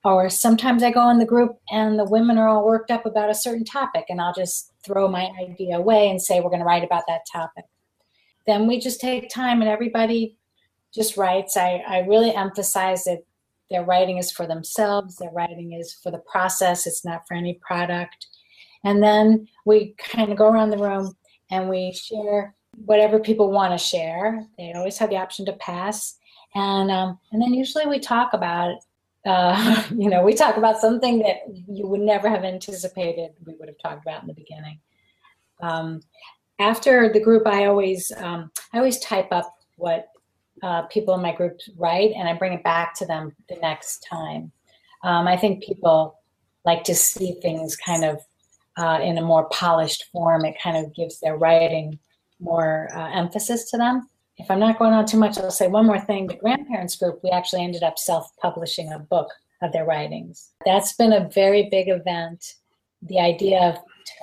Or 0.03 0.31
sometimes 0.31 0.83
I 0.83 0.91
go 0.91 1.11
in 1.11 1.19
the 1.19 1.27
group 1.27 1.59
and 1.71 1.99
the 1.99 2.05
women 2.05 2.39
are 2.39 2.49
all 2.49 2.65
worked 2.65 2.91
up 2.91 3.05
about 3.05 3.29
a 3.29 3.35
certain 3.35 3.65
topic, 3.65 4.07
and 4.09 4.19
I'll 4.19 4.33
just 4.33 4.73
throw 4.83 5.09
my 5.09 5.29
idea 5.39 5.77
away 5.77 6.09
and 6.09 6.23
say, 6.23 6.41
We're 6.41 6.49
going 6.49 6.61
to 6.61 6.65
write 6.65 6.85
about 6.85 7.05
that 7.09 7.27
topic. 7.31 7.67
Then 8.47 8.67
we 8.67 8.81
just 8.81 9.01
take 9.01 9.29
time 9.29 9.61
and 9.61 9.69
everybody 9.69 10.39
just 10.97 11.17
writes. 11.17 11.57
I, 11.57 11.83
I 11.87 11.99
really 12.01 12.35
emphasize 12.35 13.05
that 13.05 13.25
their 13.71 13.85
writing 13.85 14.19
is 14.19 14.31
for 14.31 14.47
themselves, 14.47 15.17
their 15.17 15.31
writing 15.31 15.73
is 15.73 15.93
for 15.93 16.11
the 16.11 16.23
process, 16.31 16.87
it's 16.87 17.05
not 17.05 17.23
for 17.27 17.35
any 17.35 17.55
product. 17.55 18.27
And 18.85 19.03
then 19.03 19.49
we 19.65 19.95
kind 19.99 20.31
of 20.31 20.39
go 20.39 20.49
around 20.49 20.71
the 20.71 20.79
room 20.79 21.17
and 21.51 21.69
we 21.69 21.93
share 21.93 22.55
whatever 22.85 23.19
people 23.19 23.51
want 23.51 23.73
to 23.73 23.79
share. 23.79 24.45
They 24.59 24.73
always 24.73 24.99
have 24.99 25.11
the 25.11 25.17
option 25.17 25.47
to 25.47 25.53
pass. 25.55 26.17
And, 26.55 26.91
um, 26.91 27.19
and 27.33 27.43
then 27.43 27.55
usually 27.55 27.87
we 27.87 27.99
talk 27.99 28.33
about 28.33 28.77
uh, 29.27 29.83
you 29.97 30.09
know, 30.09 30.23
we 30.23 30.35
talk 30.35 30.57
about 30.57 30.81
something 30.81 31.19
that 31.19 31.39
you 31.69 31.87
would 31.87 32.01
never 32.01 32.29
have 32.29 32.45
anticipated 32.45 33.33
we 33.45 33.55
would 33.59 33.69
have 33.69 33.79
talked 33.79 34.07
about 34.07 34.23
in 34.23 34.29
the 34.29 34.35
beginning. 34.35 34.79
Um, 35.61 36.01
after 36.59 37.13
the 37.13 37.21
group, 37.21 37.47
I 37.47 37.67
always 37.67 38.11
um, 38.17 38.51
I 38.73 38.79
always 38.79 38.99
type 39.01 39.29
up 39.33 39.53
what 39.77 40.09
uh, 40.63 40.83
people 40.83 41.15
in 41.15 41.23
my 41.23 41.33
group 41.33 41.59
write, 41.77 42.13
and 42.17 42.29
I 42.29 42.35
bring 42.35 42.53
it 42.53 42.65
back 42.65 42.95
to 42.97 43.07
them 43.07 43.35
the 43.49 43.57
next 43.57 44.07
time. 44.09 44.53
Um, 45.03 45.29
I 45.29 45.37
think 45.37 45.63
people 45.63 46.19
like 46.65 46.85
to 46.85 46.95
see 46.95 47.33
things 47.43 47.77
kind 47.77 48.05
of 48.05 48.21
uh, 48.77 49.01
in 49.03 49.19
a 49.19 49.23
more 49.23 49.49
polished 49.51 50.05
form. 50.13 50.45
It 50.45 50.57
kind 50.63 50.77
of 50.77 50.95
gives 50.95 51.21
their 51.21 51.37
writing 51.37 51.99
more 52.41 52.89
uh, 52.95 53.11
emphasis 53.13 53.71
to 53.71 53.77
them. 53.77 54.09
If 54.39 54.51
I'm 54.51 54.61
not 54.61 54.79
going 54.79 54.93
on 54.93 55.07
too 55.07 55.17
much, 55.17 55.39
I'll 55.39 55.51
say 55.51 55.69
one 55.69 55.87
more 55.87 56.01
thing. 56.01 56.27
The 56.27 56.37
grandparents 56.37 56.97
group, 56.97 57.21
we 57.23 57.31
actually 57.31 57.65
ended 57.65 57.83
up 57.83 57.99
self-publishing 57.99 58.93
a 58.93 58.99
book 58.99 59.29
of 59.63 59.73
their 59.73 59.87
writings. 59.87 60.51
That's 60.67 60.93
been 60.95 61.15
a 61.15 61.29
very 61.29 61.69
big 61.71 61.89
event. 61.89 62.55
The 63.03 63.19
idea 63.19 63.61
of 63.61 63.79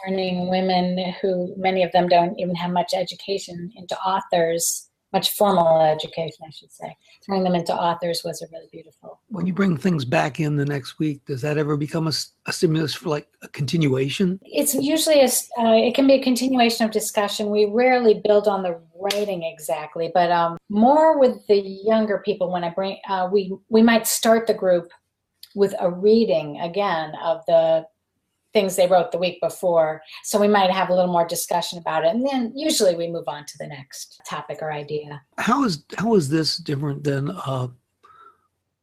turning 0.06 0.50
women 0.50 1.14
who 1.22 1.54
many 1.58 1.84
of 1.84 1.92
them 1.92 2.08
don't 2.08 2.38
even 2.40 2.56
have 2.56 2.72
much 2.72 2.94
education 2.94 3.72
into 3.76 3.98
authors 4.00 4.90
much 5.14 5.32
formal 5.32 5.82
education, 5.82 6.46
I 6.46 6.50
should 6.50 6.72
say. 6.72 6.98
Turning 7.26 7.44
them 7.44 7.56
into 7.56 7.74
authors 7.74 8.24
was 8.26 8.42
a 8.42 8.48
really 8.52 8.68
beautiful. 8.72 9.20
When 9.30 9.46
you 9.46 9.54
bring 9.54 9.78
things 9.78 10.04
back 10.04 10.40
in 10.40 10.56
the 10.58 10.66
next 10.66 11.00
week, 11.00 11.24
does 11.26 11.42
that 11.42 11.58
ever 11.58 11.78
become 11.78 12.08
a, 12.08 12.14
a 12.48 12.52
stimulus 12.52 12.96
for 12.96 13.10
like 13.10 13.28
a 13.44 13.48
continuation? 13.48 14.40
It's 14.44 14.74
usually 14.74 15.22
a, 15.22 15.28
uh, 15.60 15.76
it 15.76 15.94
can 15.94 16.08
be 16.08 16.16
a 16.16 16.24
continuation 16.24 16.86
of 16.86 16.92
discussion. 16.92 17.50
We 17.50 17.66
rarely 17.66 18.22
build 18.26 18.48
on 18.48 18.64
the 18.64 18.80
writing 19.00 19.44
exactly, 19.44 20.12
but 20.14 20.32
um, 20.32 20.58
more 20.70 21.20
with 21.20 21.46
the 21.48 21.60
younger 21.60 22.22
people. 22.26 22.52
When 22.52 22.64
I 22.64 22.70
bring, 22.70 22.98
uh, 23.08 23.30
we 23.32 23.56
we 23.70 23.82
might 23.82 24.08
start 24.08 24.48
the 24.48 24.54
group 24.54 24.90
with 25.56 25.76
a 25.80 25.90
reading 25.90 26.60
again 26.62 27.14
of 27.24 27.42
the 27.48 27.86
things 28.54 28.76
they 28.76 28.88
wrote 28.88 29.12
the 29.12 29.18
week 29.18 29.42
before. 29.42 30.02
So 30.24 30.40
we 30.40 30.48
might 30.48 30.72
have 30.72 30.90
a 30.90 30.94
little 30.94 31.12
more 31.12 31.28
discussion 31.28 31.80
about 31.80 32.06
it. 32.06 32.16
And 32.16 32.26
then 32.26 32.54
usually 32.56 32.96
we 32.96 33.08
move 33.08 33.28
on 33.28 33.46
to 33.46 33.58
the 33.60 33.68
next 33.68 34.22
topic 34.26 34.60
or 34.62 34.72
idea. 34.72 35.22
How 35.38 35.66
is 35.66 35.84
how 35.98 36.16
is 36.16 36.30
this 36.30 36.58
different 36.58 37.04
than 37.04 37.32
uh, 37.32 37.68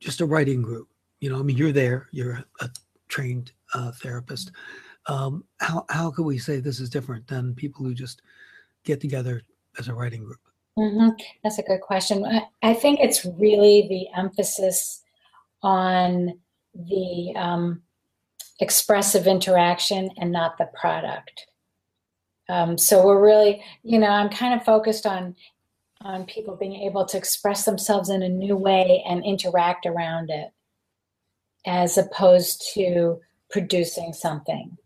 just 0.00 0.20
a 0.20 0.26
writing 0.26 0.60
group? 0.60 0.88
You 1.20 1.30
know, 1.30 1.38
I 1.38 1.42
mean, 1.42 1.56
you're 1.56 1.72
there, 1.72 2.08
you're 2.10 2.44
a 2.60 2.68
trained 3.08 3.52
uh, 3.74 3.92
therapist. 3.92 4.52
Um, 5.06 5.44
how 5.60 5.86
how 5.88 6.10
could 6.10 6.24
we 6.24 6.38
say 6.38 6.60
this 6.60 6.80
is 6.80 6.90
different 6.90 7.26
than 7.26 7.54
people 7.54 7.84
who 7.84 7.94
just 7.94 8.22
get 8.84 9.00
together 9.00 9.42
as 9.78 9.88
a 9.88 9.94
writing 9.94 10.24
group? 10.24 10.40
Mm-hmm. 10.78 11.10
That's 11.42 11.58
a 11.58 11.62
good 11.62 11.80
question. 11.80 12.24
I, 12.24 12.42
I 12.62 12.74
think 12.74 13.00
it's 13.00 13.24
really 13.24 13.86
the 13.88 14.18
emphasis 14.18 15.02
on 15.62 16.38
the 16.74 17.34
um, 17.36 17.82
expressive 18.60 19.26
interaction 19.26 20.10
and 20.18 20.30
not 20.30 20.58
the 20.58 20.68
product. 20.78 21.46
Um, 22.48 22.76
so 22.76 23.04
we're 23.04 23.24
really, 23.24 23.62
you 23.82 23.98
know, 23.98 24.08
I'm 24.08 24.28
kind 24.28 24.54
of 24.54 24.64
focused 24.64 25.06
on 25.06 25.36
on 26.02 26.24
people 26.24 26.56
being 26.56 26.76
able 26.76 27.04
to 27.04 27.18
express 27.18 27.66
themselves 27.66 28.08
in 28.08 28.22
a 28.22 28.28
new 28.28 28.56
way 28.56 29.04
and 29.06 29.22
interact 29.22 29.84
around 29.84 30.30
it, 30.30 30.50
as 31.66 31.98
opposed 31.98 32.70
to 32.72 33.20
producing 33.50 34.14
something. 34.14 34.78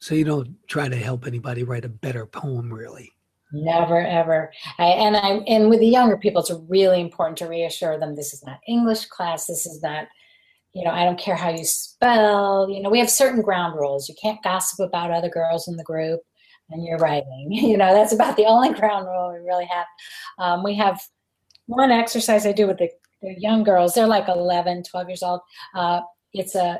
So 0.00 0.16
you 0.16 0.24
don't 0.24 0.56
try 0.66 0.88
to 0.88 0.96
help 0.96 1.24
anybody 1.24 1.62
write 1.62 1.84
a 1.84 1.88
better 1.88 2.26
poem, 2.26 2.72
really. 2.72 3.12
Never 3.52 4.04
ever. 4.04 4.52
I, 4.78 4.86
and 4.86 5.16
I 5.16 5.28
and 5.46 5.70
with 5.70 5.78
the 5.78 5.86
younger 5.86 6.16
people, 6.16 6.42
it's 6.42 6.52
really 6.68 7.00
important 7.00 7.38
to 7.38 7.46
reassure 7.46 7.98
them 7.98 8.16
this 8.16 8.34
is 8.34 8.44
not 8.44 8.58
English 8.66 9.06
class. 9.06 9.46
This 9.46 9.66
is 9.66 9.80
not 9.82 10.08
you 10.76 10.84
know, 10.84 10.90
I 10.90 11.04
don't 11.04 11.18
care 11.18 11.36
how 11.36 11.48
you 11.48 11.64
spell. 11.64 12.68
You 12.68 12.82
know, 12.82 12.90
we 12.90 12.98
have 12.98 13.08
certain 13.08 13.40
ground 13.40 13.76
rules. 13.76 14.10
You 14.10 14.14
can't 14.20 14.42
gossip 14.42 14.78
about 14.86 15.10
other 15.10 15.30
girls 15.30 15.68
in 15.68 15.76
the 15.76 15.82
group 15.82 16.20
and 16.68 16.84
you're 16.84 16.98
writing. 16.98 17.48
You 17.50 17.78
know, 17.78 17.94
that's 17.94 18.12
about 18.12 18.36
the 18.36 18.44
only 18.44 18.74
ground 18.74 19.06
rule 19.06 19.32
we 19.32 19.38
really 19.38 19.64
have. 19.64 19.86
Um, 20.38 20.62
we 20.62 20.74
have 20.74 21.00
one 21.64 21.90
exercise 21.90 22.44
I 22.44 22.52
do 22.52 22.66
with 22.66 22.76
the, 22.76 22.90
the, 23.22 23.34
young 23.38 23.64
girls. 23.64 23.94
They're 23.94 24.06
like 24.06 24.28
11, 24.28 24.82
12 24.82 25.08
years 25.08 25.22
old. 25.22 25.40
Uh, 25.74 26.02
it's 26.34 26.54
a 26.54 26.78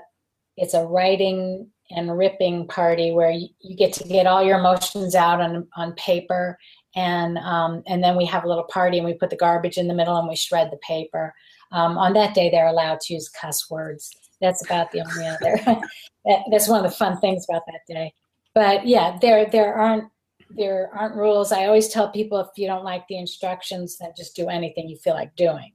it's 0.59 0.75
a 0.75 0.85
writing 0.85 1.71
and 1.91 2.19
ripping 2.19 2.67
party 2.69 3.13
where 3.13 3.31
you, 3.31 3.49
you, 3.61 3.77
get 3.77 3.93
to 3.95 4.05
get 4.05 4.27
all 4.27 4.43
your 4.43 4.59
emotions 4.59 5.15
out 5.15 5.41
on 5.41 5.67
on 5.77 5.95
paper 5.95 6.59
and 6.97 7.39
um, 7.39 7.83
and 7.87 8.03
then 8.03 8.17
we 8.17 8.25
have 8.27 8.45
a 8.45 8.49
little 8.49 8.65
party 8.65 8.99
and 8.99 9.07
we 9.07 9.15
put 9.15 9.31
the 9.31 9.37
garbage 9.37 9.79
in 9.79 9.87
the 9.87 9.95
middle 9.95 10.17
and 10.17 10.29
we 10.29 10.35
shred 10.35 10.71
the 10.73 10.79
paper 10.79 11.35
um, 11.73 11.99
on 11.99 12.13
that 12.15 12.35
day, 12.35 12.51
they're 12.51 12.67
allowed 12.67 13.01
to 13.01 13.15
use 13.15 13.29
cuss 13.29 13.69
words. 13.71 14.11
That's 14.41 14.65
about 14.65 14.93
the 14.93 15.01
only 15.01 15.27
other. 15.27 15.61
that, 16.25 16.41
that's 16.51 16.69
one 16.69 16.85
of 16.85 16.91
the 16.91 16.97
fun 16.97 17.19
things 17.21 17.47
about 17.49 17.63
that 17.67 17.81
day. 17.93 18.13
But 18.55 18.87
yeah, 18.87 19.19
there 19.21 19.47
there 19.51 19.75
aren't 19.75 20.11
there 20.51 20.91
aren't 20.95 21.17
rules. 21.17 21.53
I 21.53 21.67
always 21.67 21.89
tell 21.89 22.11
people 22.11 22.39
if 22.41 22.49
you 22.57 22.67
don't 22.67 22.85
like 22.85 23.07
the 23.09 23.19
instructions, 23.19 23.99
then 23.99 24.13
just 24.17 24.37
do 24.37 24.49
anything 24.49 24.89
you 24.89 24.97
feel 24.97 25.15
like 25.15 25.35
doing. 25.37 25.73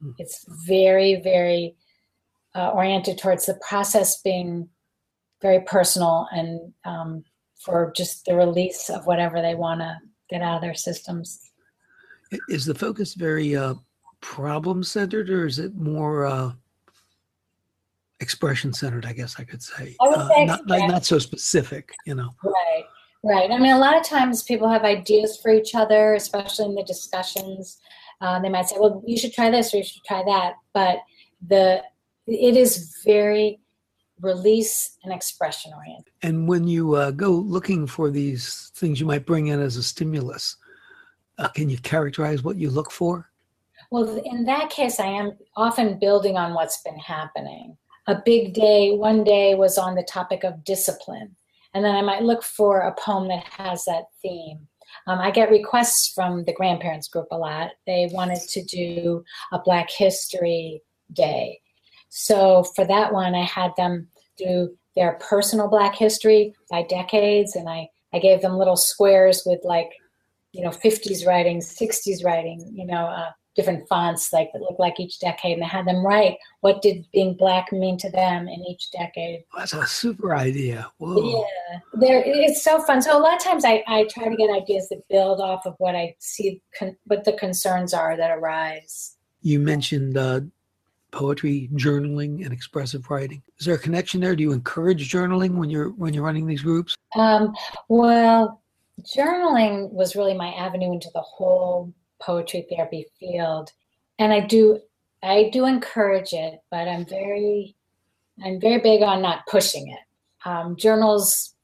Hmm. 0.00 0.10
It's 0.18 0.44
very 0.66 1.20
very 1.20 1.76
uh, 2.54 2.70
oriented 2.70 3.18
towards 3.18 3.46
the 3.46 3.58
process 3.66 4.20
being 4.22 4.68
very 5.42 5.60
personal 5.60 6.28
and 6.30 6.72
um, 6.84 7.24
for 7.58 7.92
just 7.96 8.24
the 8.24 8.36
release 8.36 8.88
of 8.88 9.06
whatever 9.06 9.42
they 9.42 9.54
want 9.54 9.80
to 9.80 9.98
get 10.30 10.42
out 10.42 10.56
of 10.56 10.62
their 10.62 10.74
systems. 10.74 11.50
Is 12.48 12.64
the 12.64 12.74
focus 12.74 13.14
very 13.14 13.54
uh, 13.54 13.74
problem 14.20 14.82
centered 14.82 15.30
or 15.30 15.46
is 15.46 15.58
it 15.58 15.74
more 15.74 16.26
uh, 16.26 16.52
expression 18.20 18.72
centered? 18.72 19.06
I 19.06 19.12
guess 19.12 19.36
I 19.38 19.44
could 19.44 19.62
say. 19.62 19.94
I 20.00 20.08
would 20.08 20.18
uh, 20.18 20.28
say 20.28 20.44
not, 20.46 20.66
not, 20.66 20.88
not 20.88 21.04
so 21.04 21.18
specific, 21.18 21.92
you 22.06 22.14
know. 22.14 22.30
Right, 22.42 22.84
right. 23.22 23.50
I 23.50 23.58
mean, 23.58 23.72
a 23.72 23.78
lot 23.78 23.96
of 23.96 24.04
times 24.04 24.42
people 24.42 24.68
have 24.68 24.82
ideas 24.82 25.38
for 25.40 25.50
each 25.50 25.74
other, 25.74 26.14
especially 26.14 26.64
in 26.64 26.74
the 26.74 26.84
discussions. 26.84 27.78
Uh, 28.20 28.40
they 28.40 28.48
might 28.48 28.68
say, 28.68 28.76
"Well, 28.78 29.02
you 29.06 29.18
should 29.18 29.34
try 29.34 29.50
this 29.50 29.74
or 29.74 29.78
you 29.78 29.84
should 29.84 30.04
try 30.04 30.22
that," 30.24 30.54
but 30.72 30.98
the 31.46 31.82
it 32.26 32.56
is 32.56 32.96
very 33.04 33.60
release 34.20 34.96
and 35.04 35.12
expression 35.12 35.72
oriented. 35.76 36.12
And 36.22 36.48
when 36.48 36.66
you 36.66 36.94
uh, 36.94 37.10
go 37.10 37.30
looking 37.30 37.86
for 37.86 38.10
these 38.10 38.70
things 38.74 39.00
you 39.00 39.06
might 39.06 39.26
bring 39.26 39.48
in 39.48 39.60
as 39.60 39.76
a 39.76 39.82
stimulus, 39.82 40.56
uh, 41.38 41.48
can 41.48 41.68
you 41.68 41.78
characterize 41.78 42.42
what 42.42 42.56
you 42.56 42.70
look 42.70 42.90
for? 42.90 43.30
Well, 43.90 44.16
in 44.24 44.44
that 44.46 44.70
case, 44.70 44.98
I 45.00 45.06
am 45.06 45.32
often 45.56 45.98
building 45.98 46.36
on 46.36 46.54
what's 46.54 46.82
been 46.82 46.98
happening. 46.98 47.76
A 48.06 48.20
big 48.24 48.54
day, 48.54 48.92
one 48.92 49.24
day 49.24 49.54
was 49.54 49.78
on 49.78 49.94
the 49.94 50.02
topic 50.02 50.44
of 50.44 50.64
discipline. 50.64 51.34
And 51.74 51.84
then 51.84 51.94
I 51.94 52.02
might 52.02 52.22
look 52.22 52.42
for 52.42 52.80
a 52.80 52.94
poem 52.94 53.28
that 53.28 53.44
has 53.44 53.84
that 53.84 54.04
theme. 54.22 54.66
Um, 55.06 55.18
I 55.18 55.30
get 55.30 55.50
requests 55.50 56.12
from 56.12 56.44
the 56.44 56.52
grandparents 56.52 57.08
group 57.08 57.26
a 57.30 57.36
lot. 57.36 57.70
They 57.86 58.08
wanted 58.12 58.40
to 58.48 58.62
do 58.64 59.24
a 59.52 59.58
Black 59.58 59.90
History 59.90 60.82
Day. 61.12 61.60
So 62.16 62.62
for 62.62 62.86
that 62.86 63.12
one, 63.12 63.34
I 63.34 63.42
had 63.42 63.72
them 63.76 64.06
do 64.38 64.70
their 64.94 65.14
personal 65.14 65.66
Black 65.66 65.96
history 65.96 66.54
by 66.70 66.84
decades, 66.84 67.56
and 67.56 67.68
I, 67.68 67.88
I 68.12 68.20
gave 68.20 68.40
them 68.40 68.56
little 68.56 68.76
squares 68.76 69.42
with 69.44 69.58
like, 69.64 69.90
you 70.52 70.62
know, 70.62 70.70
50s 70.70 71.26
writing, 71.26 71.58
60s 71.58 72.24
writing, 72.24 72.70
you 72.72 72.86
know, 72.86 73.06
uh, 73.06 73.30
different 73.56 73.88
fonts 73.88 74.32
like 74.32 74.50
that 74.52 74.62
look 74.62 74.78
like 74.78 74.98
each 74.98 75.20
decade 75.20 75.54
and 75.54 75.62
I 75.62 75.68
had 75.68 75.86
them 75.86 76.04
write 76.04 76.38
what 76.60 76.82
did 76.82 77.06
being 77.12 77.34
black 77.36 77.70
mean 77.70 77.96
to 77.98 78.10
them 78.10 78.48
in 78.48 78.64
each 78.68 78.90
decade. 78.90 79.44
That's 79.56 79.74
a 79.74 79.86
super 79.86 80.34
idea. 80.34 80.90
Whoa. 80.98 81.40
Yeah, 81.40 81.78
there 81.94 82.22
it's 82.24 82.64
so 82.64 82.82
fun. 82.82 83.00
So 83.00 83.16
a 83.16 83.20
lot 83.20 83.36
of 83.36 83.42
times 83.42 83.64
I, 83.64 83.84
I 83.86 84.08
try 84.10 84.28
to 84.28 84.34
get 84.34 84.50
ideas 84.50 84.88
that 84.88 85.06
build 85.08 85.40
off 85.40 85.66
of 85.66 85.74
what 85.78 85.94
I 85.94 86.16
see, 86.18 86.62
con- 86.76 86.96
what 87.04 87.24
the 87.24 87.34
concerns 87.34 87.94
are 87.94 88.16
that 88.16 88.36
arise. 88.36 89.16
You 89.40 89.60
mentioned 89.60 90.16
uh, 90.16 90.40
poetry, 91.14 91.70
journaling, 91.74 92.44
and 92.44 92.52
expressive 92.52 93.08
writing. 93.10 93.42
Is 93.58 93.66
there 93.66 93.76
a 93.76 93.78
connection 93.78 94.20
there? 94.20 94.36
Do 94.36 94.42
you 94.42 94.52
encourage 94.52 95.10
journaling 95.10 95.56
when 95.56 95.70
you're 95.70 95.90
when 95.90 96.12
you're 96.12 96.24
running 96.24 96.46
these 96.46 96.62
groups? 96.62 96.96
Um, 97.16 97.54
well, 97.88 98.60
journaling 99.02 99.90
was 99.90 100.16
really 100.16 100.34
my 100.34 100.52
avenue 100.52 100.92
into 100.92 101.10
the 101.14 101.20
whole 101.20 101.92
poetry 102.20 102.66
therapy 102.70 103.06
field 103.18 103.70
and 104.18 104.32
i 104.32 104.40
do 104.40 104.78
i 105.22 105.50
do 105.52 105.66
encourage 105.66 106.32
it 106.32 106.60
but 106.70 106.88
i'm 106.88 107.04
very 107.06 107.74
i'm 108.44 108.60
very 108.60 108.78
big 108.78 109.02
on 109.02 109.20
not 109.20 109.46
pushing 109.46 109.88
it 109.88 109.98
um, 110.48 110.76
journals 110.76 111.54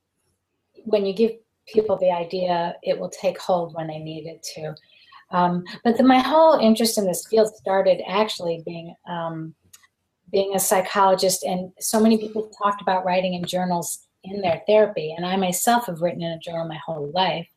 when 0.85 1.07
you 1.07 1.15
give 1.15 1.33
people 1.73 1.97
the 1.99 2.11
idea 2.11 2.75
it 2.83 2.99
will 2.99 3.11
take 3.11 3.39
hold 3.39 3.75
when 3.75 3.87
they 3.87 3.99
need 3.99 4.27
it 4.27 4.43
to 4.43 4.75
um, 5.31 5.65
but 5.85 5.97
the, 5.97 6.03
my 6.03 6.19
whole 6.19 6.59
interest 6.59 6.99
in 6.99 7.07
this 7.07 7.27
field 7.27 7.55
started 7.55 8.01
actually 8.09 8.63
being 8.65 8.95
um, 9.09 9.55
being 10.33 10.55
a 10.55 10.61
psychologist 10.61 11.43
and 11.45 11.73
so 11.81 12.01
many 12.01 12.17
people 12.17 12.51
talked 12.63 12.83
about 12.83 13.05
writing 13.05 13.35
in 13.35 13.45
journals 13.45 14.07
in 14.25 14.41
their 14.41 14.63
therapy 14.67 15.15
and 15.17 15.25
i 15.27 15.35
myself 15.37 15.87
have 15.87 16.01
written 16.03 16.23
in 16.23 16.33
a 16.33 16.39
journal 16.39 16.69
my 16.69 16.79
whole 16.87 17.11
life 17.13 17.49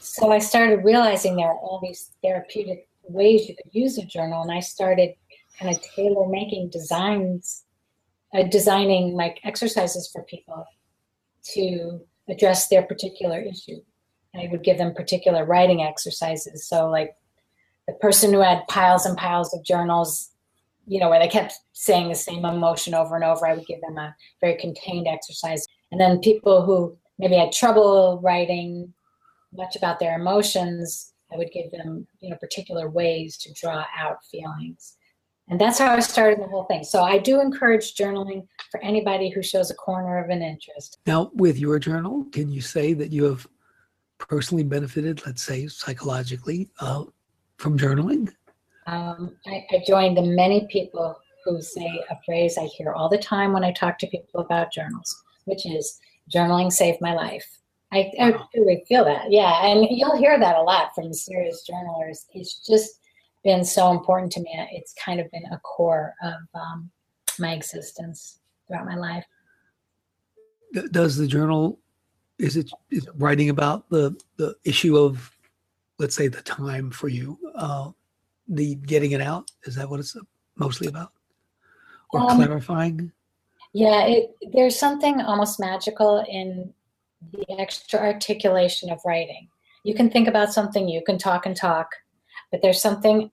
so 0.00 0.30
I 0.30 0.38
started 0.38 0.84
realizing 0.84 1.36
there 1.36 1.48
are 1.48 1.58
all 1.58 1.80
these 1.82 2.12
therapeutic 2.22 2.88
ways 3.02 3.48
you 3.48 3.56
could 3.56 3.72
use 3.72 3.98
a 3.98 4.04
journal, 4.04 4.42
and 4.42 4.52
I 4.52 4.60
started 4.60 5.14
kind 5.58 5.74
of 5.74 5.82
tailor 5.82 6.28
making 6.28 6.70
designs, 6.70 7.64
uh, 8.34 8.44
designing 8.44 9.14
like 9.14 9.40
exercises 9.44 10.08
for 10.12 10.22
people 10.24 10.64
to 11.54 12.00
address 12.28 12.68
their 12.68 12.82
particular 12.82 13.40
issue. 13.40 13.80
I 14.34 14.48
would 14.50 14.62
give 14.62 14.78
them 14.78 14.94
particular 14.94 15.44
writing 15.44 15.82
exercises. 15.82 16.66
So, 16.66 16.88
like 16.88 17.16
the 17.86 17.94
person 17.94 18.32
who 18.32 18.40
had 18.40 18.66
piles 18.68 19.06
and 19.06 19.16
piles 19.16 19.54
of 19.54 19.64
journals, 19.64 20.30
you 20.86 21.00
know, 21.00 21.08
where 21.08 21.18
they 21.18 21.28
kept 21.28 21.54
saying 21.72 22.08
the 22.08 22.14
same 22.14 22.44
emotion 22.44 22.94
over 22.94 23.14
and 23.14 23.24
over, 23.24 23.46
I 23.46 23.54
would 23.54 23.66
give 23.66 23.80
them 23.80 23.98
a 23.98 24.14
very 24.40 24.56
contained 24.56 25.06
exercise. 25.08 25.66
And 25.90 26.00
then 26.00 26.20
people 26.20 26.62
who 26.62 26.96
maybe 27.18 27.36
had 27.36 27.52
trouble 27.52 28.20
writing 28.22 28.92
much 29.52 29.76
about 29.76 29.98
their 29.98 30.18
emotions, 30.18 31.12
I 31.32 31.36
would 31.36 31.50
give 31.52 31.70
them, 31.70 32.06
you 32.20 32.30
know, 32.30 32.36
particular 32.36 32.88
ways 32.88 33.36
to 33.38 33.52
draw 33.54 33.84
out 33.96 34.24
feelings. 34.30 34.96
And 35.50 35.58
that's 35.58 35.78
how 35.78 35.94
I 35.94 36.00
started 36.00 36.40
the 36.40 36.48
whole 36.48 36.64
thing. 36.64 36.84
So 36.84 37.02
I 37.02 37.16
do 37.16 37.40
encourage 37.40 37.94
journaling 37.94 38.46
for 38.70 38.82
anybody 38.82 39.30
who 39.30 39.42
shows 39.42 39.70
a 39.70 39.74
corner 39.74 40.22
of 40.22 40.28
an 40.28 40.42
interest. 40.42 40.98
Now, 41.06 41.30
with 41.34 41.58
your 41.58 41.78
journal, 41.78 42.26
can 42.32 42.50
you 42.50 42.60
say 42.60 42.92
that 42.92 43.12
you 43.12 43.24
have 43.24 43.46
personally 44.18 44.64
benefited, 44.64 45.24
let's 45.26 45.42
say 45.42 45.66
psychologically, 45.68 46.68
uh, 46.80 47.04
from 47.56 47.78
journaling? 47.78 48.30
Um, 48.86 49.36
I, 49.46 49.66
I 49.70 49.82
joined 49.86 50.16
the 50.16 50.22
many 50.22 50.66
people 50.70 51.16
who 51.44 51.62
say 51.62 52.04
a 52.10 52.16
phrase 52.24 52.58
I 52.58 52.64
hear 52.64 52.92
all 52.92 53.08
the 53.08 53.18
time 53.18 53.52
when 53.52 53.64
I 53.64 53.72
talk 53.72 53.98
to 53.98 54.06
people 54.06 54.40
about 54.40 54.72
journals, 54.72 55.24
which 55.44 55.66
is 55.66 56.00
journaling 56.34 56.72
saved 56.72 57.00
my 57.00 57.14
life. 57.14 57.46
I, 57.92 58.12
I 58.20 58.34
really 58.54 58.84
feel 58.86 59.04
that. 59.04 59.30
Yeah. 59.30 59.64
And 59.64 59.86
you'll 59.90 60.18
hear 60.18 60.38
that 60.38 60.56
a 60.56 60.62
lot 60.62 60.94
from 60.94 61.12
serious 61.12 61.62
journalers. 61.62 62.26
It's 62.34 62.66
just 62.66 63.00
been 63.44 63.64
so 63.64 63.92
important 63.92 64.30
to 64.32 64.40
me. 64.40 64.50
It's 64.72 64.92
kind 64.94 65.20
of 65.20 65.30
been 65.30 65.46
a 65.52 65.58
core 65.60 66.14
of 66.22 66.34
um, 66.54 66.90
my 67.38 67.52
existence 67.54 68.40
throughout 68.66 68.84
my 68.84 68.96
life. 68.96 69.24
Does 70.90 71.16
the 71.16 71.26
journal, 71.26 71.78
is 72.38 72.56
it, 72.56 72.70
is 72.90 73.06
it 73.06 73.12
writing 73.16 73.50
about 73.50 73.88
the, 73.90 74.16
the 74.36 74.54
issue 74.64 74.96
of, 74.96 75.30
let's 75.98 76.14
say, 76.16 76.28
the 76.28 76.42
time 76.42 76.90
for 76.90 77.08
you, 77.08 77.38
uh, 77.54 77.90
the 78.48 78.76
getting 78.76 79.12
it 79.12 79.20
out? 79.20 79.50
Is 79.64 79.74
that 79.74 79.88
what 79.88 80.00
it's 80.00 80.16
mostly 80.56 80.88
about? 80.88 81.12
Or 82.12 82.20
um, 82.20 82.36
clarifying? 82.36 83.12
Yeah, 83.72 84.06
it, 84.06 84.36
there's 84.52 84.78
something 84.78 85.20
almost 85.20 85.60
magical 85.60 86.24
in 86.28 86.72
the 87.32 87.60
extra 87.60 87.98
articulation 87.98 88.90
of 88.90 89.00
writing. 89.04 89.48
You 89.84 89.94
can 89.94 90.10
think 90.10 90.28
about 90.28 90.52
something, 90.52 90.88
you 90.88 91.02
can 91.04 91.18
talk 91.18 91.46
and 91.46 91.56
talk, 91.56 91.90
but 92.50 92.62
there's 92.62 92.80
something 92.80 93.30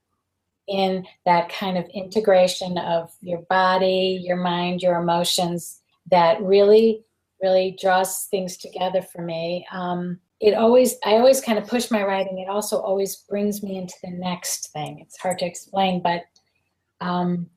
in 0.68 1.06
that 1.26 1.50
kind 1.50 1.78
of 1.78 1.86
integration 1.94 2.78
of 2.78 3.12
your 3.22 3.42
body, 3.44 4.20
your 4.24 4.38
mind, 4.38 4.82
your 4.82 5.00
emotions 5.00 5.82
that 6.10 6.42
really, 6.42 7.04
really 7.42 7.78
draws 7.80 8.26
things 8.26 8.58
together 8.58 9.02
for 9.02 9.22
me. 9.22 9.66
Um, 9.72 10.20
it 10.40 10.54
always, 10.54 10.96
I 11.06 11.14
always 11.14 11.42
kind 11.42 11.58
of 11.58 11.68
push 11.68 11.92
my 11.92 12.04
writing. 12.04 12.40
It 12.40 12.50
also 12.50 12.80
always 12.80 13.16
brings 13.16 13.64
me 13.64 13.78
into 13.78 13.96
the 14.04 14.12
next 14.12 14.72
thing. 14.74 15.00
It's 15.00 15.18
hard 15.18 15.40
to 15.40 15.46
explain, 15.46 16.02
but 16.02 16.24
um, 17.02 17.48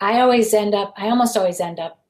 I 0.00 0.20
always 0.20 0.52
end 0.54 0.74
up, 0.74 0.94
I 0.96 1.08
almost 1.08 1.36
always 1.36 1.60
end 1.60 1.78
up 1.78 2.04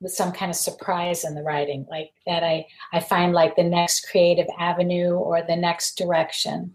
with 0.00 0.12
some 0.12 0.32
kind 0.32 0.50
of 0.50 0.56
surprise 0.56 1.24
in 1.24 1.34
the 1.34 1.42
writing, 1.42 1.86
like 1.90 2.12
that 2.26 2.42
I, 2.42 2.66
I 2.92 3.00
find 3.00 3.32
like 3.32 3.54
the 3.54 3.62
next 3.62 4.10
creative 4.10 4.46
avenue 4.58 5.12
or 5.12 5.42
the 5.42 5.56
next 5.56 5.96
direction 5.96 6.74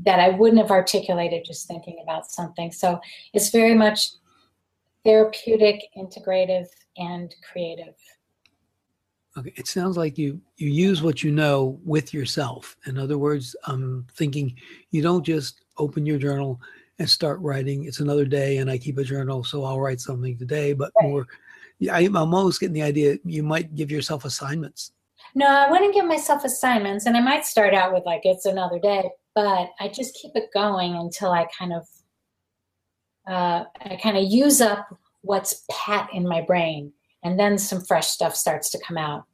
that 0.00 0.20
I 0.20 0.28
wouldn't 0.28 0.60
have 0.60 0.70
articulated 0.70 1.44
just 1.44 1.66
thinking 1.66 1.98
about 2.02 2.30
something. 2.30 2.70
So 2.70 3.00
it's 3.32 3.50
very 3.50 3.74
much 3.74 4.10
therapeutic, 5.04 5.88
integrative, 5.96 6.68
and 6.96 7.34
creative. 7.50 7.96
Okay, 9.38 9.52
it 9.56 9.68
sounds 9.68 9.96
like 9.96 10.18
you 10.18 10.40
you 10.56 10.68
use 10.68 11.00
what 11.00 11.22
you 11.22 11.30
know 11.30 11.78
with 11.84 12.12
yourself. 12.12 12.76
In 12.86 12.98
other 12.98 13.18
words, 13.18 13.54
I'm 13.66 14.04
thinking 14.14 14.56
you 14.90 15.00
don't 15.00 15.24
just 15.24 15.60
open 15.76 16.04
your 16.04 16.18
journal 16.18 16.60
and 16.98 17.08
start 17.08 17.40
writing. 17.40 17.84
It's 17.84 18.00
another 18.00 18.24
day, 18.24 18.56
and 18.56 18.68
I 18.68 18.78
keep 18.78 18.98
a 18.98 19.04
journal, 19.04 19.44
so 19.44 19.62
I'll 19.62 19.78
write 19.78 20.00
something 20.00 20.36
today. 20.36 20.72
But 20.72 20.90
right. 21.00 21.08
more, 21.08 21.26
I'm 21.92 22.16
almost 22.16 22.58
getting 22.58 22.74
the 22.74 22.82
idea 22.82 23.18
you 23.24 23.44
might 23.44 23.76
give 23.76 23.92
yourself 23.92 24.24
assignments. 24.24 24.92
No, 25.36 25.46
I 25.46 25.70
wouldn't 25.70 25.94
give 25.94 26.06
myself 26.06 26.42
assignments, 26.44 27.06
and 27.06 27.16
I 27.16 27.20
might 27.20 27.46
start 27.46 27.74
out 27.74 27.92
with 27.92 28.04
like 28.04 28.22
it's 28.24 28.46
another 28.46 28.80
day, 28.80 29.08
but 29.36 29.70
I 29.78 29.88
just 29.88 30.14
keep 30.14 30.32
it 30.34 30.50
going 30.52 30.96
until 30.96 31.30
I 31.30 31.46
kind 31.56 31.72
of 31.72 31.86
uh, 33.28 33.64
I 33.84 33.96
kind 34.02 34.16
of 34.16 34.24
use 34.24 34.60
up 34.60 34.88
what's 35.20 35.64
pat 35.70 36.10
in 36.12 36.26
my 36.26 36.40
brain, 36.40 36.92
and 37.22 37.38
then 37.38 37.56
some 37.58 37.84
fresh 37.84 38.08
stuff 38.08 38.34
starts 38.34 38.70
to 38.70 38.80
come 38.84 38.98
out. 38.98 39.27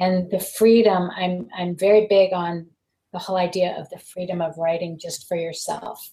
And 0.00 0.30
the 0.30 0.40
freedom, 0.40 1.10
I'm 1.16 1.48
I'm 1.56 1.76
very 1.76 2.06
big 2.08 2.32
on 2.32 2.66
the 3.12 3.18
whole 3.18 3.36
idea 3.36 3.76
of 3.78 3.88
the 3.90 3.98
freedom 3.98 4.40
of 4.40 4.58
writing 4.58 4.98
just 4.98 5.28
for 5.28 5.36
yourself. 5.36 6.10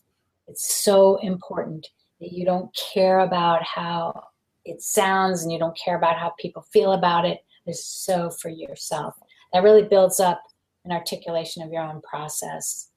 It's 0.48 0.84
so 0.84 1.18
important 1.18 1.88
that 2.20 2.32
you 2.32 2.46
don't 2.46 2.70
care 2.94 3.20
about 3.20 3.64
how 3.64 4.28
it 4.66 4.82
sounds 4.82 5.42
and 5.42 5.52
you 5.52 5.58
don't 5.58 5.78
care 5.78 5.98
about 5.98 6.18
how 6.18 6.34
people 6.40 6.62
feel 6.62 6.94
about 6.94 7.26
it. 7.26 7.40
It's 7.66 7.84
so 7.84 8.30
for 8.30 8.50
yourself. 8.50 9.16
That 9.54 9.64
really 9.64 9.84
builds 9.84 10.20
up 10.20 10.42
an 10.86 10.92
articulation 10.92 11.64
of 11.64 11.72
your 11.72 11.82
own 11.82 12.02
process 12.02 12.90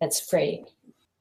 that's 0.00 0.20
free. 0.20 0.64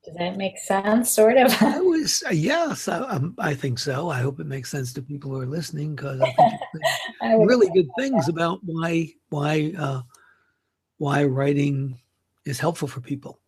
Does 0.10 0.18
that 0.18 0.38
make 0.38 0.58
sense? 0.58 1.12
Sort 1.12 1.38
of. 1.38 1.54
I 1.62 1.80
was 1.82 2.24
uh, 2.26 2.32
yes, 2.32 2.88
I, 2.88 2.98
um, 2.98 3.36
I, 3.38 3.54
think 3.54 3.78
so. 3.78 4.10
I 4.10 4.22
hope 4.22 4.40
it 4.40 4.48
makes 4.48 4.72
sense 4.72 4.92
to 4.94 5.04
people 5.04 5.30
who 5.30 5.40
are 5.40 5.46
listening 5.46 5.96
because 5.96 6.20
I 6.20 6.32
think 6.32 6.60
I 7.22 7.34
really 7.36 7.70
good 7.76 7.88
things 7.96 8.26
that. 8.26 8.32
about 8.32 8.60
why 8.64 9.14
why 9.30 9.72
uh, 9.78 10.02
why 10.98 11.26
writing 11.26 12.00
is 12.46 12.60
helpful 12.60 12.88
for 12.88 13.02
people. 13.02 13.40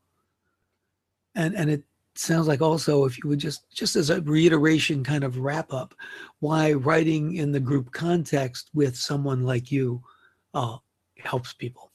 And 1.34 1.56
and 1.56 1.68
it 1.68 1.84
sounds 2.14 2.48
like 2.48 2.62
also 2.62 3.06
if 3.06 3.18
you 3.18 3.28
would 3.28 3.40
just 3.40 3.64
just 3.74 3.96
as 3.96 4.12
a 4.12 4.22
reiteration 4.22 5.04
kind 5.04 5.24
of 5.24 5.40
wrap 5.40 5.74
up 5.74 5.96
why 6.42 6.74
writing 6.74 7.38
in 7.38 7.52
the 7.52 7.60
group 7.60 7.92
context 7.92 8.70
with 8.76 8.96
someone 8.96 9.44
like 9.46 9.72
you 9.72 10.04
uh, 10.54 10.78
helps 11.18 11.54
people 11.54 11.90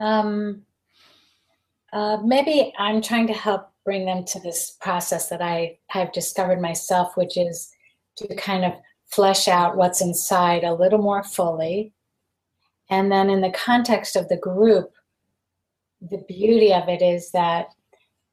um, 0.00 0.62
uh, 1.92 2.18
maybe 2.24 2.72
i'm 2.78 3.00
trying 3.00 3.26
to 3.26 3.32
help 3.32 3.70
bring 3.84 4.04
them 4.04 4.24
to 4.24 4.40
this 4.40 4.76
process 4.80 5.28
that 5.28 5.42
i 5.42 5.76
have 5.88 6.12
discovered 6.12 6.60
myself 6.60 7.16
which 7.16 7.36
is 7.36 7.70
to 8.16 8.34
kind 8.36 8.64
of 8.64 8.72
flesh 9.06 9.48
out 9.48 9.76
what's 9.76 10.00
inside 10.00 10.64
a 10.64 10.74
little 10.74 11.00
more 11.00 11.22
fully 11.22 11.92
and 12.90 13.10
then 13.10 13.30
in 13.30 13.40
the 13.40 13.50
context 13.50 14.16
of 14.16 14.28
the 14.28 14.36
group 14.36 14.92
the 16.10 16.24
beauty 16.28 16.72
of 16.72 16.88
it 16.88 17.02
is 17.02 17.30
that 17.30 17.68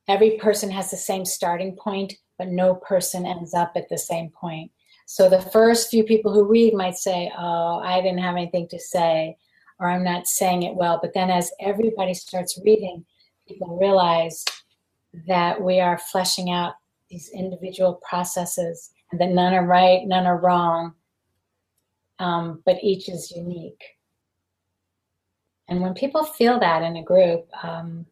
every 0.08 0.32
person 0.38 0.72
has 0.72 0.90
the 0.90 0.98
same 0.98 1.24
starting 1.24 1.76
point, 1.76 2.16
but 2.38 2.48
no 2.48 2.76
person 2.76 3.26
ends 3.26 3.54
up 3.54 3.74
at 3.76 3.88
the 3.90 3.98
same 3.98 4.30
point. 4.30 4.72
So 5.06 5.30
the 5.30 5.42
first 5.42 5.90
few 5.90 6.04
people 6.04 6.34
who 6.34 6.48
read 6.48 6.74
might 6.74 6.96
say, 6.96 7.32
Oh, 7.38 7.80
I 7.80 8.02
didn't 8.02 8.20
have 8.20 8.36
anything 8.36 8.68
to 8.70 8.80
say, 8.80 9.38
or 9.80 9.90
I'm 9.90 10.04
not 10.04 10.28
saying 10.28 10.64
it 10.64 10.76
well. 10.76 11.00
But 11.02 11.14
then 11.14 11.30
as 11.30 11.52
everybody 11.60 12.14
starts 12.14 12.60
reading, 12.64 13.06
people 13.50 13.80
realize 13.80 14.46
that 15.28 15.60
we 15.60 15.80
are 15.80 15.98
fleshing 15.98 16.52
out 16.52 16.76
these 17.10 17.30
individual 17.34 18.00
processes 18.08 18.92
and 19.12 19.20
that 19.20 19.30
none 19.30 19.54
are 19.54 19.66
right, 19.66 20.06
none 20.06 20.28
are 20.28 20.38
wrong, 20.38 20.94
um, 22.20 22.62
but 22.66 22.78
each 22.84 23.10
is 23.10 23.32
unique. 23.32 23.84
And 25.68 25.82
when 25.82 25.96
people 25.96 26.24
feel 26.24 26.60
that 26.60 26.84
in 26.84 26.96
a 26.98 27.04
group, 27.04 27.48
um, 27.64 28.06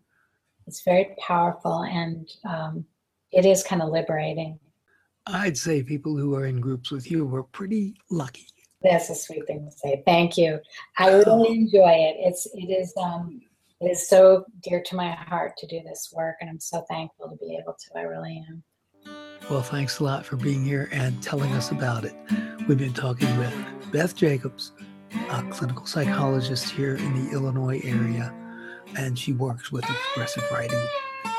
it's 0.65 0.83
very 0.83 1.15
powerful 1.19 1.83
and 1.83 2.27
um, 2.43 2.85
it 3.31 3.45
is 3.45 3.63
kind 3.63 3.81
of 3.81 3.89
liberating. 3.89 4.59
I'd 5.27 5.57
say 5.57 5.83
people 5.83 6.17
who 6.17 6.35
are 6.35 6.45
in 6.45 6.59
groups 6.59 6.89
with 6.89 7.11
you 7.11 7.25
were 7.25 7.43
pretty 7.43 7.95
lucky. 8.09 8.47
That's 8.81 9.09
a 9.09 9.15
sweet 9.15 9.45
thing 9.45 9.65
to 9.65 9.71
say. 9.71 10.03
Thank 10.05 10.37
you. 10.37 10.59
I 10.97 11.09
really 11.09 11.49
enjoy 11.59 11.89
it. 11.89 12.15
It's 12.19 12.47
it 12.53 12.71
is 12.71 12.93
um 12.97 13.41
it 13.81 13.85
is 13.85 14.07
so 14.09 14.45
dear 14.63 14.81
to 14.85 14.95
my 14.95 15.11
heart 15.11 15.53
to 15.57 15.67
do 15.67 15.81
this 15.83 16.09
work, 16.13 16.35
and 16.41 16.49
I'm 16.49 16.59
so 16.59 16.83
thankful 16.89 17.29
to 17.29 17.35
be 17.37 17.57
able 17.61 17.73
to. 17.73 17.99
I 17.99 18.03
really 18.03 18.43
am. 18.49 18.63
Well, 19.49 19.61
thanks 19.61 19.99
a 19.99 20.03
lot 20.03 20.25
for 20.25 20.35
being 20.35 20.65
here 20.65 20.89
and 20.91 21.21
telling 21.23 21.53
us 21.53 21.71
about 21.71 22.03
it. 22.03 22.15
We've 22.67 22.77
been 22.77 22.93
talking 22.93 23.37
with 23.37 23.53
Beth 23.91 24.15
Jacobs, 24.15 24.73
a 25.29 25.43
clinical 25.43 25.85
psychologist 25.85 26.69
here 26.69 26.95
in 26.95 27.25
the 27.25 27.31
Illinois 27.31 27.79
area 27.83 28.33
and 28.95 29.17
she 29.17 29.33
works 29.33 29.71
with 29.71 29.83
expressive 29.89 30.43
writing 30.51 30.79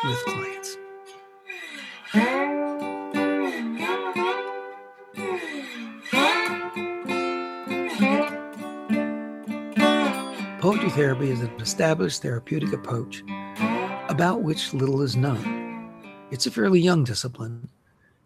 with 0.05 0.25
clients. 0.27 0.78
Therapy 10.99 11.31
is 11.31 11.43
an 11.43 11.61
established 11.61 12.23
therapeutic 12.23 12.73
approach 12.73 13.23
about 14.09 14.43
which 14.43 14.75
little 14.75 15.01
is 15.01 15.15
known. 15.15 15.93
It's 16.33 16.47
a 16.47 16.51
fairly 16.51 16.81
young 16.81 17.05
discipline, 17.05 17.69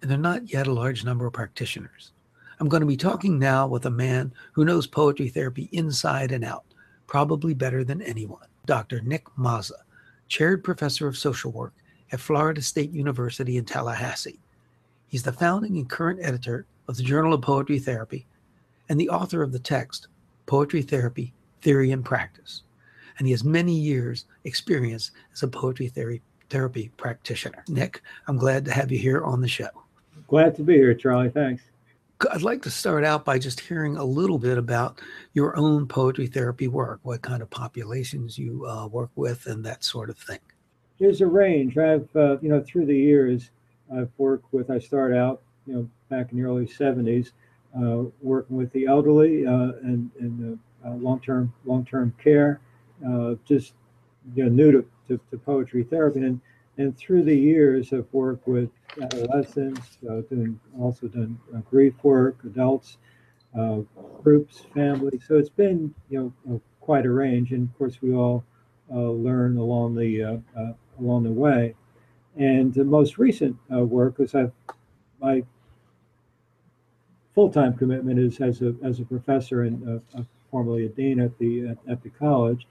and 0.00 0.10
there 0.10 0.16
are 0.16 0.22
not 0.22 0.50
yet 0.50 0.66
a 0.66 0.72
large 0.72 1.04
number 1.04 1.26
of 1.26 1.34
practitioners. 1.34 2.12
I'm 2.58 2.70
going 2.70 2.80
to 2.80 2.86
be 2.86 2.96
talking 2.96 3.38
now 3.38 3.66
with 3.66 3.84
a 3.84 3.90
man 3.90 4.32
who 4.52 4.64
knows 4.64 4.86
poetry 4.86 5.28
therapy 5.28 5.68
inside 5.72 6.32
and 6.32 6.42
out, 6.42 6.64
probably 7.06 7.52
better 7.52 7.84
than 7.84 8.00
anyone. 8.00 8.46
Dr. 8.64 9.02
Nick 9.02 9.26
Mazza, 9.38 9.82
chaired 10.28 10.64
professor 10.64 11.06
of 11.06 11.18
social 11.18 11.52
work 11.52 11.74
at 12.10 12.20
Florida 12.20 12.62
State 12.62 12.90
University 12.90 13.58
in 13.58 13.66
Tallahassee. 13.66 14.40
He's 15.08 15.24
the 15.24 15.32
founding 15.34 15.76
and 15.76 15.90
current 15.90 16.20
editor 16.22 16.64
of 16.88 16.96
the 16.96 17.02
Journal 17.02 17.34
of 17.34 17.42
Poetry 17.42 17.80
Therapy 17.80 18.24
and 18.88 18.98
the 18.98 19.10
author 19.10 19.42
of 19.42 19.52
the 19.52 19.58
text, 19.58 20.08
Poetry 20.46 20.80
Therapy 20.80 21.34
Theory 21.62 21.92
and 21.92 22.04
Practice. 22.04 22.62
And 23.18 23.26
he 23.26 23.32
has 23.32 23.44
many 23.44 23.74
years' 23.74 24.26
experience 24.44 25.12
as 25.32 25.42
a 25.42 25.48
poetry 25.48 25.88
theory, 25.88 26.22
therapy 26.50 26.90
practitioner. 26.96 27.64
Nick, 27.68 28.02
I'm 28.26 28.36
glad 28.36 28.64
to 28.66 28.72
have 28.72 28.90
you 28.90 28.98
here 28.98 29.22
on 29.24 29.40
the 29.40 29.48
show. 29.48 29.68
Glad 30.28 30.54
to 30.56 30.62
be 30.62 30.74
here, 30.74 30.94
Charlie. 30.94 31.30
Thanks. 31.30 31.62
I'd 32.30 32.42
like 32.42 32.62
to 32.62 32.70
start 32.70 33.04
out 33.04 33.24
by 33.24 33.38
just 33.38 33.58
hearing 33.58 33.96
a 33.96 34.04
little 34.04 34.38
bit 34.38 34.56
about 34.56 35.00
your 35.34 35.56
own 35.56 35.86
poetry 35.86 36.26
therapy 36.26 36.68
work, 36.68 37.00
what 37.02 37.22
kind 37.22 37.42
of 37.42 37.50
populations 37.50 38.38
you 38.38 38.64
uh, 38.66 38.86
work 38.86 39.10
with, 39.16 39.46
and 39.46 39.64
that 39.64 39.82
sort 39.82 40.08
of 40.08 40.18
thing. 40.18 40.38
There's 41.00 41.20
a 41.20 41.26
range. 41.26 41.78
I've, 41.78 42.08
uh, 42.14 42.38
you 42.40 42.48
know, 42.48 42.62
through 42.62 42.86
the 42.86 42.96
years, 42.96 43.50
I've 43.92 44.10
worked 44.18 44.52
with, 44.52 44.70
I 44.70 44.78
started 44.78 45.18
out, 45.18 45.42
you 45.66 45.74
know, 45.74 45.88
back 46.10 46.30
in 46.30 46.38
the 46.38 46.44
early 46.44 46.66
70s, 46.66 47.32
uh, 47.76 48.08
working 48.20 48.56
with 48.56 48.72
the 48.72 48.86
elderly 48.86 49.46
uh, 49.46 49.72
and, 49.82 50.10
and 50.20 50.58
Uh, 50.84 50.94
long-term 50.94 51.52
long-term 51.64 52.14
care, 52.22 52.60
uh, 53.06 53.34
just 53.44 53.74
you 54.34 54.44
know, 54.44 54.50
new 54.50 54.72
to, 54.72 54.86
to, 55.08 55.20
to, 55.30 55.38
poetry 55.38 55.84
therapy. 55.84 56.20
And, 56.20 56.40
and 56.78 56.96
through 56.96 57.24
the 57.24 57.36
years, 57.36 57.92
I've 57.92 58.06
worked 58.12 58.46
with 58.48 58.70
adolescents, 59.00 59.98
uh, 60.08 60.22
doing 60.22 60.58
also 60.78 61.06
done 61.08 61.38
uh, 61.54 61.58
grief 61.70 61.94
work, 62.02 62.38
adults, 62.44 62.98
groups, 64.22 64.62
families. 64.74 65.22
So 65.28 65.36
it's 65.36 65.50
been, 65.50 65.94
you 66.08 66.32
know, 66.46 66.60
quite 66.80 67.06
a 67.06 67.10
range. 67.10 67.52
And 67.52 67.68
of 67.68 67.78
course, 67.78 68.00
we 68.00 68.14
all 68.14 68.44
learn 68.88 69.56
along 69.56 69.96
the 69.96 70.40
along 70.98 71.24
the 71.24 71.32
way. 71.32 71.74
And 72.36 72.72
the 72.72 72.84
most 72.84 73.18
recent 73.18 73.56
uh, 73.72 73.80
work 73.80 74.18
is 74.18 74.34
I've 74.34 74.52
my 75.20 75.44
full-time 77.34 77.74
commitment 77.74 78.18
is 78.18 78.40
as 78.40 78.62
a 78.62 78.74
as 78.82 79.00
a 79.00 79.04
professor 79.04 79.62
and 79.62 80.02
uh, 80.18 80.22
formerly 80.52 80.86
a 80.86 80.88
dean 80.88 81.18
at 81.18 81.36
the 81.38 81.70
at, 81.70 81.78
at 81.90 82.02
the 82.04 82.10
college. 82.10 82.68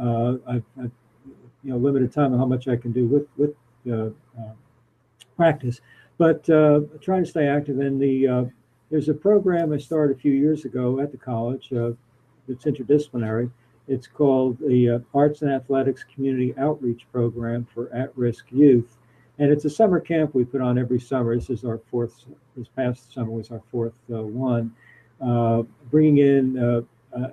Uh, 0.00 0.34
I've, 0.46 0.64
I've, 0.78 0.92
you 1.64 1.70
know 1.70 1.76
limited 1.76 2.12
time 2.12 2.32
on 2.32 2.38
how 2.38 2.46
much 2.46 2.68
I 2.68 2.76
can 2.76 2.92
do 2.92 3.06
with 3.06 3.26
with 3.36 3.54
uh, 3.90 4.10
uh, 4.40 4.52
practice, 5.36 5.80
but 6.18 6.48
uh, 6.48 6.82
try 7.00 7.18
to 7.18 7.26
stay 7.26 7.48
active. 7.48 7.80
in 7.80 7.98
the 7.98 8.52
there's 8.90 9.08
a 9.08 9.14
program 9.14 9.72
I 9.72 9.78
started 9.78 10.16
a 10.16 10.20
few 10.20 10.32
years 10.32 10.66
ago 10.66 11.00
at 11.00 11.10
the 11.10 11.16
college. 11.16 11.72
it's 11.72 12.64
interdisciplinary. 12.64 13.50
It's 13.88 14.06
called 14.06 14.58
the 14.58 15.02
Arts 15.14 15.42
and 15.42 15.50
Athletics 15.50 16.04
Community 16.04 16.54
Outreach 16.58 17.06
Program 17.10 17.66
for 17.74 17.92
At-Risk 17.94 18.44
Youth 18.52 18.98
and 19.38 19.50
it's 19.50 19.64
a 19.64 19.70
summer 19.70 19.98
camp 19.98 20.34
we 20.34 20.44
put 20.44 20.60
on 20.60 20.78
every 20.78 21.00
summer. 21.00 21.34
This 21.34 21.50
is 21.50 21.64
our 21.64 21.78
fourth. 21.90 22.24
This 22.56 22.68
past 22.68 23.12
summer 23.12 23.30
was 23.30 23.50
our 23.50 23.62
fourth 23.70 23.94
uh, 24.12 24.22
one, 24.22 24.72
uh, 25.20 25.62
bringing 25.90 26.18
in 26.18 26.58
uh, 26.58 26.78
uh 26.78 26.82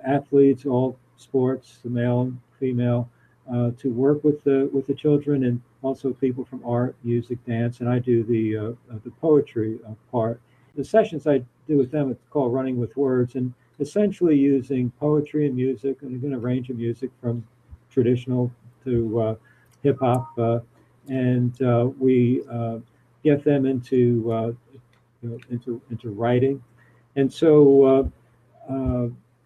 athletes, 0.06 0.66
all 0.66 0.98
sports, 1.16 1.78
the 1.82 1.90
male 1.90 2.22
and 2.22 2.38
female, 2.58 3.08
uh, 3.52 3.70
to 3.78 3.90
work 3.90 4.22
with 4.24 4.42
the 4.44 4.70
with 4.72 4.86
the 4.86 4.94
children, 4.94 5.44
and 5.44 5.60
also 5.82 6.12
people 6.12 6.44
from 6.44 6.62
art, 6.64 6.94
music, 7.04 7.38
dance, 7.46 7.80
and 7.80 7.88
I 7.88 7.98
do 7.98 8.22
the 8.24 8.56
uh, 8.56 8.98
the 9.04 9.10
poetry 9.20 9.78
part. 10.10 10.40
The 10.76 10.84
sessions 10.84 11.26
I 11.26 11.42
do 11.66 11.76
with 11.76 11.90
them 11.90 12.10
it's 12.10 12.28
called 12.30 12.52
Running 12.52 12.78
with 12.78 12.96
Words, 12.96 13.34
and 13.34 13.52
essentially 13.80 14.36
using 14.36 14.90
poetry 15.00 15.46
and 15.46 15.56
music, 15.56 16.02
and 16.02 16.14
again 16.14 16.32
a 16.32 16.38
range 16.38 16.70
of 16.70 16.76
music 16.76 17.10
from 17.20 17.44
traditional 17.90 18.52
to 18.84 19.36
hip 19.82 19.98
hop 20.00 20.38
and 21.10 21.60
uh, 21.62 21.90
we 21.98 22.42
uh, 22.50 22.78
get 23.24 23.44
them 23.44 23.66
into 23.66 24.32
uh, 24.32 24.52
into 25.50 25.80
into 25.90 26.10
writing, 26.10 26.62
and 27.16 27.30
so 27.32 28.10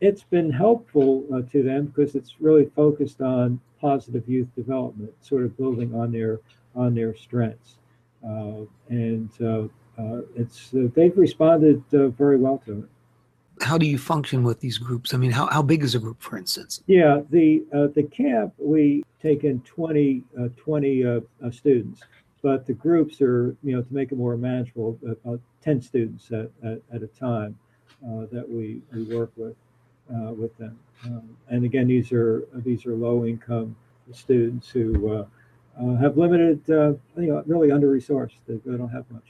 it's 0.00 0.22
been 0.22 0.50
helpful 0.50 1.24
to 1.50 1.62
them 1.62 1.86
because 1.86 2.14
it's 2.14 2.40
really 2.40 2.70
focused 2.76 3.20
on 3.20 3.60
positive 3.80 4.28
youth 4.28 4.48
development, 4.54 5.12
sort 5.20 5.44
of 5.44 5.56
building 5.56 5.94
on 5.94 6.12
their 6.12 6.40
on 6.74 6.94
their 6.94 7.14
strengths, 7.14 7.76
and 8.22 9.30
it's 10.36 10.70
they've 10.72 11.16
responded 11.16 11.82
very 11.90 12.36
well 12.36 12.58
to 12.66 12.80
it 12.80 12.88
how 13.62 13.78
do 13.78 13.86
you 13.86 13.98
function 13.98 14.42
with 14.42 14.60
these 14.60 14.78
groups? 14.78 15.14
I 15.14 15.16
mean, 15.16 15.30
how, 15.30 15.46
how 15.46 15.62
big 15.62 15.82
is 15.82 15.94
a 15.94 15.98
group, 15.98 16.20
for 16.20 16.36
instance? 16.36 16.82
Yeah, 16.86 17.20
the 17.30 17.64
uh, 17.72 17.88
the 17.94 18.02
camp 18.02 18.54
we 18.58 19.04
take 19.22 19.44
in 19.44 19.60
20, 19.60 20.22
uh, 20.38 20.48
20 20.56 21.04
uh, 21.04 21.20
uh 21.44 21.50
students, 21.50 22.02
but 22.42 22.66
the 22.66 22.72
groups 22.72 23.20
are 23.20 23.56
you 23.62 23.76
know 23.76 23.82
to 23.82 23.94
make 23.94 24.12
it 24.12 24.18
more 24.18 24.36
manageable, 24.36 24.98
about 25.02 25.40
ten 25.62 25.80
students 25.80 26.30
at, 26.32 26.50
at, 26.62 26.80
at 26.92 27.02
a 27.02 27.06
time 27.06 27.58
uh, 28.06 28.26
that 28.32 28.48
we, 28.48 28.82
we 28.92 29.04
work 29.04 29.30
with 29.36 29.56
uh, 30.12 30.32
with 30.32 30.56
them. 30.58 30.78
Um, 31.04 31.36
and 31.48 31.64
again, 31.64 31.88
these 31.88 32.12
are 32.12 32.46
these 32.54 32.86
are 32.86 32.94
low 32.94 33.24
income 33.24 33.76
students 34.12 34.68
who 34.68 35.26
have 36.00 36.16
limited, 36.16 36.60
you 36.66 37.00
know, 37.16 37.42
really 37.46 37.70
under 37.70 37.88
resourced. 37.88 38.34
They, 38.46 38.60
they 38.64 38.76
don't 38.76 38.90
have 38.90 39.10
much. 39.10 39.24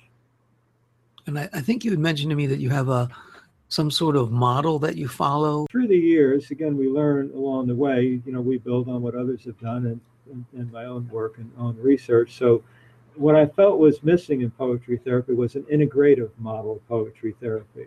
And 1.27 1.39
I, 1.39 1.49
I 1.53 1.61
think 1.61 1.85
you 1.85 1.91
had 1.91 2.01
mentioned 2.01 2.31
to 2.31 2.37
me 2.37 2.47
that 2.47 2.61
you 2.61 2.71
have 2.71 2.89
a 2.89 3.09
some 3.69 3.91
sort 3.91 4.15
of 4.15 4.31
model 4.31 4.79
that 4.79 4.97
you 4.97 5.09
follow? 5.09 5.67
Through 5.71 5.89
the 5.89 5.99
years, 5.99 6.51
again, 6.53 6.77
we 6.77 6.89
learn 6.89 7.33
along 7.35 7.67
the 7.67 7.75
way. 7.75 8.21
You 8.25 8.33
know, 8.33 8.41
we 8.41 8.59
build 8.59 8.89
on 8.89 9.03
what 9.03 9.17
others 9.17 9.45
have 9.45 9.59
done 9.59 9.87
and, 9.87 10.01
and, 10.31 10.45
and 10.57 10.73
my 10.73 10.85
own 10.85 11.09
work 11.09 11.39
and 11.39 11.51
own 11.59 11.77
research. 11.79 12.39
So, 12.39 12.63
what 13.17 13.35
I 13.37 13.47
felt 13.47 13.79
was 13.79 14.03
missing 14.03 14.43
in 14.43 14.51
poetry 14.51 14.99
therapy 14.99 15.35
was 15.35 15.55
an 15.55 15.63
integrative 15.65 16.31
model 16.39 16.77
of 16.77 16.89
poetry 16.89 17.35
therapy. 17.41 17.87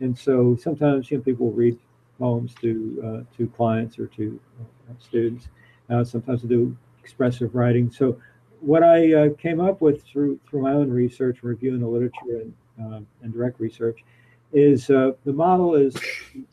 And 0.00 0.16
so 0.16 0.54
sometimes 0.56 1.10
you 1.10 1.16
know, 1.16 1.22
people 1.22 1.50
read 1.50 1.78
poems 2.18 2.54
to 2.60 3.02
uh, 3.04 3.36
to 3.36 3.46
clients 3.48 3.98
or 3.98 4.06
to 4.08 4.40
uh, 4.60 4.94
students. 4.98 5.48
Uh, 5.90 6.04
sometimes 6.04 6.44
I 6.44 6.48
do 6.48 6.76
expressive 7.02 7.54
writing. 7.54 7.90
So 7.90 8.20
what 8.60 8.82
I 8.82 9.30
came 9.38 9.60
up 9.60 9.80
with 9.80 10.02
through 10.04 10.40
through 10.48 10.62
my 10.62 10.72
own 10.72 10.90
research, 10.90 11.38
reviewing 11.42 11.80
the 11.80 11.86
literature 11.86 12.42
and, 12.42 12.54
um, 12.78 13.06
and 13.22 13.32
direct 13.32 13.60
research, 13.60 14.04
is 14.52 14.86
the 14.86 15.16
model 15.26 15.74
is 15.74 15.94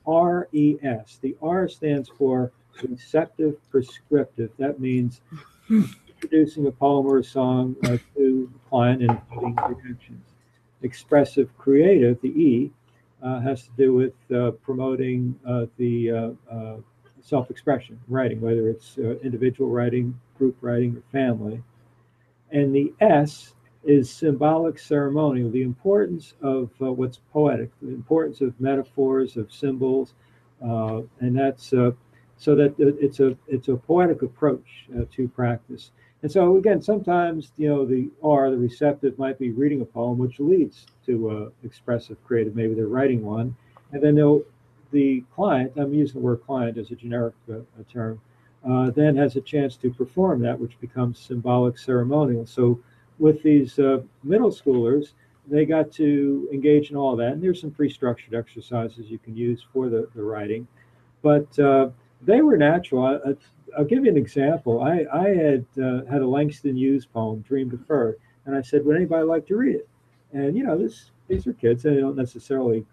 RES. 0.05 1.19
The 1.21 1.35
R 1.41 1.67
stands 1.67 2.09
for 2.09 2.51
receptive 2.81 3.55
prescriptive. 3.69 4.51
That 4.57 4.79
means 4.79 5.21
introducing 5.69 6.67
a 6.67 6.71
poem 6.71 7.05
or 7.05 7.19
a 7.19 7.23
song 7.23 7.75
uh, 7.83 7.97
to 8.15 8.49
the 8.51 8.69
client 8.69 9.01
and 9.01 9.11
including 9.11 9.55
reactions. 9.55 10.25
Expressive 10.81 11.55
creative, 11.57 12.19
the 12.21 12.29
E, 12.29 12.71
has 13.23 13.63
to 13.63 13.69
do 13.77 13.93
with 13.93 14.13
uh, 14.35 14.51
promoting 14.63 15.39
uh, 15.47 15.65
the 15.77 16.11
uh, 16.51 16.75
self 17.21 17.49
expression, 17.49 17.99
writing, 18.07 18.41
whether 18.41 18.69
it's 18.69 18.97
individual 18.97 19.69
writing, 19.69 20.19
group 20.37 20.57
writing, 20.61 20.97
or 20.97 21.03
family. 21.11 21.63
And 22.51 22.75
the 22.75 22.93
S 22.99 23.55
is 23.83 24.09
symbolic 24.09 24.79
ceremonial, 24.79 25.49
the 25.49 25.61
importance 25.63 26.33
of 26.41 26.69
uh, 26.81 26.91
what's 26.91 27.19
poetic, 27.31 27.71
the 27.81 27.89
importance 27.89 28.41
of 28.41 28.59
metaphors, 28.59 29.35
of 29.37 29.51
symbols, 29.51 30.13
uh, 30.65 31.01
and 31.19 31.37
that's 31.37 31.73
uh, 31.73 31.91
so 32.37 32.55
that 32.55 32.75
it's 32.79 33.19
a 33.19 33.37
it's 33.47 33.67
a 33.67 33.75
poetic 33.75 34.21
approach 34.21 34.87
uh, 34.97 35.03
to 35.11 35.27
practice. 35.27 35.91
And 36.23 36.31
so 36.31 36.57
again, 36.57 36.81
sometimes 36.81 37.51
you 37.57 37.69
know 37.69 37.85
the 37.85 38.09
R, 38.23 38.49
the 38.49 38.57
receptive, 38.57 39.19
might 39.19 39.37
be 39.37 39.51
reading 39.51 39.81
a 39.81 39.85
poem, 39.85 40.17
which 40.17 40.39
leads 40.39 40.87
to 41.05 41.29
uh, 41.29 41.49
expressive 41.63 42.17
creative. 42.25 42.55
Maybe 42.55 42.73
they're 42.73 42.87
writing 42.87 43.23
one, 43.23 43.55
and 43.91 44.01
then 44.01 44.15
they'll 44.15 44.41
the 44.91 45.23
client. 45.35 45.73
I'm 45.75 45.93
using 45.93 46.21
the 46.21 46.25
word 46.25 46.41
client 46.45 46.77
as 46.77 46.91
a 46.91 46.95
generic 46.95 47.33
uh, 47.51 47.59
term. 47.91 48.21
then 48.95 49.15
has 49.17 49.35
a 49.35 49.41
chance 49.41 49.75
to 49.77 49.91
perform 49.91 50.41
that, 50.41 50.57
which 50.57 50.79
becomes 50.79 51.19
symbolic 51.19 51.77
ceremonial. 51.77 52.45
So 52.45 52.79
with 53.19 53.43
these 53.43 53.77
uh, 53.79 54.01
middle 54.23 54.51
schoolers, 54.51 55.13
they 55.47 55.65
got 55.65 55.91
to 55.93 56.47
engage 56.53 56.89
in 56.91 56.95
all 56.95 57.15
that. 57.17 57.33
And 57.33 57.43
there's 57.43 57.61
some 57.61 57.71
pre-structured 57.71 58.33
exercises 58.33 59.09
you 59.09 59.19
can 59.19 59.35
use 59.35 59.65
for 59.73 59.89
the, 59.89 60.07
the 60.15 60.23
writing, 60.23 60.67
but 61.21 61.59
uh, 61.59 61.89
they 62.25 62.41
were 62.41 62.57
natural. 62.57 63.05
I, 63.05 63.35
will 63.77 63.85
give 63.85 64.05
you 64.05 64.11
an 64.11 64.17
example. 64.17 64.81
I, 64.81 65.05
I 65.13 65.29
had 65.29 65.65
uh, 65.81 66.05
had 66.05 66.21
a 66.21 66.27
Langston 66.27 66.75
Hughes 66.75 67.05
poem, 67.05 67.41
Dream 67.41 67.69
Deferred, 67.69 68.19
and 68.45 68.55
I 68.55 68.61
said, 68.61 68.85
would 68.85 68.95
anybody 68.95 69.23
like 69.23 69.47
to 69.47 69.55
read 69.55 69.75
it? 69.75 69.87
And 70.31 70.55
you 70.57 70.63
know, 70.63 70.77
this 70.77 71.11
these 71.27 71.47
are 71.47 71.53
kids, 71.53 71.85
and 71.85 71.95
they 71.95 72.01
don't 72.01 72.17
necessarily 72.17 72.85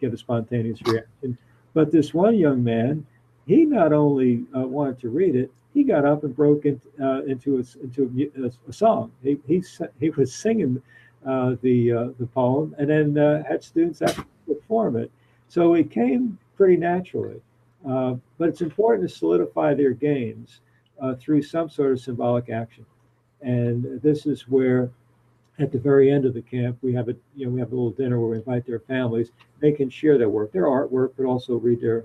get 0.00 0.12
a 0.12 0.18
spontaneous 0.18 0.80
reaction. 0.82 1.36
But 1.74 1.90
this 1.90 2.14
one 2.14 2.36
young 2.36 2.62
man, 2.62 3.06
he 3.46 3.64
not 3.64 3.92
only 3.92 4.44
uh, 4.56 4.60
wanted 4.60 4.98
to 5.00 5.10
read 5.10 5.36
it, 5.36 5.50
he 5.74 5.84
got 5.84 6.04
up 6.04 6.24
and 6.24 6.34
broke 6.34 6.64
in, 6.64 6.80
uh, 7.00 7.22
into 7.24 7.56
a, 7.58 7.82
into 7.82 8.30
a, 8.36 8.68
a, 8.68 8.72
song. 8.72 9.12
He, 9.22 9.38
he 9.46 9.62
he 10.00 10.10
was 10.10 10.34
singing 10.34 10.82
uh, 11.26 11.56
the 11.62 11.92
uh, 11.92 12.08
the 12.18 12.26
poem, 12.26 12.74
and 12.78 12.88
then 12.88 13.18
uh, 13.18 13.42
had 13.44 13.62
students 13.62 14.02
actually 14.02 14.24
perform 14.46 14.96
it. 14.96 15.10
So 15.48 15.74
it 15.74 15.90
came 15.90 16.38
pretty 16.56 16.76
naturally. 16.76 17.40
Uh, 17.86 18.14
but 18.38 18.48
it's 18.48 18.60
important 18.60 19.08
to 19.08 19.14
solidify 19.14 19.74
their 19.74 19.92
gains 19.92 20.60
uh, 21.00 21.14
through 21.14 21.42
some 21.42 21.68
sort 21.68 21.92
of 21.92 22.00
symbolic 22.00 22.50
action, 22.50 22.86
and 23.42 24.00
this 24.02 24.26
is 24.26 24.48
where. 24.48 24.90
At 25.60 25.72
the 25.72 25.78
very 25.80 26.08
end 26.08 26.24
of 26.24 26.34
the 26.34 26.42
camp, 26.42 26.78
we 26.82 26.94
have 26.94 27.08
a 27.08 27.16
you 27.34 27.44
know 27.44 27.50
we 27.50 27.58
have 27.58 27.72
a 27.72 27.74
little 27.74 27.90
dinner 27.90 28.20
where 28.20 28.30
we 28.30 28.36
invite 28.36 28.64
their 28.64 28.78
families. 28.78 29.32
They 29.58 29.72
can 29.72 29.90
share 29.90 30.16
their 30.16 30.28
work, 30.28 30.52
their 30.52 30.66
artwork, 30.66 31.14
but 31.16 31.26
also 31.26 31.56
read 31.56 31.80
their 31.80 32.04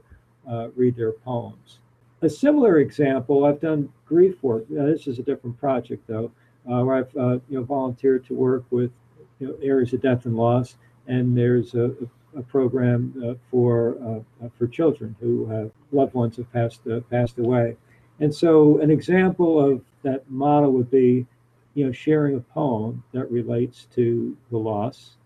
read 0.75 0.95
their 0.95 1.11
poems. 1.11 1.77
A 2.23 2.29
similar 2.29 2.79
example, 2.79 3.43
I've 3.43 3.59
done 3.59 3.91
grief 4.05 4.41
work. 4.41 4.69
Now, 4.69 4.85
this 4.85 5.07
is 5.07 5.19
a 5.19 5.23
different 5.23 5.59
project, 5.59 6.07
though, 6.07 6.31
uh, 6.71 6.81
where 6.81 6.95
I've 6.95 7.17
uh, 7.17 7.39
you 7.49 7.57
know 7.57 7.63
volunteered 7.63 8.25
to 8.27 8.33
work 8.33 8.63
with 8.71 8.91
you 9.39 9.47
know, 9.47 9.55
areas 9.61 9.91
of 9.91 10.01
death 10.01 10.25
and 10.25 10.37
loss. 10.37 10.77
And 11.07 11.37
there's 11.37 11.73
a, 11.75 11.87
a 11.87 12.07
program 12.41 13.13
uh, 13.23 13.33
for 13.51 13.97
uh, 14.43 14.49
for 14.57 14.67
children 14.67 15.15
who 15.19 15.71
loved 15.91 16.13
ones 16.13 16.37
have 16.37 16.51
passed 16.51 16.81
passed 17.09 17.37
away. 17.37 17.77
And 18.19 18.33
so, 18.33 18.79
an 18.79 18.91
example 18.91 19.59
of 19.59 19.81
that 20.03 20.29
model 20.29 20.71
would 20.71 20.91
be, 20.91 21.25
you 21.73 21.85
know, 21.85 21.91
sharing 21.91 22.35
a 22.35 22.39
poem 22.39 23.03
that 23.11 23.29
relates 23.31 23.87
to 23.95 24.37
the 24.51 24.57
loss, 24.57 25.17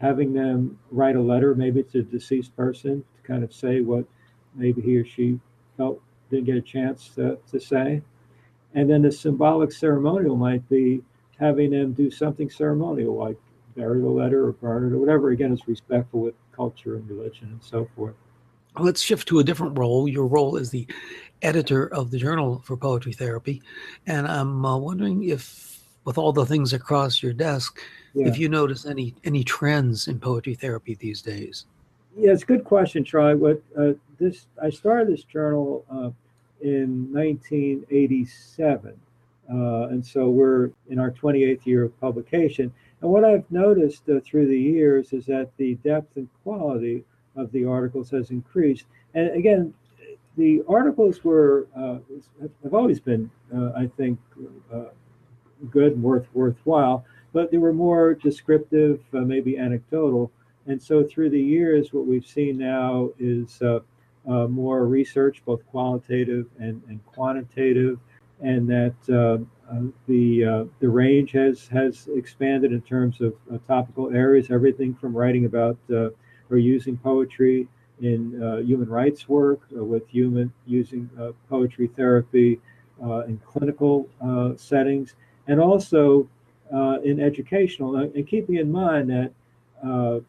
having 0.00 0.32
them 0.32 0.78
write 0.90 1.16
a 1.16 1.22
letter, 1.22 1.54
maybe 1.54 1.82
to 1.82 2.00
a 2.00 2.02
deceased 2.02 2.54
person, 2.56 3.04
to 3.16 3.22
kind 3.22 3.42
of 3.42 3.52
say 3.52 3.80
what 3.80 4.04
maybe 4.54 4.82
he 4.82 4.96
or 4.96 5.04
she 5.04 5.40
felt 5.76 6.00
didn't 6.30 6.44
get 6.46 6.56
a 6.56 6.60
chance 6.60 7.08
to, 7.14 7.38
to 7.50 7.60
say. 7.60 8.02
And 8.74 8.90
then 8.90 9.02
the 9.02 9.12
symbolic 9.12 9.72
ceremonial 9.72 10.36
might 10.36 10.68
be 10.68 11.02
having 11.38 11.70
them 11.70 11.92
do 11.92 12.10
something 12.10 12.50
ceremonial, 12.50 13.14
like 13.14 13.36
bury 13.74 14.00
the 14.00 14.08
letter 14.08 14.46
or 14.46 14.52
burn 14.52 14.86
it 14.86 14.94
or 14.94 14.98
whatever. 14.98 15.30
Again, 15.30 15.52
it's 15.52 15.66
respectful 15.66 16.20
with 16.20 16.34
culture 16.52 16.96
and 16.96 17.08
religion 17.08 17.48
and 17.48 17.62
so 17.62 17.88
forth. 17.96 18.14
Let's 18.78 19.00
shift 19.00 19.28
to 19.28 19.38
a 19.38 19.44
different 19.44 19.78
role. 19.78 20.08
Your 20.08 20.26
role 20.26 20.56
is 20.56 20.70
the 20.70 20.86
editor 21.42 21.92
of 21.94 22.10
the 22.10 22.18
Journal 22.18 22.60
for 22.64 22.76
Poetry 22.76 23.12
Therapy. 23.12 23.62
And 24.06 24.26
I'm 24.26 24.64
uh, 24.64 24.76
wondering 24.76 25.24
if, 25.24 25.84
with 26.04 26.18
all 26.18 26.32
the 26.32 26.44
things 26.44 26.72
across 26.72 27.22
your 27.22 27.32
desk, 27.32 27.80
yeah. 28.14 28.26
if 28.26 28.38
you 28.38 28.48
notice 28.48 28.86
any 28.86 29.14
any 29.24 29.44
trends 29.44 30.08
in 30.08 30.18
poetry 30.18 30.54
therapy 30.54 30.94
these 30.94 31.22
days. 31.22 31.66
Yeah, 32.16 32.32
it's 32.32 32.42
a 32.42 32.46
good 32.46 32.64
question, 32.64 33.04
Troy. 33.04 33.36
What 33.36 33.62
uh, 33.78 33.92
this 34.18 34.46
I 34.62 34.70
started 34.70 35.08
this 35.08 35.24
journal 35.24 35.84
uh, 35.90 36.10
in 36.60 37.12
1987, 37.12 38.94
uh, 39.52 39.54
and 39.88 40.04
so 40.04 40.30
we're 40.30 40.70
in 40.88 40.98
our 40.98 41.10
28th 41.10 41.66
year 41.66 41.84
of 41.84 42.00
publication. 42.00 42.72
And 43.04 43.12
what 43.12 43.22
I've 43.22 43.44
noticed 43.50 44.08
uh, 44.08 44.20
through 44.24 44.46
the 44.46 44.58
years 44.58 45.12
is 45.12 45.26
that 45.26 45.50
the 45.58 45.74
depth 45.84 46.16
and 46.16 46.26
quality 46.42 47.04
of 47.36 47.52
the 47.52 47.66
articles 47.66 48.08
has 48.12 48.30
increased. 48.30 48.86
And 49.12 49.28
again, 49.36 49.74
the 50.38 50.62
articles 50.66 51.22
were 51.22 51.68
uh, 51.76 51.98
have 52.62 52.72
always 52.72 53.00
been, 53.00 53.30
uh, 53.54 53.72
I 53.76 53.90
think, 53.98 54.18
uh, 54.72 54.84
good 55.70 55.92
and 55.92 56.02
worth 56.02 56.28
worthwhile, 56.32 57.04
but 57.34 57.50
they 57.50 57.58
were 57.58 57.74
more 57.74 58.14
descriptive, 58.14 59.02
uh, 59.12 59.18
maybe 59.18 59.58
anecdotal. 59.58 60.32
And 60.66 60.82
so 60.82 61.04
through 61.04 61.28
the 61.28 61.42
years, 61.42 61.92
what 61.92 62.06
we've 62.06 62.26
seen 62.26 62.56
now 62.56 63.10
is 63.18 63.60
uh, 63.60 63.80
more 64.48 64.86
research, 64.86 65.42
both 65.44 65.60
qualitative 65.66 66.46
and, 66.58 66.80
and 66.88 67.04
quantitative, 67.04 67.98
and 68.40 68.68
that 68.68 68.94
uh, 69.08 69.38
uh, 69.72 69.80
the 70.06 70.44
uh, 70.44 70.64
the 70.80 70.88
range 70.88 71.32
has 71.32 71.66
has 71.68 72.08
expanded 72.14 72.72
in 72.72 72.82
terms 72.82 73.20
of 73.20 73.34
topical 73.66 74.14
areas, 74.14 74.50
everything 74.50 74.94
from 74.94 75.16
writing 75.16 75.46
about 75.46 75.78
or 76.50 76.58
using 76.58 76.96
poetry 76.98 77.66
in 78.00 78.42
uh, 78.42 78.56
human 78.58 78.88
rights 78.88 79.28
work 79.28 79.60
uh, 79.76 79.82
with 79.82 80.06
human 80.08 80.52
using 80.66 81.08
uh, 81.18 81.30
poetry 81.48 81.88
therapy 81.96 82.60
in 83.26 83.40
clinical 83.46 84.08
settings, 84.56 85.14
and 85.48 85.60
also 85.60 86.28
in 87.04 87.20
educational. 87.20 87.96
And 87.96 88.26
keeping 88.26 88.56
in 88.56 88.70
mind 88.70 89.10
that 89.10 89.32
to 89.82 90.24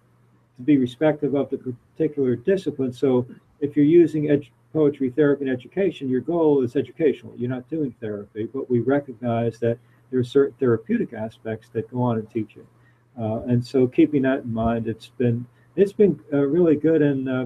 be 0.64 0.78
respective 0.78 1.36
of 1.36 1.50
the 1.50 1.58
particular 1.58 2.36
discipline. 2.36 2.94
So 2.94 3.28
if 3.60 3.76
you're 3.76 3.86
using 3.86 4.30
poetry 4.76 5.10
therapy 5.10 5.46
and 5.46 5.54
education, 5.54 6.10
your 6.10 6.20
goal 6.20 6.62
is 6.62 6.76
educational. 6.76 7.34
You're 7.38 7.50
not 7.50 7.70
doing 7.70 7.96
therapy, 8.02 8.50
but 8.54 8.70
we 8.70 8.82
recognize 8.82 9.58
that 9.60 9.78
there 10.12 10.20
are 10.20 10.24
certain 10.24 10.54
therapeutic 10.60 11.14
aspects 11.14 11.70
that 11.72 11.90
go 11.90 12.02
on 12.02 12.20
in 12.20 12.26
teaching. 12.26 12.68
Uh, 13.18 13.40
and 13.44 13.66
so 13.66 13.88
keeping 13.88 14.24
that 14.24 14.40
in 14.40 14.54
mind, 14.54 14.88
it's 14.88 15.08
been 15.18 15.46
it's 15.78 15.94
been 15.94 16.20
uh, 16.34 16.40
really 16.40 16.76
good. 16.76 17.02
And 17.02 17.30
uh, 17.30 17.46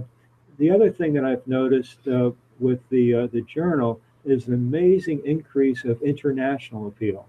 the 0.57 0.71
other 0.71 0.89
thing 0.89 1.13
that 1.13 1.23
I've 1.23 1.45
noticed 1.47 1.99
uh, 2.07 2.31
with 2.59 2.81
the 2.89 3.13
uh, 3.13 3.27
the 3.27 3.41
journal 3.41 4.01
is 4.25 4.47
an 4.47 4.55
amazing 4.55 5.21
increase 5.23 5.83
of 5.85 6.01
international 6.01 6.87
appeal. 6.87 7.27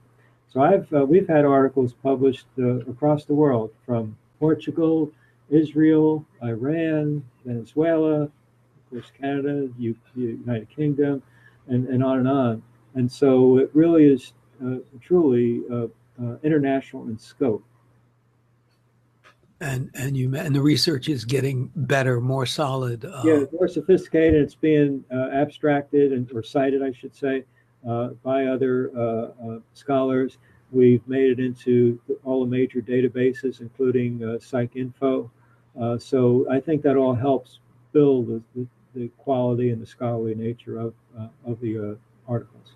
So 0.48 0.62
I've 0.62 0.90
uh, 0.94 1.04
we've 1.04 1.28
had 1.28 1.44
articles 1.44 1.92
published 2.02 2.46
across 2.88 3.26
the 3.26 3.34
world 3.34 3.70
from 3.84 4.16
Portugal, 4.38 5.12
Israel, 5.50 6.24
Iran, 6.42 7.22
Venezuela, 7.44 8.30
course 8.90 9.12
Canada, 9.18 9.68
U- 9.78 9.96
United 10.14 10.68
Kingdom, 10.68 11.22
and, 11.68 11.88
and 11.88 12.02
on 12.02 12.18
and 12.18 12.28
on. 12.28 12.62
And 12.94 13.10
so 13.10 13.58
it 13.58 13.70
really 13.72 14.04
is 14.04 14.32
truly 15.00 15.62
international 16.42 17.08
in 17.08 17.18
scope 17.18 17.64
and 19.60 19.90
and 19.94 20.16
you 20.16 20.34
and 20.34 20.54
the 20.54 20.60
research 20.60 21.08
is 21.08 21.24
getting 21.24 21.70
better, 21.76 22.20
more 22.20 22.46
solid. 22.46 23.04
Uh, 23.04 23.22
yeah, 23.24 23.44
more 23.52 23.68
sophisticated. 23.68 24.42
It's 24.42 24.54
being 24.54 25.04
uh, 25.12 25.28
abstracted 25.32 26.12
and 26.12 26.30
or 26.32 26.42
cited, 26.42 26.82
I 26.82 26.92
should 26.92 27.14
say, 27.14 27.44
uh, 27.88 28.08
by 28.22 28.46
other 28.46 28.90
uh, 28.96 29.00
uh, 29.00 29.58
scholars. 29.74 30.38
We've 30.72 31.06
made 31.08 31.30
it 31.30 31.40
into 31.40 32.00
all 32.24 32.44
the 32.44 32.50
major 32.50 32.80
databases, 32.80 33.60
including 33.60 34.22
uh, 34.22 34.26
PsycInfo. 34.38 35.28
so 36.00 36.46
I 36.50 36.60
think 36.60 36.82
that 36.82 36.96
all 36.96 37.14
helps 37.14 37.58
build 37.92 38.28
the, 38.28 38.42
the, 38.54 38.66
the 38.94 39.08
quality 39.18 39.70
and 39.70 39.80
the 39.80 39.86
scholarly 39.86 40.34
nature 40.34 40.78
of 40.78 40.94
of 41.46 41.60
the 41.60 41.96
articles. 42.28 42.72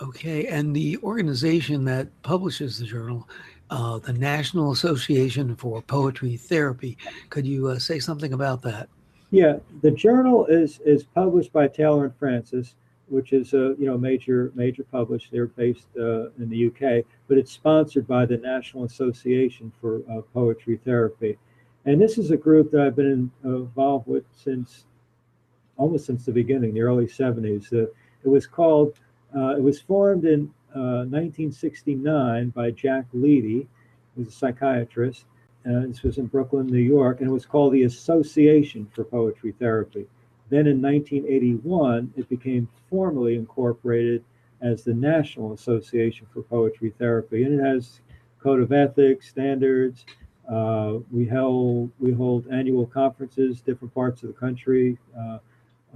Okay, 0.00 0.46
and 0.46 0.74
the 0.74 0.96
organization 0.98 1.84
that 1.86 2.08
publishes 2.22 2.78
the 2.78 2.84
journal 2.84 3.28
uh, 3.70 3.98
the 3.98 4.12
National 4.12 4.72
Association 4.72 5.54
for 5.56 5.82
Poetry 5.82 6.36
Therapy. 6.36 6.96
Could 7.30 7.46
you 7.46 7.68
uh, 7.68 7.78
say 7.78 7.98
something 7.98 8.32
about 8.32 8.62
that? 8.62 8.88
Yeah, 9.30 9.58
the 9.82 9.90
journal 9.90 10.46
is 10.46 10.80
is 10.86 11.04
published 11.04 11.52
by 11.52 11.68
Taylor 11.68 12.04
and 12.04 12.16
Francis, 12.16 12.76
which 13.08 13.32
is 13.32 13.52
a 13.52 13.74
you 13.78 13.86
know 13.86 13.98
major 13.98 14.52
major 14.54 14.84
publisher. 14.84 15.28
They're 15.30 15.46
based 15.46 15.86
uh, 15.98 16.30
in 16.38 16.48
the 16.48 16.68
UK, 16.68 17.04
but 17.28 17.36
it's 17.36 17.52
sponsored 17.52 18.06
by 18.06 18.24
the 18.24 18.38
National 18.38 18.84
Association 18.84 19.70
for 19.80 20.00
uh, 20.10 20.22
Poetry 20.32 20.80
Therapy, 20.82 21.36
and 21.84 22.00
this 22.00 22.18
is 22.18 22.30
a 22.30 22.36
group 22.36 22.70
that 22.72 22.80
I've 22.80 22.96
been 22.96 23.30
involved 23.44 24.06
with 24.06 24.24
since 24.32 24.84
almost 25.78 26.06
since 26.06 26.26
the 26.26 26.32
beginning, 26.32 26.74
the 26.74 26.82
early 26.82 27.06
70s. 27.06 27.72
Uh, 27.72 27.90
it 28.24 28.28
was 28.28 28.46
called. 28.46 28.98
Uh, 29.34 29.56
it 29.56 29.62
was 29.62 29.80
formed 29.80 30.24
in 30.24 30.52
1969 30.72 32.08
uh, 32.08 32.50
by 32.50 32.70
Jack 32.70 33.04
Leedy, 33.14 33.66
who's 34.16 34.28
a 34.28 34.32
psychiatrist. 34.32 35.24
Uh, 35.66 35.86
this 35.86 36.02
was 36.02 36.18
in 36.18 36.26
Brooklyn, 36.26 36.66
New 36.66 36.78
York, 36.78 37.20
and 37.20 37.28
it 37.28 37.32
was 37.32 37.46
called 37.46 37.72
the 37.72 37.84
Association 37.84 38.86
for 38.94 39.04
Poetry 39.04 39.52
Therapy. 39.58 40.06
Then 40.50 40.66
in 40.66 40.80
1981, 40.80 42.14
it 42.16 42.28
became 42.28 42.68
formally 42.88 43.34
incorporated 43.34 44.24
as 44.62 44.82
the 44.82 44.94
National 44.94 45.52
Association 45.52 46.26
for 46.32 46.42
Poetry 46.42 46.92
Therapy, 46.98 47.44
and 47.44 47.60
it 47.60 47.62
has 47.62 48.00
code 48.42 48.60
of 48.60 48.72
ethics, 48.72 49.28
standards. 49.28 50.06
Uh, 50.48 50.98
we 51.10 51.26
held 51.26 51.90
we 51.98 52.12
hold 52.12 52.46
annual 52.48 52.86
conferences, 52.86 53.60
different 53.60 53.92
parts 53.94 54.22
of 54.22 54.28
the 54.28 54.34
country, 54.34 54.96
uh, 55.18 55.38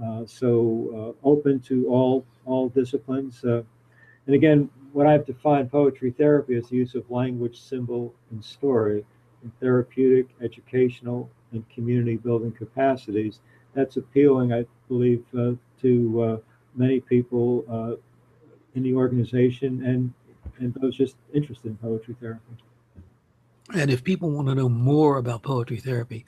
uh, 0.03 0.25
so 0.25 1.15
uh, 1.23 1.27
open 1.27 1.59
to 1.59 1.87
all 1.87 2.25
all 2.45 2.69
disciplines. 2.69 3.43
And 3.43 4.35
again, 4.35 4.69
what 4.93 5.07
I've 5.07 5.25
defined 5.25 5.71
poetry 5.71 6.11
therapy 6.11 6.55
as 6.55 6.69
the 6.69 6.77
use 6.77 6.95
of 6.95 7.09
language, 7.09 7.59
symbol, 7.59 8.13
and 8.31 8.43
story 8.43 9.03
in 9.43 9.51
therapeutic, 9.59 10.27
educational, 10.41 11.29
and 11.51 11.67
community 11.69 12.15
building 12.15 12.51
capacities. 12.51 13.39
That's 13.73 13.97
appealing, 13.97 14.53
I 14.53 14.65
believe, 14.87 15.25
uh, 15.37 15.53
to 15.81 16.23
uh, 16.23 16.37
many 16.75 16.99
people 16.99 17.65
uh, 17.69 17.95
in 18.75 18.83
the 18.83 18.93
organization 18.93 19.83
and, 19.85 20.13
and 20.59 20.73
those 20.75 20.95
just 20.95 21.15
interested 21.33 21.69
in 21.69 21.77
poetry 21.77 22.15
therapy. 22.21 22.53
And 23.73 23.89
if 23.89 24.03
people 24.03 24.29
want 24.31 24.47
to 24.49 24.55
know 24.55 24.69
more 24.69 25.17
about 25.17 25.43
poetry 25.43 25.77
therapy, 25.77 26.25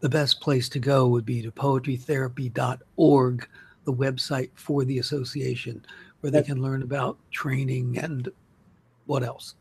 the 0.00 0.08
best 0.08 0.40
place 0.40 0.68
to 0.70 0.78
go 0.78 1.06
would 1.08 1.24
be 1.24 1.40
to 1.42 1.52
poetrytherapy.org, 1.52 3.48
the 3.84 3.92
website 3.92 4.50
for 4.54 4.84
the 4.84 4.98
association, 4.98 5.84
where 6.20 6.30
they 6.30 6.42
can 6.42 6.60
learn 6.60 6.82
about 6.82 7.18
training 7.30 7.98
and 7.98 8.28
what 9.06 9.22
else? 9.22 9.54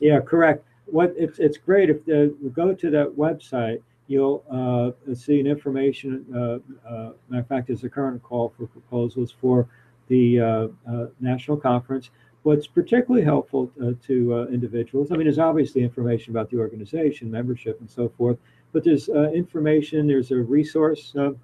Yeah, 0.00 0.20
correct. 0.20 0.64
What 0.86 1.14
it's 1.16 1.38
it's 1.38 1.58
great 1.58 1.90
if 1.90 1.98
you 2.06 2.52
go 2.54 2.74
to 2.74 2.90
that 2.90 3.08
website, 3.08 3.82
you'll 4.06 4.44
uh, 4.50 5.14
see 5.14 5.38
an 5.40 5.46
information. 5.46 6.24
Uh, 6.34 6.88
uh, 6.88 7.12
matter 7.28 7.42
of 7.42 7.46
fact, 7.48 7.66
there's 7.68 7.84
a 7.84 7.88
current 7.88 8.22
call 8.22 8.52
for 8.56 8.66
proposals 8.66 9.32
for 9.40 9.68
the 10.08 10.40
uh, 10.40 10.68
uh, 10.90 11.06
national 11.20 11.56
conference. 11.56 12.10
What's 12.44 12.66
particularly 12.66 13.24
helpful 13.24 13.70
uh, 13.82 13.92
to 14.06 14.48
individuals, 14.50 15.10
I 15.10 15.16
mean, 15.16 15.24
there's 15.24 15.38
obviously 15.38 15.82
information 15.82 16.32
about 16.32 16.50
the 16.50 16.58
organization, 16.58 17.30
membership, 17.30 17.80
and 17.80 17.90
so 17.90 18.08
forth, 18.16 18.38
but 18.72 18.84
there's 18.84 19.08
information. 19.08 20.06
There's 20.06 20.30
a 20.30 20.36
resource, 20.36 21.14
a 21.16 21.34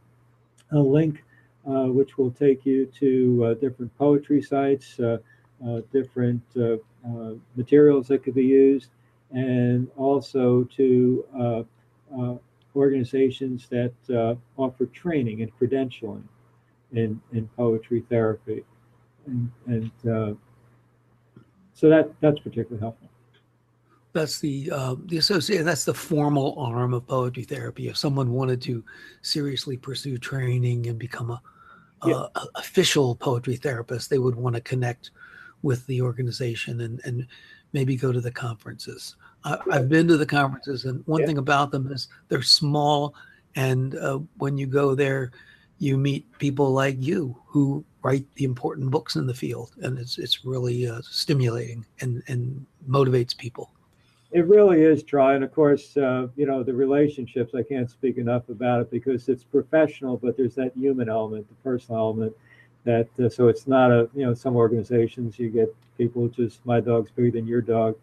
link 0.73 1.23
uh, 1.67 1.87
which 1.87 2.19
will 2.19 2.31
take 2.31 2.67
you 2.67 2.87
to 2.87 3.45
uh, 3.45 3.55
different 3.55 3.97
poetry 3.97 4.43
sites, 4.43 5.01
uh, 5.01 5.19
different 5.93 6.43
materials 7.57 8.09
that 8.09 8.23
could 8.23 8.35
be 8.35 8.45
used, 8.45 8.91
and 9.33 9.89
also 9.97 10.65
to 10.65 11.67
organizations 12.77 13.69
that 13.69 13.93
uh, 14.15 14.35
offer 14.61 14.87
training 14.87 15.43
and 15.43 15.51
credentialing 15.59 16.25
in, 16.93 17.21
in 17.33 17.49
poetry 17.57 18.05
therapy. 18.09 18.65
And, 19.27 19.51
and 19.67 19.93
uh, 20.11 20.35
so 21.75 21.89
that, 21.89 22.11
that's 22.21 22.39
particularly 22.39 22.81
helpful. 22.81 23.09
That's 24.13 24.39
the 24.39 24.71
uh, 24.71 24.95
the 25.07 25.19
associate. 25.19 25.65
That's 25.65 25.85
the 25.85 25.93
formal 25.93 26.55
arm 26.57 26.95
of 26.95 27.07
poetry 27.09 27.43
therapy. 27.43 27.89
If 27.89 27.97
someone 27.97 28.31
wanted 28.31 28.63
to 28.63 28.85
seriously 29.23 29.77
pursue 29.77 30.19
training 30.19 30.87
and 30.87 30.97
become 30.97 31.31
a, 31.31 31.43
yeah. 32.07 32.27
a, 32.37 32.39
a 32.39 32.47
official 32.55 33.17
poetry 33.17 33.57
therapist, 33.57 34.11
they 34.11 34.19
would 34.19 34.37
want 34.37 34.55
to 34.55 34.61
connect 34.61 35.11
with 35.63 35.85
the 35.89 36.01
organization 36.01 36.83
and 36.83 37.01
and 37.05 37.27
maybe 37.73 37.97
go 37.97 38.13
to 38.13 38.21
the 38.21 38.31
conferences. 38.31 39.17
I, 39.43 39.59
have 39.73 39.89
been 39.89 40.07
to 40.09 40.17
the 40.17 40.25
conferences, 40.25 40.85
and 40.85 41.03
one 41.07 41.23
yeah. 41.23 41.27
thing 41.27 41.39
about 41.39 41.73
them 41.73 41.91
is 41.91 42.07
they're 42.29 42.41
small, 42.41 43.17
and 43.57 43.97
uh, 43.97 44.21
when 44.39 44.57
you 44.57 44.69
go 44.69 44.95
there, 44.95 45.33
you 45.79 45.99
meet 45.99 46.27
people 46.39 46.71
like 46.73 46.97
you 46.99 47.37
who 47.47 47.85
write 48.05 48.27
the 48.35 48.45
important 48.45 48.91
books 48.91 49.17
in 49.17 49.27
the 49.27 49.35
field, 49.35 49.73
and 49.83 49.99
it's 49.99 50.19
it's 50.19 50.45
really 50.45 50.87
uh, 50.89 51.01
stimulating 51.03 51.85
and 52.01 52.23
and 52.29 52.65
motivates 52.89 53.37
people. 53.37 53.71
It 54.31 54.47
really 54.47 54.83
is, 54.83 55.03
Troy, 55.03 55.35
and 55.35 55.45
of 55.45 55.53
course, 55.53 55.97
uh, 55.97 56.29
you 56.37 56.47
know 56.47 56.63
the 56.63 56.75
relationships. 56.75 57.55
I 57.55 57.63
can't 57.63 57.91
speak 57.91 58.19
enough 58.19 58.49
about 58.49 58.83
it 58.83 58.91
because 58.91 59.29
it's 59.29 59.45
professional, 59.45 60.17
but 60.17 60.37
there's 60.37 60.55
that 60.55 60.73
human 60.77 61.09
element, 61.09 61.49
the 61.49 61.55
personal 61.69 62.01
element. 62.01 62.33
That 62.85 63.09
uh, 63.19 63.29
so 63.29 63.49
it's 63.49 63.67
not 63.67 63.91
a 63.91 64.09
you 64.15 64.25
know 64.25 64.35
some 64.35 64.55
organizations 64.55 65.39
you 65.39 65.49
get 65.49 65.75
people 65.97 66.29
just 66.29 66.65
my 66.67 66.81
dog's 66.81 67.11
bigger 67.11 67.31
than 67.31 67.47
your 67.47 67.61
dog 67.61 67.97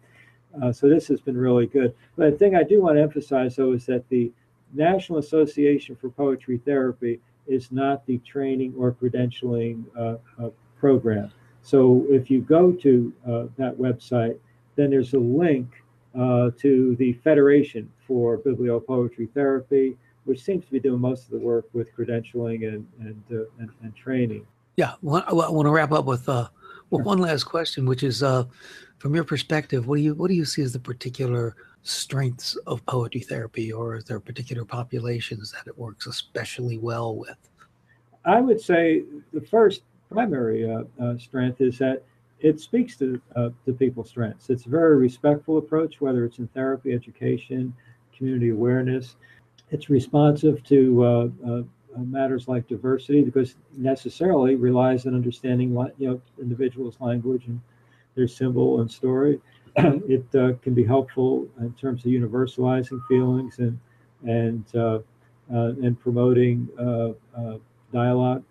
uh, 0.60 0.72
so 0.72 0.88
this 0.88 1.06
has 1.08 1.20
been 1.20 1.36
really 1.36 1.66
good. 1.66 1.94
But 2.16 2.32
the 2.32 2.38
thing 2.38 2.54
I 2.54 2.62
do 2.62 2.82
want 2.82 2.96
to 2.96 3.02
emphasize, 3.02 3.56
though, 3.56 3.72
is 3.72 3.86
that 3.86 4.08
the 4.08 4.30
National 4.74 5.18
Association 5.18 5.96
for 5.96 6.10
Poetry 6.10 6.58
Therapy 6.58 7.20
is 7.46 7.72
not 7.72 8.06
the 8.06 8.18
training 8.18 8.74
or 8.76 8.92
credentialing 8.92 9.84
uh, 9.98 10.16
uh, 10.42 10.50
program. 10.78 11.30
So 11.62 12.04
if 12.08 12.30
you 12.30 12.40
go 12.40 12.72
to 12.72 13.12
uh, 13.26 13.44
that 13.56 13.76
website, 13.76 14.38
then 14.76 14.90
there's 14.90 15.14
a 15.14 15.18
link 15.18 15.68
uh, 16.18 16.50
to 16.58 16.96
the 16.96 17.12
Federation 17.24 17.90
for 18.06 18.38
Bibliopoetry 18.38 19.32
Therapy, 19.32 19.96
which 20.24 20.40
seems 20.42 20.64
to 20.64 20.72
be 20.72 20.80
doing 20.80 21.00
most 21.00 21.24
of 21.24 21.30
the 21.30 21.38
work 21.38 21.66
with 21.72 21.94
credentialing 21.96 22.68
and 22.68 22.86
and, 23.00 23.22
uh, 23.32 23.44
and, 23.58 23.70
and, 23.82 23.94
training. 23.96 24.46
Yeah, 24.76 24.94
well, 25.02 25.24
I 25.26 25.32
want 25.32 25.66
to 25.66 25.70
wrap 25.70 25.92
up 25.92 26.04
with 26.04 26.26
well, 26.26 26.50
one 26.90 27.18
last 27.18 27.44
question, 27.44 27.86
which 27.86 28.02
is 28.02 28.22
from 29.02 29.14
your 29.16 29.24
perspective, 29.24 29.88
what 29.88 29.96
do 29.96 30.02
you 30.02 30.14
what 30.14 30.28
do 30.28 30.34
you 30.34 30.44
see 30.44 30.62
as 30.62 30.72
the 30.72 30.78
particular 30.78 31.56
strengths 31.82 32.56
of 32.66 32.84
poetry 32.86 33.20
therapy, 33.20 33.72
or 33.72 33.96
is 33.96 34.04
there 34.04 34.20
particular 34.20 34.64
populations 34.64 35.52
that 35.52 35.66
it 35.66 35.76
works 35.76 36.06
especially 36.06 36.78
well 36.78 37.16
with? 37.16 37.36
I 38.24 38.40
would 38.40 38.60
say 38.60 39.04
the 39.32 39.40
first 39.40 39.82
primary 40.10 40.70
uh, 40.70 40.84
uh, 41.00 41.18
strength 41.18 41.60
is 41.60 41.78
that 41.78 42.04
it 42.40 42.60
speaks 42.60 42.96
to 42.96 43.20
uh, 43.36 43.50
to 43.64 43.72
people's 43.72 44.10
strengths. 44.10 44.50
It's 44.50 44.66
a 44.66 44.68
very 44.68 44.96
respectful 44.96 45.58
approach, 45.58 46.00
whether 46.00 46.24
it's 46.24 46.38
in 46.38 46.48
therapy, 46.48 46.92
education, 46.92 47.74
community 48.16 48.50
awareness. 48.50 49.16
It's 49.70 49.88
responsive 49.88 50.62
to 50.64 51.04
uh, 51.04 51.28
uh, 51.46 51.62
uh, 51.96 51.98
matters 51.98 52.48
like 52.48 52.68
diversity 52.68 53.22
because 53.22 53.56
necessarily 53.76 54.56
relies 54.56 55.06
on 55.06 55.14
understanding 55.14 55.72
what 55.74 55.94
you 55.98 56.08
know 56.08 56.20
individuals' 56.40 56.96
language 57.00 57.46
and 57.46 57.60
their 58.14 58.28
symbol 58.28 58.80
and 58.80 58.90
story. 58.90 59.40
it 59.76 60.26
uh, 60.34 60.52
can 60.62 60.74
be 60.74 60.84
helpful 60.84 61.48
in 61.60 61.72
terms 61.74 62.04
of 62.04 62.10
universalizing 62.10 63.00
feelings 63.08 63.58
and 63.58 63.78
and 64.26 64.64
uh, 64.74 64.98
uh, 65.52 65.72
and 65.82 65.98
promoting 65.98 66.68
uh, 66.78 67.10
uh, 67.38 67.58
dialogue. 67.92 68.44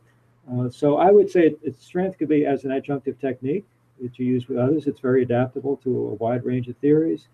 So 0.69 0.97
I 0.97 1.11
would 1.11 1.29
say 1.29 1.47
it, 1.47 1.59
its 1.63 1.85
strength 1.85 2.17
could 2.17 2.27
be 2.27 2.45
as 2.45 2.65
an 2.65 2.71
adjunctive 2.71 3.19
technique 3.21 3.65
that 4.01 4.19
you 4.19 4.25
use 4.25 4.49
with 4.49 4.57
others. 4.57 4.85
It's 4.85 4.99
very 4.99 5.21
adaptable 5.21 5.77
to 5.77 5.89
a 5.89 6.13
wide 6.15 6.43
range 6.43 6.67
of 6.67 6.75
theories. 6.77 7.29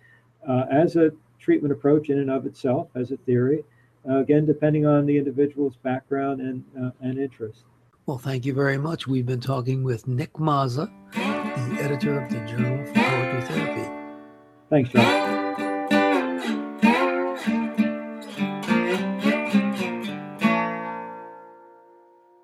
as 0.72 0.98
a 0.98 1.12
treatment 1.40 1.72
approach 1.72 2.10
in 2.10 2.20
and 2.20 2.30
of 2.30 2.46
itself, 2.46 2.90
as 2.94 3.12
a 3.12 3.18
theory, 3.18 3.64
again 4.06 4.46
depending 4.46 4.86
on 4.86 5.06
the 5.06 5.18
individual's 5.18 5.78
background 5.78 6.42
and 6.42 6.64
and 7.02 7.18
interest. 7.18 7.64
Well, 8.06 8.18
thank 8.18 8.46
you 8.46 8.54
very 8.54 8.78
much. 8.78 9.08
We've 9.08 9.26
been 9.26 9.42
talking 9.42 9.84
with 9.84 10.08
Nick 10.08 10.34
Mazza 10.34 10.92
the 11.70 11.82
editor 11.82 12.22
of 12.22 12.30
the 12.30 12.40
Journal 12.46 13.07
Therapy. 13.42 13.90
Thanks, 14.70 14.90
John. 14.92 15.28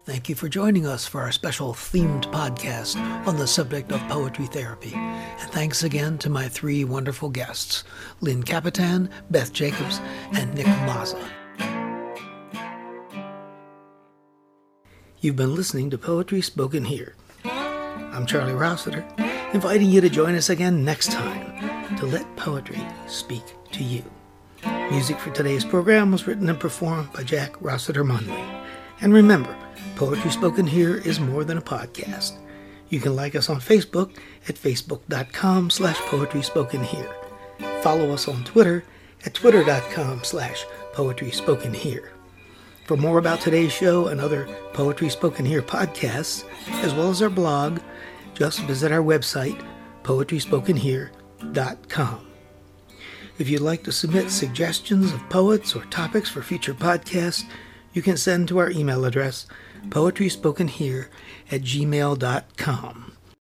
Thank 0.06 0.30
you 0.30 0.36
for 0.36 0.48
joining 0.48 0.86
us 0.86 1.06
for 1.06 1.22
our 1.22 1.34
special 1.34 1.74
themed 1.74 2.32
podcast 2.32 2.98
on 3.28 3.36
the 3.36 3.48
subject 3.48 3.92
of 3.92 4.00
poetry 4.08 4.46
therapy. 4.46 4.94
And 4.94 5.52
thanks 5.52 5.84
again 5.84 6.18
to 6.20 6.30
my 6.30 6.48
three 6.48 6.86
wonderful 6.86 7.30
guests, 7.30 7.84
Lynn 8.22 8.44
Kapitan, 8.44 9.10
Beth 9.32 9.52
Jacobs, 9.52 10.00
and 10.34 10.54
Nick 10.54 10.66
Mazza. 10.66 11.22
You've 15.20 15.36
been 15.36 15.56
listening 15.56 15.90
to 15.90 15.98
Poetry 15.98 16.42
Spoken 16.42 16.86
Here. 16.86 17.16
I'm 17.44 18.26
Charlie 18.26 18.54
Rossiter, 18.54 19.06
inviting 19.54 19.90
you 19.90 20.02
to 20.02 20.10
join 20.10 20.36
us 20.36 20.50
again 20.50 20.84
next 20.84 21.12
time 21.12 21.98
to 21.98 22.06
let 22.06 22.36
poetry 22.36 22.82
speak 23.08 23.44
to 23.72 23.84
you. 23.84 24.04
Music 24.90 25.20
for 25.20 25.32
today's 25.32 25.64
program 25.64 26.12
was 26.12 26.28
written 26.28 26.50
and 26.50 26.60
performed 26.60 27.12
by 27.14 27.24
Jack 27.24 27.56
Rossiter 27.62 28.04
Munley. 28.04 28.66
And 29.02 29.14
remember, 29.14 29.56
Poetry 29.96 30.32
Spoken 30.32 30.66
Here 30.66 30.98
is 30.98 31.20
more 31.20 31.44
than 31.44 31.58
a 31.58 31.62
podcast. 31.62 32.38
You 32.90 33.00
can 33.00 33.16
like 33.16 33.36
us 33.36 33.50
on 33.50 33.60
Facebook 33.60 34.18
at 34.48 34.56
facebook.com 34.56 35.70
slash 35.70 35.98
poetry 35.98 36.42
spoken 36.42 36.84
here. 36.84 37.14
Follow 37.82 38.12
us 38.12 38.28
on 38.28 38.44
Twitter 38.44 38.84
at 39.26 39.34
twitter.com 39.34 40.24
slash 40.24 40.66
poetry 40.94 41.32
spoken 41.32 41.74
here. 41.74 42.12
For 42.86 42.98
more 42.98 43.18
about 43.18 43.40
today's 43.40 43.72
show 43.72 44.08
and 44.08 44.20
other 44.20 44.46
Poetry 44.74 45.10
Spoken 45.10 45.46
Here 45.46 45.62
podcasts, 45.62 46.44
as 46.84 46.94
well 46.94 47.10
as 47.10 47.22
our 47.22 47.30
blog, 47.30 47.80
just 48.34 48.62
visit 48.62 48.92
our 48.92 49.04
website, 49.04 49.64
poetryspokenhere.com. 50.04 52.28
If 53.40 53.50
you'd 53.50 53.62
like 53.62 53.84
to 53.84 53.92
submit 53.92 54.30
suggestions 54.30 55.12
of 55.12 55.28
poets 55.30 55.76
or 55.76 55.84
topics 55.86 56.30
for 56.30 56.44
future 56.44 56.74
podcasts, 56.74 57.44
you 57.94 58.02
can 58.02 58.18
send 58.18 58.48
to 58.48 58.60
our 58.60 58.70
email 58.70 59.06
address, 59.06 59.48
poetryspokenhere 59.90 61.08
at 61.52 61.62
gmail.com. 61.62 63.13